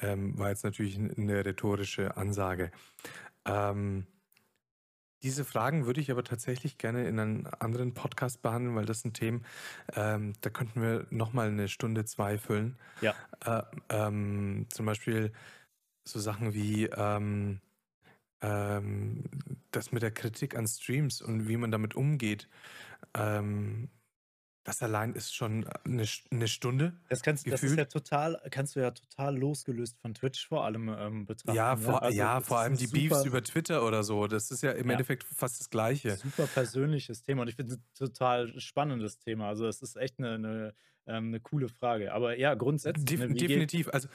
[0.03, 2.73] Ähm, war jetzt natürlich eine rhetorische Ansage.
[3.47, 4.07] Ähm,
[5.24, 9.14] diese Fragen würde ich aber tatsächlich gerne in einem anderen Podcast behandeln, weil das sind
[9.14, 9.44] Themen,
[9.96, 12.76] ähm, da könnten wir nochmal eine Stunde, zwei füllen.
[13.01, 13.14] Ja.
[13.44, 15.32] Äh, ähm, zum Beispiel
[16.05, 17.60] so Sachen wie ähm,
[18.42, 19.24] ähm,
[19.70, 22.48] das mit der Kritik an Streams und wie man damit umgeht.
[23.14, 23.88] Ähm,
[24.65, 26.95] das allein ist schon eine, eine Stunde.
[27.11, 30.89] Das kannst, das ist ja total, kannst du ja total losgelöst von Twitch vor allem
[30.89, 31.55] ähm, betrachten.
[31.57, 31.81] Ja, ne?
[31.82, 34.27] vor, Also, ja, vor allem die Beefs über Twitter oder so.
[34.27, 34.93] Das ist ja im Ja.
[34.93, 36.16] Endeffekt fast das Gleiche.
[36.16, 39.49] super persönliches Thema und ich finde es ein total spannendes Thema.
[39.49, 40.74] Also es ist echt eine, eine,
[41.06, 42.12] ähm, eine coole Frage.
[42.12, 43.05] Aber ja, grundsätzlich.
[43.05, 43.89] Def ne, wie geht- definitiv.
[43.93, 44.09] Also,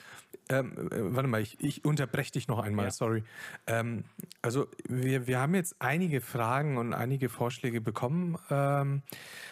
[0.49, 2.91] ähm, äh, warte mal, ich, ich unterbreche dich noch einmal, Ja.
[2.91, 3.23] sorry.
[3.67, 4.03] Ähm,
[4.41, 9.03] also, wir, wir haben jetzt einige Fragen und einige Vorschläge bekommen ähm,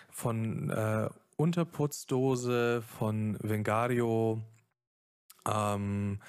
[0.10, 4.42] von äh, Unterputzdose, von Vengario,
[5.48, 6.20] ähm,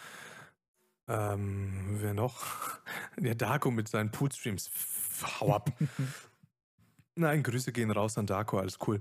[1.08, 2.44] ähm, wer noch?
[3.16, 4.70] Der Darko mit seinen Poolstreams.
[5.40, 5.72] Hau ab.
[7.14, 9.00] Nein, Grüße gehen raus an Darko, alles cool.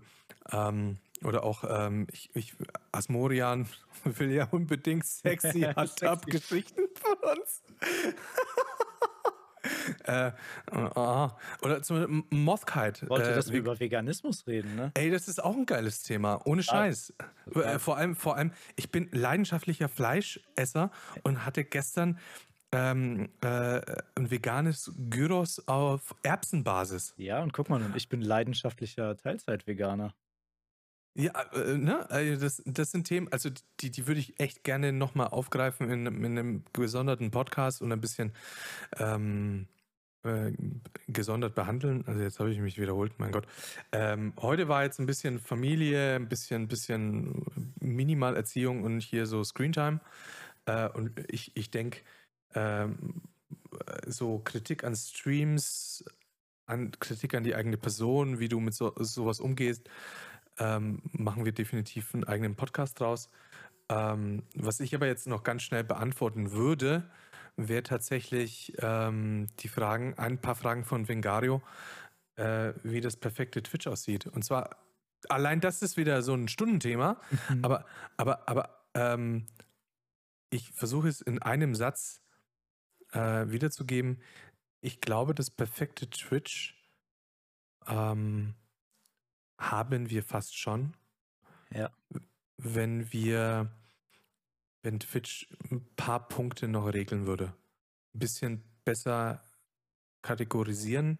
[0.51, 2.53] Ähm, oder auch, ähm, ich, ich,
[2.91, 3.67] Asmorian
[4.03, 7.63] will ja unbedingt sexy Hot-Tub-Geschichten von uns.
[10.03, 10.31] äh,
[10.71, 13.09] ah, oder zum Mothkite.
[13.09, 14.91] wollte, äh, dass wir über Veganismus reden, ne?
[14.93, 17.13] Ey, das ist auch ein geiles Thema, ohne Scheiß.
[17.45, 17.75] total.
[17.75, 20.91] Äh, Vor allem, vor allem, ich bin leidenschaftlicher Fleischesser
[21.23, 22.19] und hatte gestern
[22.71, 23.81] ähm, äh,
[24.15, 27.13] ein veganes Gyros auf Erbsenbasis.
[27.17, 30.13] Ja, und guck mal, ich bin leidenschaftlicher Teilzeit-Veganer.
[31.17, 32.09] Ja, äh, ne?
[32.11, 33.49] Also das, das sind Themen, also
[33.79, 37.91] die, die würde ich echt gerne nochmal aufgreifen in, einem- in einem gesonderten Podcast und
[37.91, 38.33] ein bisschen
[38.99, 39.67] ähm,
[40.23, 40.51] äh,
[41.07, 42.03] gesondert behandeln.
[42.05, 43.47] Also jetzt habe ich mich wiederholt, mein Gott.
[43.91, 47.43] Ähm, heute war jetzt ein bisschen Familie, ein bisschen, bisschen
[47.79, 49.99] Minimalerziehung und hier so Screentime.
[50.67, 52.01] Äh, und ich, ich denke,
[52.53, 53.23] ähm,
[54.05, 56.03] so Kritik an Streams,
[56.67, 59.89] an Kritik an die eigene Person, wie du mit so, sowas umgehst,
[60.59, 63.29] ähm, machen wir definitiv einen eigenen Podcast draus.
[63.89, 67.09] Ähm, was ich aber jetzt noch ganz schnell beantworten würde,
[67.55, 71.61] wäre tatsächlich ähm, die Fragen, ein paar Fragen von Vengario.
[72.37, 74.27] äh, wie das perfekte Twitch aussieht.
[74.27, 74.77] Und zwar,
[75.27, 77.19] allein das ist wieder so ein Stundenthema,
[77.49, 77.65] mhm.
[77.65, 77.85] aber,
[78.15, 79.47] aber, aber ähm,
[80.49, 82.21] ich versuche es in einem Satz
[83.11, 84.21] äh, wiederzugeben.
[84.81, 86.75] Ich glaube, das perfekte Twitch
[87.87, 88.53] ähm,
[89.57, 90.93] haben wir fast schon.
[91.73, 91.91] Ja.
[92.57, 93.71] Wenn wir,
[94.83, 97.53] wenn Twitch ein paar Punkte noch regeln würde.
[98.13, 99.43] Ein bisschen besser
[100.21, 101.19] kategorisieren.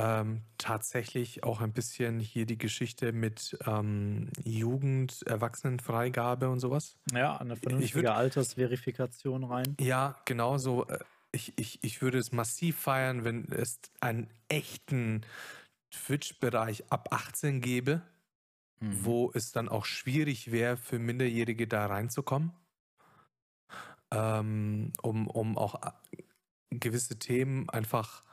[0.00, 6.96] Ähm, tatsächlich auch ein bisschen hier die Geschichte mit ähm, Jugend, Erwachsenenfreigabe und sowas.
[7.12, 9.76] Ja, eine vernünftige würd, Altersverifikation rein.
[9.80, 10.86] Ja, genau so.
[10.86, 11.00] Äh,
[11.32, 15.22] ich, ich, ich würde es massiv feiern, wenn es einen echten
[15.90, 18.02] Twitch-Bereich ab 18 gäbe,
[18.80, 19.04] mhm.
[19.04, 22.52] wo es dann auch schwierig wäre, für Minderjährige da reinzukommen.
[24.10, 26.22] Ähm, um, um auch äh,
[26.70, 28.24] gewisse Themen einfach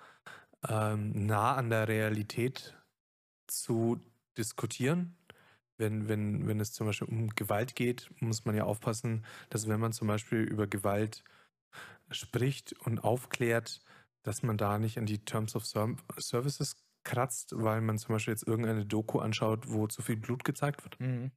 [0.68, 2.78] ähm, nah an der Realität
[3.48, 4.02] zu
[4.38, 5.18] diskutieren.
[5.78, 9.80] Wenn, wenn, wenn es zum Beispiel um Gewalt geht, muss man ja aufpassen, dass wenn
[9.80, 11.24] man zum Beispiel über Gewalt
[12.10, 13.82] spricht und aufklärt,
[14.24, 18.48] dass man da nicht an die Terms of Services kratzt, weil man zum Beispiel jetzt
[18.48, 21.00] irgendeine Doku anschaut, wo zu viel Blut gezeigt wird.
[21.00, 21.32] Mhm.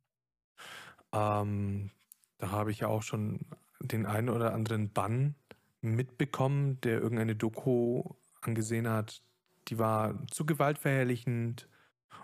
[1.12, 1.90] Ähm,
[2.38, 3.46] da habe ich ja auch schon
[3.80, 5.34] den einen oder anderen Bann
[5.80, 8.02] mitbekommen, der irgendeine Doku
[8.40, 9.22] angesehen hat,
[9.68, 11.68] die war zu gewaltverherrlichend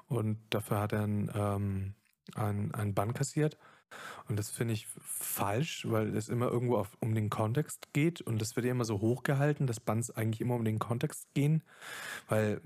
[0.07, 1.95] und dafür hat er einen, ähm,
[2.35, 3.59] einen, einen Bann kassiert.
[4.27, 8.41] Und das finde ich falsch, weil es immer irgendwo auf, um den Kontext geht und
[8.41, 11.63] das wird ja immer so hochgehalten, dass Bands eigentlich immer um den Kontext gehen,
[12.29, 12.61] weil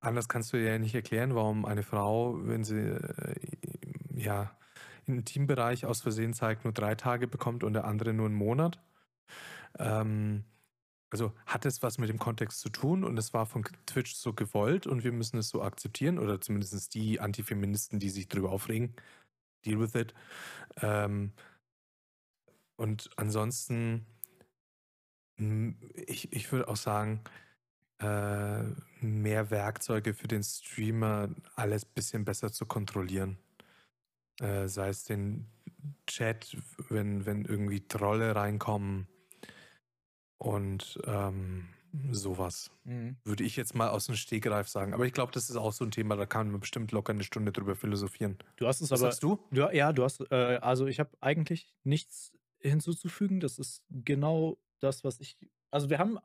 [0.00, 3.34] anders kannst du ja nicht erklären, warum eine Frau, wenn sie äh,
[4.14, 4.56] ja
[5.06, 8.80] im Teambereich aus Versehen zeigt, nur drei Tage bekommt und der andere nur einen Monat.
[9.78, 10.44] Ähm,
[11.10, 14.34] also hat es was mit dem Kontext zu tun und es war von Twitch so
[14.34, 18.94] gewollt und wir müssen es so akzeptieren oder zumindest die Antifeministen, die sich darüber aufregen,
[19.64, 20.14] deal with it.
[20.82, 21.32] Ähm,
[22.76, 24.06] und ansonsten,
[26.06, 27.24] ich, ich würde auch sagen,
[28.00, 28.62] äh,
[29.00, 33.38] mehr Werkzeuge für den Streamer, alles ein bisschen besser zu kontrollieren.
[34.40, 35.46] Äh, sei es den
[36.06, 36.56] Chat,
[36.88, 39.08] wenn, wenn irgendwie Trolle reinkommen
[40.38, 41.68] und ähm,
[42.10, 42.70] sowas.
[42.84, 43.16] Mhm.
[43.24, 44.94] Würde ich jetzt mal aus dem Stegreif sagen.
[44.94, 47.24] Aber ich glaube, das ist auch so ein Thema, da kann man bestimmt locker eine
[47.24, 48.38] Stunde drüber philosophieren.
[48.56, 49.10] Du hast es Was aber.
[49.10, 49.38] Sagst du?
[49.50, 49.68] du?
[49.72, 50.20] Ja, du hast.
[50.30, 53.40] Äh, also, ich habe eigentlich nichts hinzuzufügen.
[53.40, 55.36] Das ist genau das, was ich.
[55.70, 56.18] Also, wir haben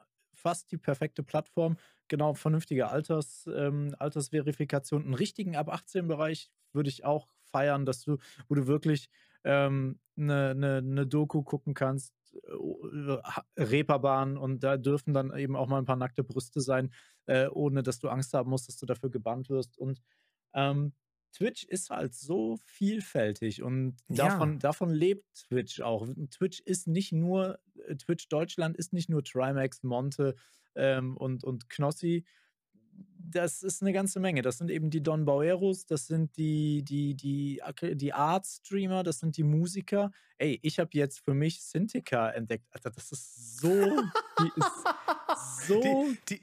[0.43, 1.77] fast die perfekte Plattform.
[2.09, 5.03] Genau, vernünftige Alters, ähm, Altersverifikation.
[5.03, 8.17] Einen richtigen ab 18-Bereich würde ich auch feiern, dass du,
[8.47, 9.09] wo du wirklich
[9.43, 15.55] eine ähm, ne, ne, ne Doku gucken kannst, äh, Reeperbahn und da dürfen dann eben
[15.55, 16.93] auch mal ein paar nackte Brüste sein,
[17.25, 19.77] äh, ohne dass du Angst haben musst, dass du dafür gebannt wirst.
[19.77, 20.01] Und
[20.53, 20.93] ähm,
[21.33, 24.59] Twitch ist halt so vielfältig und davon, ja.
[24.59, 26.07] davon lebt Twitch auch.
[26.29, 30.35] Twitch ist nicht nur, äh, Twitch Deutschland ist nicht nur Trimax, Monte
[30.75, 32.23] ähm, und, und Knossi,
[33.17, 34.41] das ist eine ganze Menge.
[34.41, 37.61] Das sind eben die Don Baueros, das sind die, die, die,
[37.95, 40.11] die Art-Streamer, das sind die Musiker.
[40.37, 42.67] Ey, ich habe jetzt für mich Synthika entdeckt.
[42.71, 43.69] Alter, das ist so.
[43.69, 45.81] Die ist so.
[45.81, 46.41] Die, die,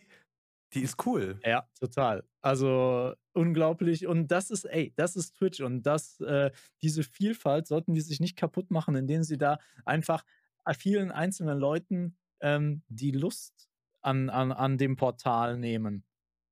[0.75, 1.41] die ist cool.
[1.45, 2.25] Ja, total.
[2.41, 4.07] Also unglaublich.
[4.07, 5.61] Und das ist, ey, das ist Twitch.
[5.61, 6.51] Und das, äh,
[6.83, 10.25] diese Vielfalt sollten die sich nicht kaputt machen, indem sie da einfach
[10.79, 13.69] vielen einzelnen Leuten ähm, die Lust
[14.03, 16.05] an, an, an dem Portal nehmen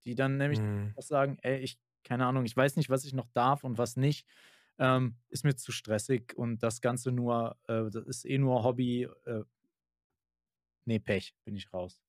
[0.09, 0.95] die dann nämlich mhm.
[0.97, 4.27] sagen, ey, ich, keine Ahnung, ich weiß nicht, was ich noch darf und was nicht.
[4.79, 9.07] Ähm, ist mir zu stressig und das Ganze nur, äh, das ist eh nur Hobby.
[9.27, 9.43] Äh,
[10.87, 12.01] nee, Pech, bin ich raus.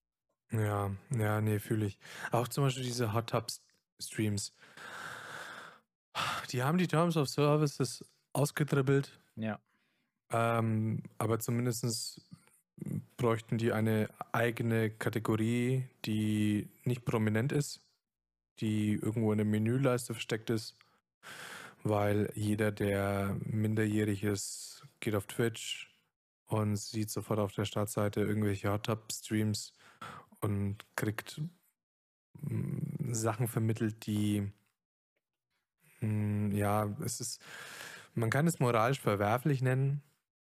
[0.52, 2.00] Ja, ja, nee, fühle ich.
[2.32, 3.48] Auch zum Beispiel diese Hot Tub
[4.02, 4.54] Streams.
[6.52, 8.04] Die haben die Terms of Services
[8.34, 9.20] ausgedribbelt.
[9.36, 9.60] Ja.
[10.32, 12.22] Ähm, aber zumindest
[13.18, 17.82] bräuchten die eine eigene Kategorie, die nicht prominent ist
[18.60, 20.76] die irgendwo in der Menüleiste versteckt ist,
[21.84, 25.94] weil jeder, der minderjährig ist, geht auf Twitch
[26.48, 29.74] und sieht sofort auf der Startseite irgendwelche Hot Tub Streams
[30.41, 31.41] und kriegt
[32.41, 34.52] mm, Sachen vermittelt, die
[36.02, 37.41] mm, ja, es ist,
[38.14, 40.02] man kann es moralisch verwerflich nennen.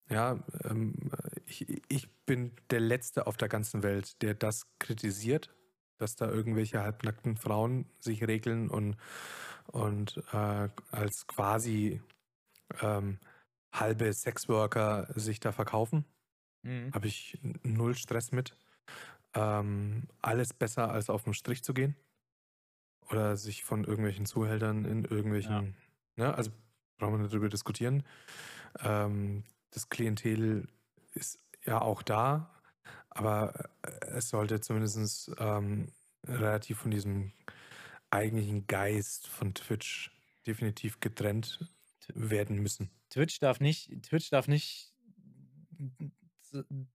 [0.09, 1.10] Ja, ähm,
[1.47, 5.52] ich, ich bin der Letzte auf der ganzen Welt, der das kritisiert,
[5.98, 8.97] dass da irgendwelche halbnackten Frauen sich regeln und,
[9.66, 12.01] und äh, als quasi
[12.81, 13.18] ähm,
[13.73, 16.05] halbe Sexworker sich da verkaufen.
[16.62, 16.93] Mhm.
[16.93, 18.56] Habe ich null Stress mit.
[19.36, 21.94] Ähm, alles besser als auf den Strich zu gehen.
[23.10, 25.76] oder sich von irgendwelchen Zuhältern in irgendwelchen,
[26.16, 26.50] ne, also
[26.98, 28.02] brauchen wir nicht drüber diskutieren.
[28.80, 30.68] Ähm, das Klientel
[31.14, 32.50] ist ja auch da,
[33.10, 35.92] aber äh, es sollte zumindest ähm,
[36.24, 37.32] relativ von diesem
[38.10, 40.10] eigentlichen Geist von Twitch
[40.46, 41.60] definitiv getrennt
[42.14, 42.90] werden müssen.
[43.10, 44.92] Twitch darf nicht, Twitch darf nicht,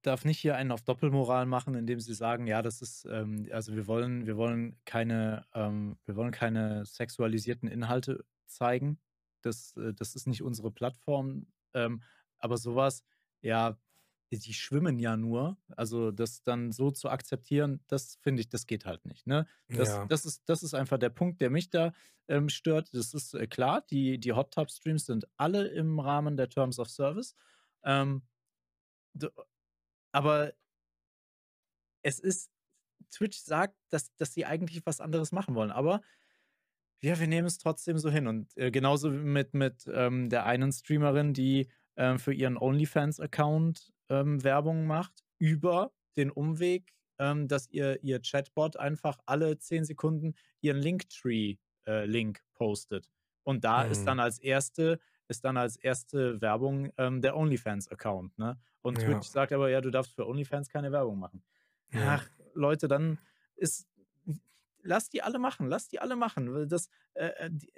[0.02, 3.76] darf nicht hier einen auf Doppelmoral machen, indem sie sagen, ja, das ist, ähm, also
[3.76, 9.00] wir wollen, wir wollen keine, ähm, wir wollen keine sexualisierten Inhalte zeigen.
[9.42, 11.48] Das, äh, das ist nicht unsere Plattform.
[11.74, 12.02] Ähm,
[12.38, 13.04] aber sowas,
[13.42, 13.78] ja,
[14.32, 15.58] die schwimmen ja nur.
[15.76, 19.28] Also das dann so zu akzeptieren, das finde ich, das geht halt nicht.
[19.28, 19.46] Ne?
[19.68, 20.06] Das, Ja.
[20.06, 21.94] das, ist, das ist einfach der Punkt, der mich da
[22.28, 22.94] ähm, stört.
[22.94, 26.80] Das ist äh, klar, die, die Hot Tub Streams sind alle im Rahmen der Terms
[26.80, 27.36] of Service.
[27.84, 28.22] Ähm,
[30.12, 30.54] aber
[32.04, 32.52] es ist,
[33.12, 35.72] Twitch sagt, dass, dass sie eigentlich was anderes machen wollen.
[35.72, 36.02] Aber
[37.04, 38.28] ja, wir nehmen es trotzdem so hin.
[38.28, 41.68] Und äh, genauso mit, mit ähm, der einen Streamerin, die
[41.98, 48.78] ähm, für ihren OnlyFans-Account ähm, Werbung macht, über den Umweg, ähm, dass ihr, ihr Chatbot
[48.78, 53.10] einfach alle 10 Sekunden ihren Linktree-Link postet.
[53.44, 54.06] Und da ist Mhm.
[54.06, 58.38] dann als erste, ist dann als erste Werbung ähm, der OnlyFans-Account.
[58.38, 58.60] Ne?
[58.82, 59.06] Und Ja.
[59.06, 61.44] Twitch sagt aber, ja, du darfst für OnlyFans keine Werbung machen.
[61.92, 62.16] Ja.
[62.16, 63.20] Ach, Leute, dann
[63.56, 63.88] ist.
[64.84, 66.68] Lass die alle machen, lass die alle machen.
[66.68, 67.72] Das, äh, äh, die,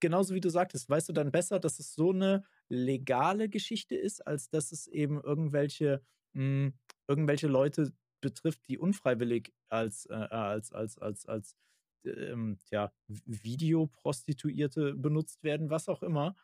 [0.00, 4.26] genauso wie du sagtest, weißt du dann besser, dass es so eine legale Geschichte ist,
[4.26, 6.02] als dass es eben irgendwelche,
[6.32, 6.72] mh,
[7.06, 11.56] irgendwelche Leute betrifft, die unfreiwillig als, äh, als, als, als, als
[12.04, 16.34] ähm, ja, Videoprostituierte benutzt werden, was auch immer.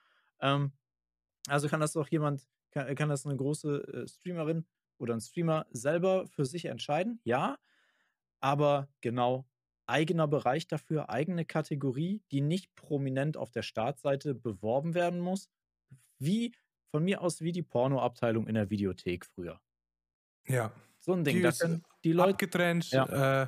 [0.40, 0.72] Ähm,
[1.48, 4.66] also kann das doch jemand, kann, kann das eine große äh, Streamerin
[4.98, 7.20] oder ein Streamer selber für sich entscheiden?
[7.24, 7.58] Ja,
[8.40, 9.46] aber genau
[9.86, 15.48] eigener Bereich dafür, eigene Kategorie, die nicht prominent auf der Startseite beworben werden muss,
[16.18, 16.54] wie
[16.90, 19.60] von mir aus wie die Pornoabteilung in der Videothek früher.
[20.46, 20.72] Ja.
[21.08, 22.32] So ein Ding, Die da ist können die Leute.
[22.32, 23.44] Abgetrennt, Ja.
[23.44, 23.46] äh,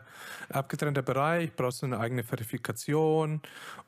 [0.49, 3.43] abgetrennter Bereich, brauchst du eine eigene Verifikation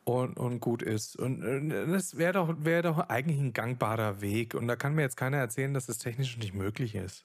[0.04, 1.16] und, und gut ist.
[1.16, 4.54] Und äh, das wäre doch, wär doch eigentlich ein gangbarer Weg.
[4.54, 7.24] Und da kann mir jetzt keiner erzählen, dass das technisch nicht möglich ist.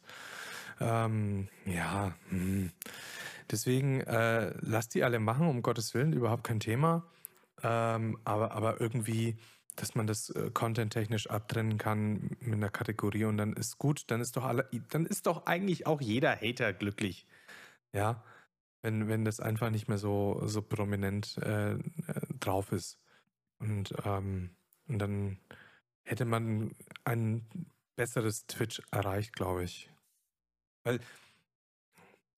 [0.79, 2.71] Ähm, ja, hm.
[3.51, 7.03] deswegen äh, lasst die alle machen, um Gottes Willen, überhaupt kein Thema.
[7.61, 9.37] Ähm, aber, aber irgendwie,
[9.77, 14.21] dass man das äh, content-technisch abtrennen kann mit einer Kategorie und dann ist gut, dann
[14.21, 17.25] ist doch alle, dann ist doch eigentlich auch jeder Hater glücklich.
[17.93, 18.23] Ja,
[18.81, 21.79] wenn, wenn das einfach nicht mehr so, so prominent äh, äh,
[22.39, 22.97] drauf ist.
[23.59, 24.55] Und, ähm,
[24.87, 25.39] und dann
[26.03, 27.47] hätte man ein
[27.95, 29.91] besseres Twitch erreicht, glaube ich.
[30.83, 30.99] Weil,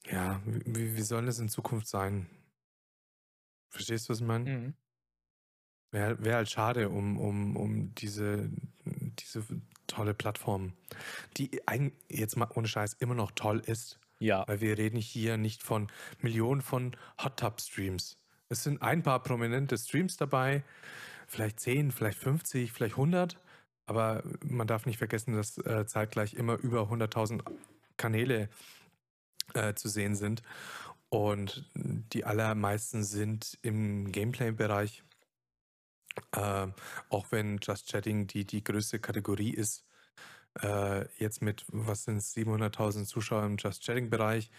[0.06, 2.28] ja, wie, wie soll das in Zukunft sein?
[3.70, 4.49] Verstehst du, was ich meine?
[4.49, 4.74] Mhm.
[5.91, 8.49] Wäre wär halt schade um, um, um diese,
[8.86, 9.44] diese
[9.88, 10.74] tolle Plattform,
[11.38, 15.38] die eigentlich jetzt mal ohne Scheiß immer noch toll ist, Ja, weil wir reden hier
[15.38, 15.91] nicht von
[16.22, 18.18] Millionen von Hot Tub Streams.
[18.49, 20.64] Es sind ein paar prominente Streams dabei,
[21.28, 23.40] vielleicht 10, vielleicht 50, vielleicht 100,
[23.86, 27.41] aber man darf nicht vergessen, dass äh, zeitgleich immer über 100.000
[27.98, 28.49] Kanäle
[29.53, 30.44] äh, zu sehen sind
[31.10, 35.03] und die allermeisten sind im Gameplay-Bereich.
[36.36, 36.73] Ähm,
[37.10, 39.86] auch wenn Just Chatting die, die größte Kategorie ist,
[40.61, 44.49] äh, jetzt mit, was sind es, 700.000 Zuschauer im Just Chatting-Bereich.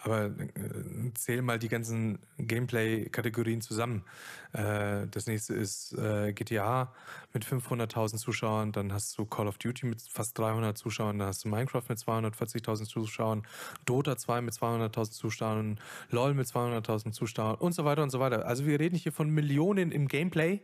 [0.00, 4.04] Aber äh, zähl mal die ganzen Gameplay-Kategorien zusammen.
[4.52, 6.92] Äh, das nächste ist äh, GTA
[7.32, 11.44] mit 500.000 Zuschauern, dann hast du Call of Duty mit fast 300 Zuschauern, dann hast
[11.44, 13.46] du Minecraft mit 240.000 Zuschauern,
[13.84, 15.80] Dota 2 mit 200.000 Zuschauern,
[16.10, 18.46] LoL mit 200.000 Zuschauern und so weiter und so weiter.
[18.46, 20.60] Also wir reden hier von Millionen im Gameplay,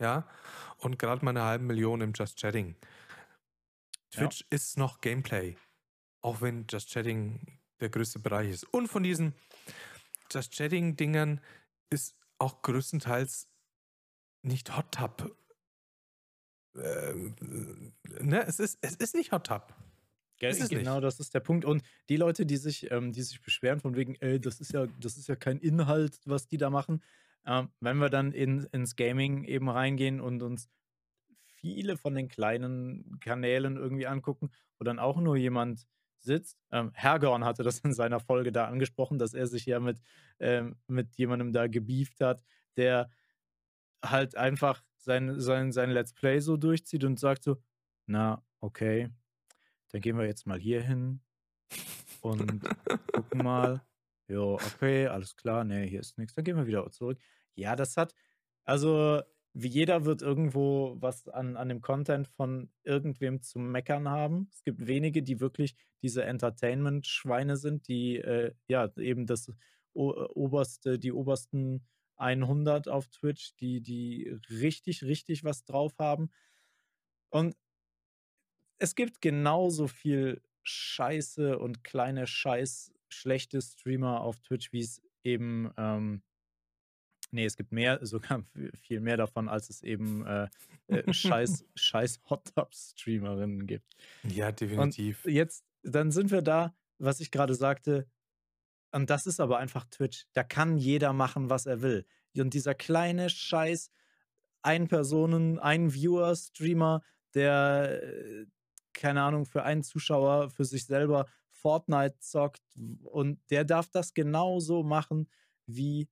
[0.00, 0.28] ja,
[0.78, 2.74] und gerade mal eine halbe Million im Just Chatting.
[4.10, 5.56] Twitch ist noch Gameplay,
[6.20, 8.64] auch wenn Just Chatting der größte Bereich ist.
[8.64, 9.34] Und von diesen
[10.32, 11.40] Just Chatting-Dingern
[11.90, 13.48] ist auch größtenteils
[14.42, 15.36] nicht Hot Tub.
[16.74, 17.34] Ähm,
[18.20, 19.74] ne, es ist, es ist nicht Hot Tub.
[20.38, 21.04] Ge Ist es genau, nicht.
[21.04, 21.66] das ist der Punkt.
[21.66, 24.86] Und die Leute, die sich, ähm, die sich beschweren von wegen, ey, das ist ja,
[24.86, 27.02] das ist ja kein Inhalt, was die da machen.
[27.46, 30.68] Ähm, wenn wir dann in, ins Gaming eben reingehen und uns
[31.60, 35.86] viele von den kleinen Kanälen irgendwie angucken, wo dann auch nur jemand
[36.20, 36.58] sitzt.
[36.70, 40.00] Ähm, Hergorn hatte das in seiner Folge da angesprochen, dass er sich ja mit,
[40.38, 42.42] ähm, mit jemandem da gebieft hat,
[42.76, 43.10] der
[44.04, 47.56] halt einfach sein, sein, sein Let's Play so durchzieht und sagt so,
[48.06, 49.10] na, okay,
[49.90, 51.20] dann gehen wir jetzt mal hier hin
[52.20, 52.62] und
[53.12, 53.82] gucken mal.
[54.30, 56.34] Jo, okay, alles klar, nee, hier ist nichts.
[56.34, 57.18] Dann gehen wir wieder zurück.
[57.56, 58.14] Ja, das hat
[58.64, 59.22] also,
[59.54, 64.48] wie jeder wird irgendwo was an an dem Content von irgendwem zu meckern haben.
[64.52, 69.50] Es gibt wenige, die wirklich diese Entertainment-Schweine sind, die, äh, ja, eben das
[69.92, 71.84] o oberste die obersten
[72.16, 76.30] 100 auf Twitch, die die richtig, richtig was drauf haben.
[77.30, 77.56] Und
[78.78, 85.70] es gibt genauso viel Scheiße und kleine Scheiß schlechte Streamer auf Twitch, wie es eben,
[85.76, 86.22] ähm
[87.32, 88.44] ne, es gibt mehr sogar
[88.82, 90.48] viel mehr davon, als es eben, äh,
[90.88, 93.94] äh, scheiß scheiß Hot Tub Streamerinnen gibt.
[94.22, 95.24] Ja, Und definitiv.
[95.24, 98.06] jetzt dann sind wir da, was ich grade sagte
[98.92, 100.26] und das ist aber einfach Twitch.
[100.32, 102.06] Da kann jeder machen, was er will.
[102.36, 103.90] Und dieser kleine Scheiß
[104.62, 107.02] Ein-Personen Ein-Viewer-Streamer,
[107.34, 108.46] der, äh,
[108.92, 111.26] keine Ahnung, für einen Zuschauer für sich selber
[111.60, 112.62] Fortnite zockt
[113.04, 115.28] und der darf das genauso machen
[115.66, 116.08] wie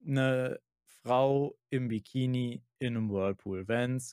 [0.00, 0.60] 'ne
[1.02, 4.12] Frau im Bikini in 'nem Whirlpool, wenn's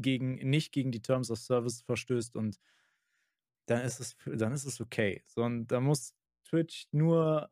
[0.00, 2.56] gegen nicht gegen die Terms of Service verstößt und
[3.68, 5.22] dann ist es dann ist es okay.
[5.26, 6.14] So, da muss
[6.44, 7.50] Twitch nur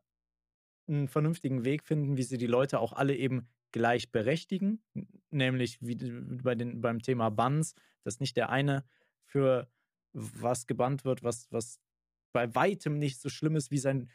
[0.89, 4.83] 'n vernünftigen Weg finden, wie sie die Leute auch alle eben gleichberechtigen,
[5.31, 5.95] nämlich wie
[6.43, 8.85] bei den beim Thema Bans, dass nicht der eine
[9.25, 9.69] für
[10.13, 11.79] was gebannt wird, was was
[12.37, 14.11] bei weitem nicht so schlimm ist, wie sein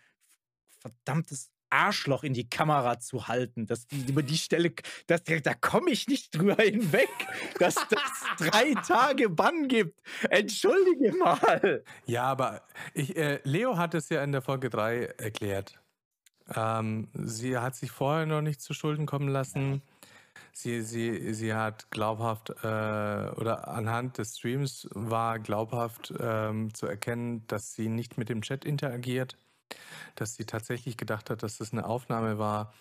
[0.79, 3.67] verdammtes Arschloch in die Kamera zu halten.
[3.67, 4.75] Das über die Stelle
[5.09, 7.09] das da komme ich nicht drüber hinweg,
[7.59, 10.01] dass das 3 Tage Bann gibt.
[10.31, 11.83] Entschuldige mal.
[12.07, 12.63] Ja, aber
[12.95, 15.81] ich äh, Leo hat es ja in der Folge 3 erklärt.
[16.55, 19.83] Ähm, sie hat sich vorher noch nicht zu Schulden kommen lassen.
[20.55, 22.57] Sie sie sie hat glaubhaft, äh
[23.37, 28.65] oder anhand des Streams war glaubhaft, ähm, zu erkennen, dass sie nicht mit dem Chat
[28.67, 29.39] interagiert,
[30.17, 32.75] dass sie tatsächlich gedacht hat, dass das 'ne Aufnahme war.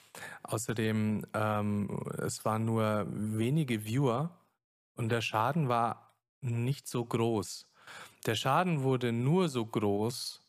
[0.44, 4.40] Außerdem, ähm, es waren nur wenige Viewer
[4.96, 7.68] und der Schaden war nicht so groß.
[8.28, 10.42] Der Schaden wurde nur so groß,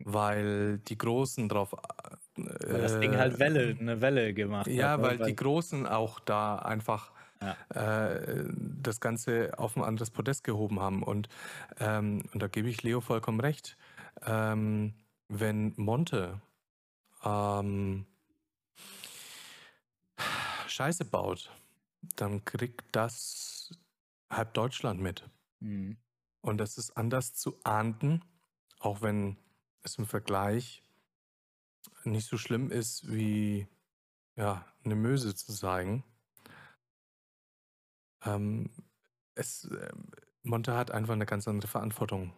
[0.00, 2.18] weil die Großen drauf a
[2.68, 5.02] Weil das Ding halt Welle äh 'ne Welle gemacht hat, ja, ne?
[5.02, 7.62] weil die Weil Großen auch da einfach, Ja.
[7.70, 11.02] äh, das Ganze auf 'n anderes Podest gehoben haben.
[11.04, 11.28] Und,
[11.80, 13.76] ähm und da gebe ich Leo vollkommen recht.
[14.22, 14.94] Ähm,
[15.28, 16.42] wenn Monte,
[17.24, 18.06] ähm
[20.68, 21.50] Scheiße baut,
[22.16, 23.70] dann kriegt das
[24.30, 25.30] halb Deutschland mit.
[25.62, 26.02] Mhm.
[26.44, 28.24] Und das ist anders zu ahnden,
[28.80, 29.36] auch wenn
[29.84, 30.82] es im Vergleich
[32.04, 33.68] nicht so schlimm ist, wie,
[34.36, 36.04] ja, 'ne Möse zu zeigen.
[38.24, 38.70] Ähm,
[39.34, 40.10] es ähm,
[40.42, 42.32] Monte hat einfach 'ne ganz andere Verantwortung.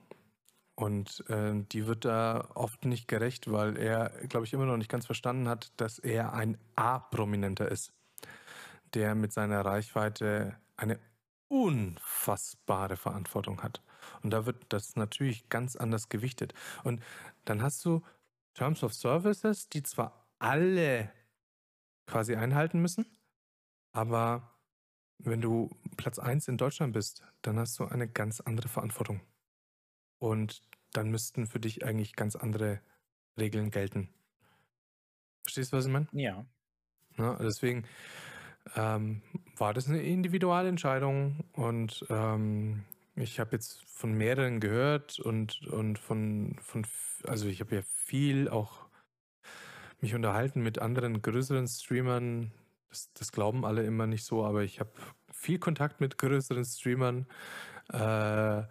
[0.76, 4.90] Und, äh, die wird da oft nicht gerecht, weil er, glaube ich, immer noch nicht
[4.90, 7.92] ganz verstanden hat, dass er ein A-Prominenter ist,
[8.94, 11.00] der mit seiner Reichweite eine
[11.48, 13.82] unfassbare Verantwortung hat.
[14.22, 16.54] Und da wird das natürlich ganz anders gewichtet.
[16.84, 17.02] Und
[17.44, 18.02] dann hast du
[18.56, 21.10] Terms of Services, die zwar alle
[22.06, 23.06] quasi einhalten müssen,
[23.92, 24.58] aber
[25.18, 29.22] wenn du Platz 1 in Deutschland bist, dann hast du eine ganz andere Verantwortung.
[30.18, 30.62] Und
[30.92, 32.80] dann müssten für dich eigentlich ganz andere
[33.38, 34.10] Regeln gelten.
[35.44, 36.08] Verstehst du, was ich meine?
[36.12, 36.46] Ja.
[37.16, 37.84] Ne, deswegen,
[38.76, 39.22] ähm,
[39.56, 42.84] war das 'ne Individualentscheidung und, ähm,
[43.16, 46.86] ich habe jetzt von mehreren gehört und und von von
[47.26, 48.88] also, ich habe ja viel auch
[50.00, 52.52] mich unterhalten mit anderen größeren Streamern.
[52.88, 54.90] Das das glauben alle immer nicht so, aber ich habe
[55.32, 57.26] viel Kontakt mit größeren Streamern,
[57.92, 58.62] äh,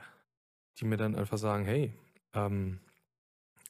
[0.80, 1.94] die mir dann einfach sagen: „Hey,
[2.34, 2.80] ähm,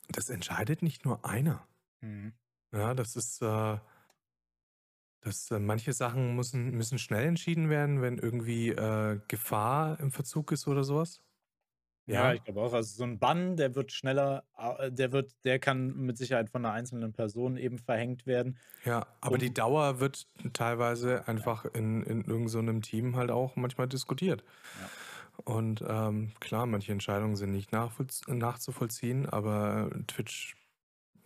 [0.09, 1.67] das entscheidet nicht nur einer.“
[2.01, 2.33] Mhm.
[2.73, 3.77] Ja, das ist, äh
[5.23, 10.51] dass, äh, manche Sachen müssen müssen schnell entschieden werden, wenn irgendwie, äh, Gefahr im Verzug
[10.51, 11.21] ist oder so was.
[12.07, 12.33] Ja, Ja.
[12.33, 12.73] ich glaube auch.
[12.73, 16.61] Also, so 'n Bann, der wird schneller a der wird der kann mit Sicherheit von
[16.63, 18.59] 'ner einzelnen Person eben verhängt werden.
[18.81, 21.47] Ja, aber die Um Dauer wird teilweise Ja.
[21.47, 24.43] einfach in in irgend so Team halt auch manchmal diskutiert.
[24.75, 24.93] Ja.
[25.45, 30.55] Und, ähm, klar, manche Entscheidungen sind nicht nachzuvollziehen, aber Twitch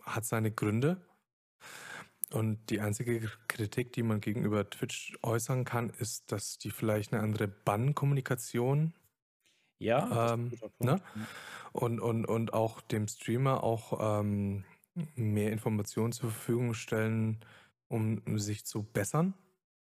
[0.02, 1.07] hat seine Gründe.
[2.32, 7.20] Und die einzige Kritik, die man gegenüber Twitch äußern kann, ist, dass die vielleicht 'ne
[7.20, 8.92] andere Bannkommunikation
[9.80, 11.02] Ja, das ist 'n ähm, ne?
[11.72, 14.64] Und und und auch dem Streamer auch, ähm,
[15.16, 17.40] mehr Informationen zur Verfügung stellen,
[17.88, 19.34] um sich zu bessern.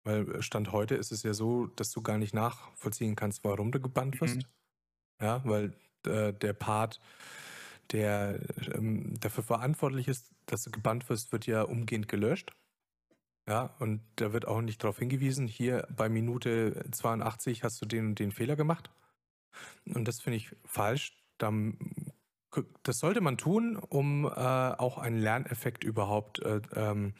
[0.04, 3.80] Weil Stand heute ist es ja so, dass du gar nicht nachvollziehen kannst, warum du
[3.80, 4.22] gebannt Mhm.
[4.22, 4.48] wirst.
[5.22, 5.74] Ja, weil,
[6.06, 7.00] äh, der Part,
[7.92, 8.40] der,
[8.74, 12.52] ähm, dafür verantwortlich ist, dass du gebannt wirst, wird ja umgehend gelöscht.
[13.48, 18.08] Ja, und da wird auch nicht darauf hingewiesen, hier bei Minute 82 hast du den
[18.08, 18.90] und den Fehler gemacht.
[19.86, 21.18] Und das finde ich falsch.
[21.38, 27.14] Das sollte man tun, um äh, auch einen Lerneffekt überhaupt, äh, ähm,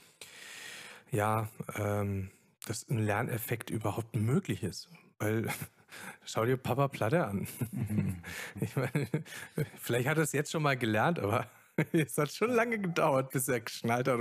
[1.11, 2.31] ja, ähm,
[2.67, 4.89] dass ein Lerneffekt überhaupt möglich ist.
[5.19, 5.49] Weil
[6.25, 7.49] schau dir Papa Platte an.
[7.73, 8.23] Mhm.
[8.61, 9.09] Ich meine,
[9.81, 11.51] vielleicht hat er es jetzt schon mal gelernt, aber
[11.93, 14.21] es hat schon lange gedauert, bis er geschnallt hat,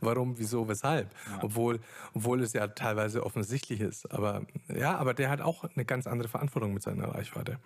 [0.00, 1.14] warum, wieso, weshalb.
[1.30, 1.40] Ja.
[1.42, 1.80] Obwohl,
[2.14, 4.10] obwohl es ja teilweise offensichtlich ist.
[4.10, 7.58] Aber ja, aber der hat auch eine ganz andere Verantwortung mit seiner Reichweite.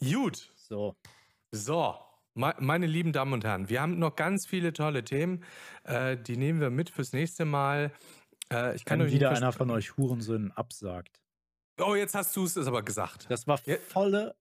[0.00, 0.52] Gut.
[0.56, 0.96] So.
[1.50, 1.94] So.
[2.34, 5.42] Meine lieben Damen und Herren, wir haben noch ganz viele tolle Themen.
[5.82, 7.90] Äh, die nehmen wir mit fürs nächste Mal.
[8.52, 11.20] Äh, ich kann Wenn wieder einer von euch Hurensöhnen absagt.
[11.80, 13.26] Oh, jetzt hast du es aber gesagt.
[13.28, 13.58] Das war
[13.88, 14.36] volle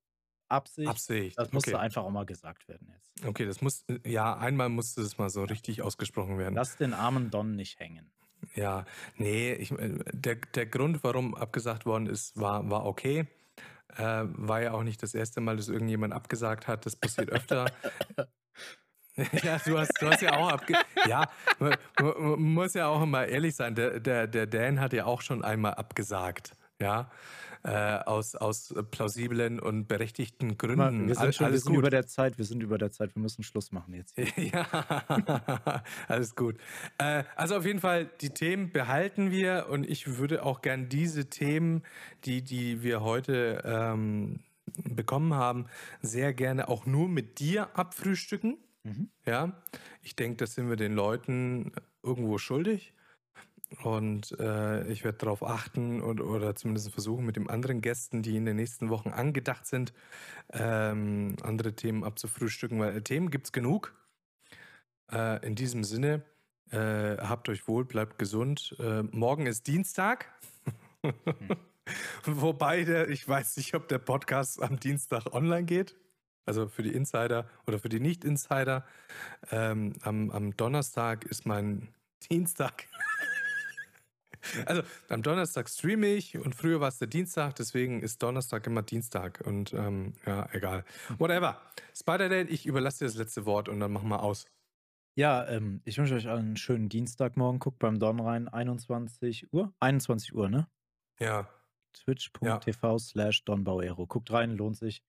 [0.49, 0.87] Absicht.
[0.87, 1.37] Absicht.
[1.37, 1.81] Das musste okay.
[1.81, 3.25] einfach auch mal gesagt werden jetzt.
[3.25, 6.55] Okay, das muss, ja, einmal musste es mal so richtig ausgesprochen werden.
[6.55, 8.09] Lass den armen Don nicht hängen.
[8.55, 13.27] Ja, nee, ich, der, der Grund, warum abgesagt worden ist, war, war okay.
[13.95, 16.85] Äh, war ja auch nicht das erste Mal, dass irgendjemand abgesagt hat.
[16.85, 17.71] Das passiert öfter.
[19.15, 20.75] ja, du hast, du hast ja auch abge...
[21.07, 21.29] Ja,
[21.59, 23.73] man, man, muss ja auch immer ehrlich sein.
[23.75, 26.51] Der, der, der Dan hat ja auch schon einmal abgesagt.
[26.79, 27.09] Ja,
[27.67, 31.07] äh, aus, aus plausiblen und berechtigten Gründen.
[31.07, 33.21] Wir sind, schon, alles wir sind über der Zeit, wir sind über der Zeit, wir
[33.21, 34.17] müssen Schluss machen jetzt.
[34.37, 36.57] ja, alles gut.
[36.97, 41.29] Äh, also auf jeden Fall, die Themen behalten wir und ich würde auch gern diese
[41.29, 41.83] Themen,
[42.23, 44.39] die, die wir heute ähm,
[44.89, 45.65] bekommen haben,
[46.01, 48.57] sehr gerne auch nur mit dir abfrühstücken.
[48.83, 49.09] Mhm.
[49.25, 49.61] Ja,
[50.01, 52.93] ich denke, das sind wir den Leuten irgendwo schuldig.
[53.83, 58.37] Und äh, ich werde darauf achten und, oder zumindest versuchen, mit den anderen Gästen, die
[58.37, 59.93] in den nächsten Wochen angedacht sind,
[60.53, 63.93] ähm, andere Themen abzufrühstücken, weil äh, Themen gibt es genug.
[65.11, 66.23] Äh, in diesem Sinne,
[66.71, 68.75] äh, habt euch wohl, bleibt gesund.
[68.79, 70.31] Äh, morgen ist Dienstag.
[71.01, 71.13] hm.
[72.25, 75.95] Wobei der, ich weiß nicht, ob der Podcast am Dienstag online geht.
[76.45, 78.85] Also für die Insider oder für die Nicht-Insider.
[79.51, 81.89] Ähm, am, am Donnerstag ist mein
[82.29, 82.87] Dienstag.
[84.65, 88.81] Also am Donnerstag streame ich und früher war es der Dienstag, deswegen ist Donnerstag immer
[88.81, 90.85] Dienstag und ähm, ja, egal.
[91.17, 91.61] Whatever.
[91.95, 94.45] Spider-Date, ich überlasse dir das letzte Wort und dann machen wir aus.
[95.15, 97.59] Ja, ähm, ich wünsche euch einen schönen Dienstagmorgen.
[97.59, 99.73] Guckt beim Don rein, 21 Uhr.
[99.79, 100.67] 21 Uhr, ne?
[101.19, 101.49] Ja.
[101.93, 102.99] Twitch.tv ja.
[102.99, 104.05] slash donbauero.
[104.05, 105.03] Guckt rein, lohnt sich.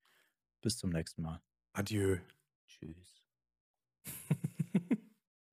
[0.63, 1.43] Bis zum nächsten Mal.
[1.75, 2.17] Adieu.
[2.67, 3.23] Tschüss.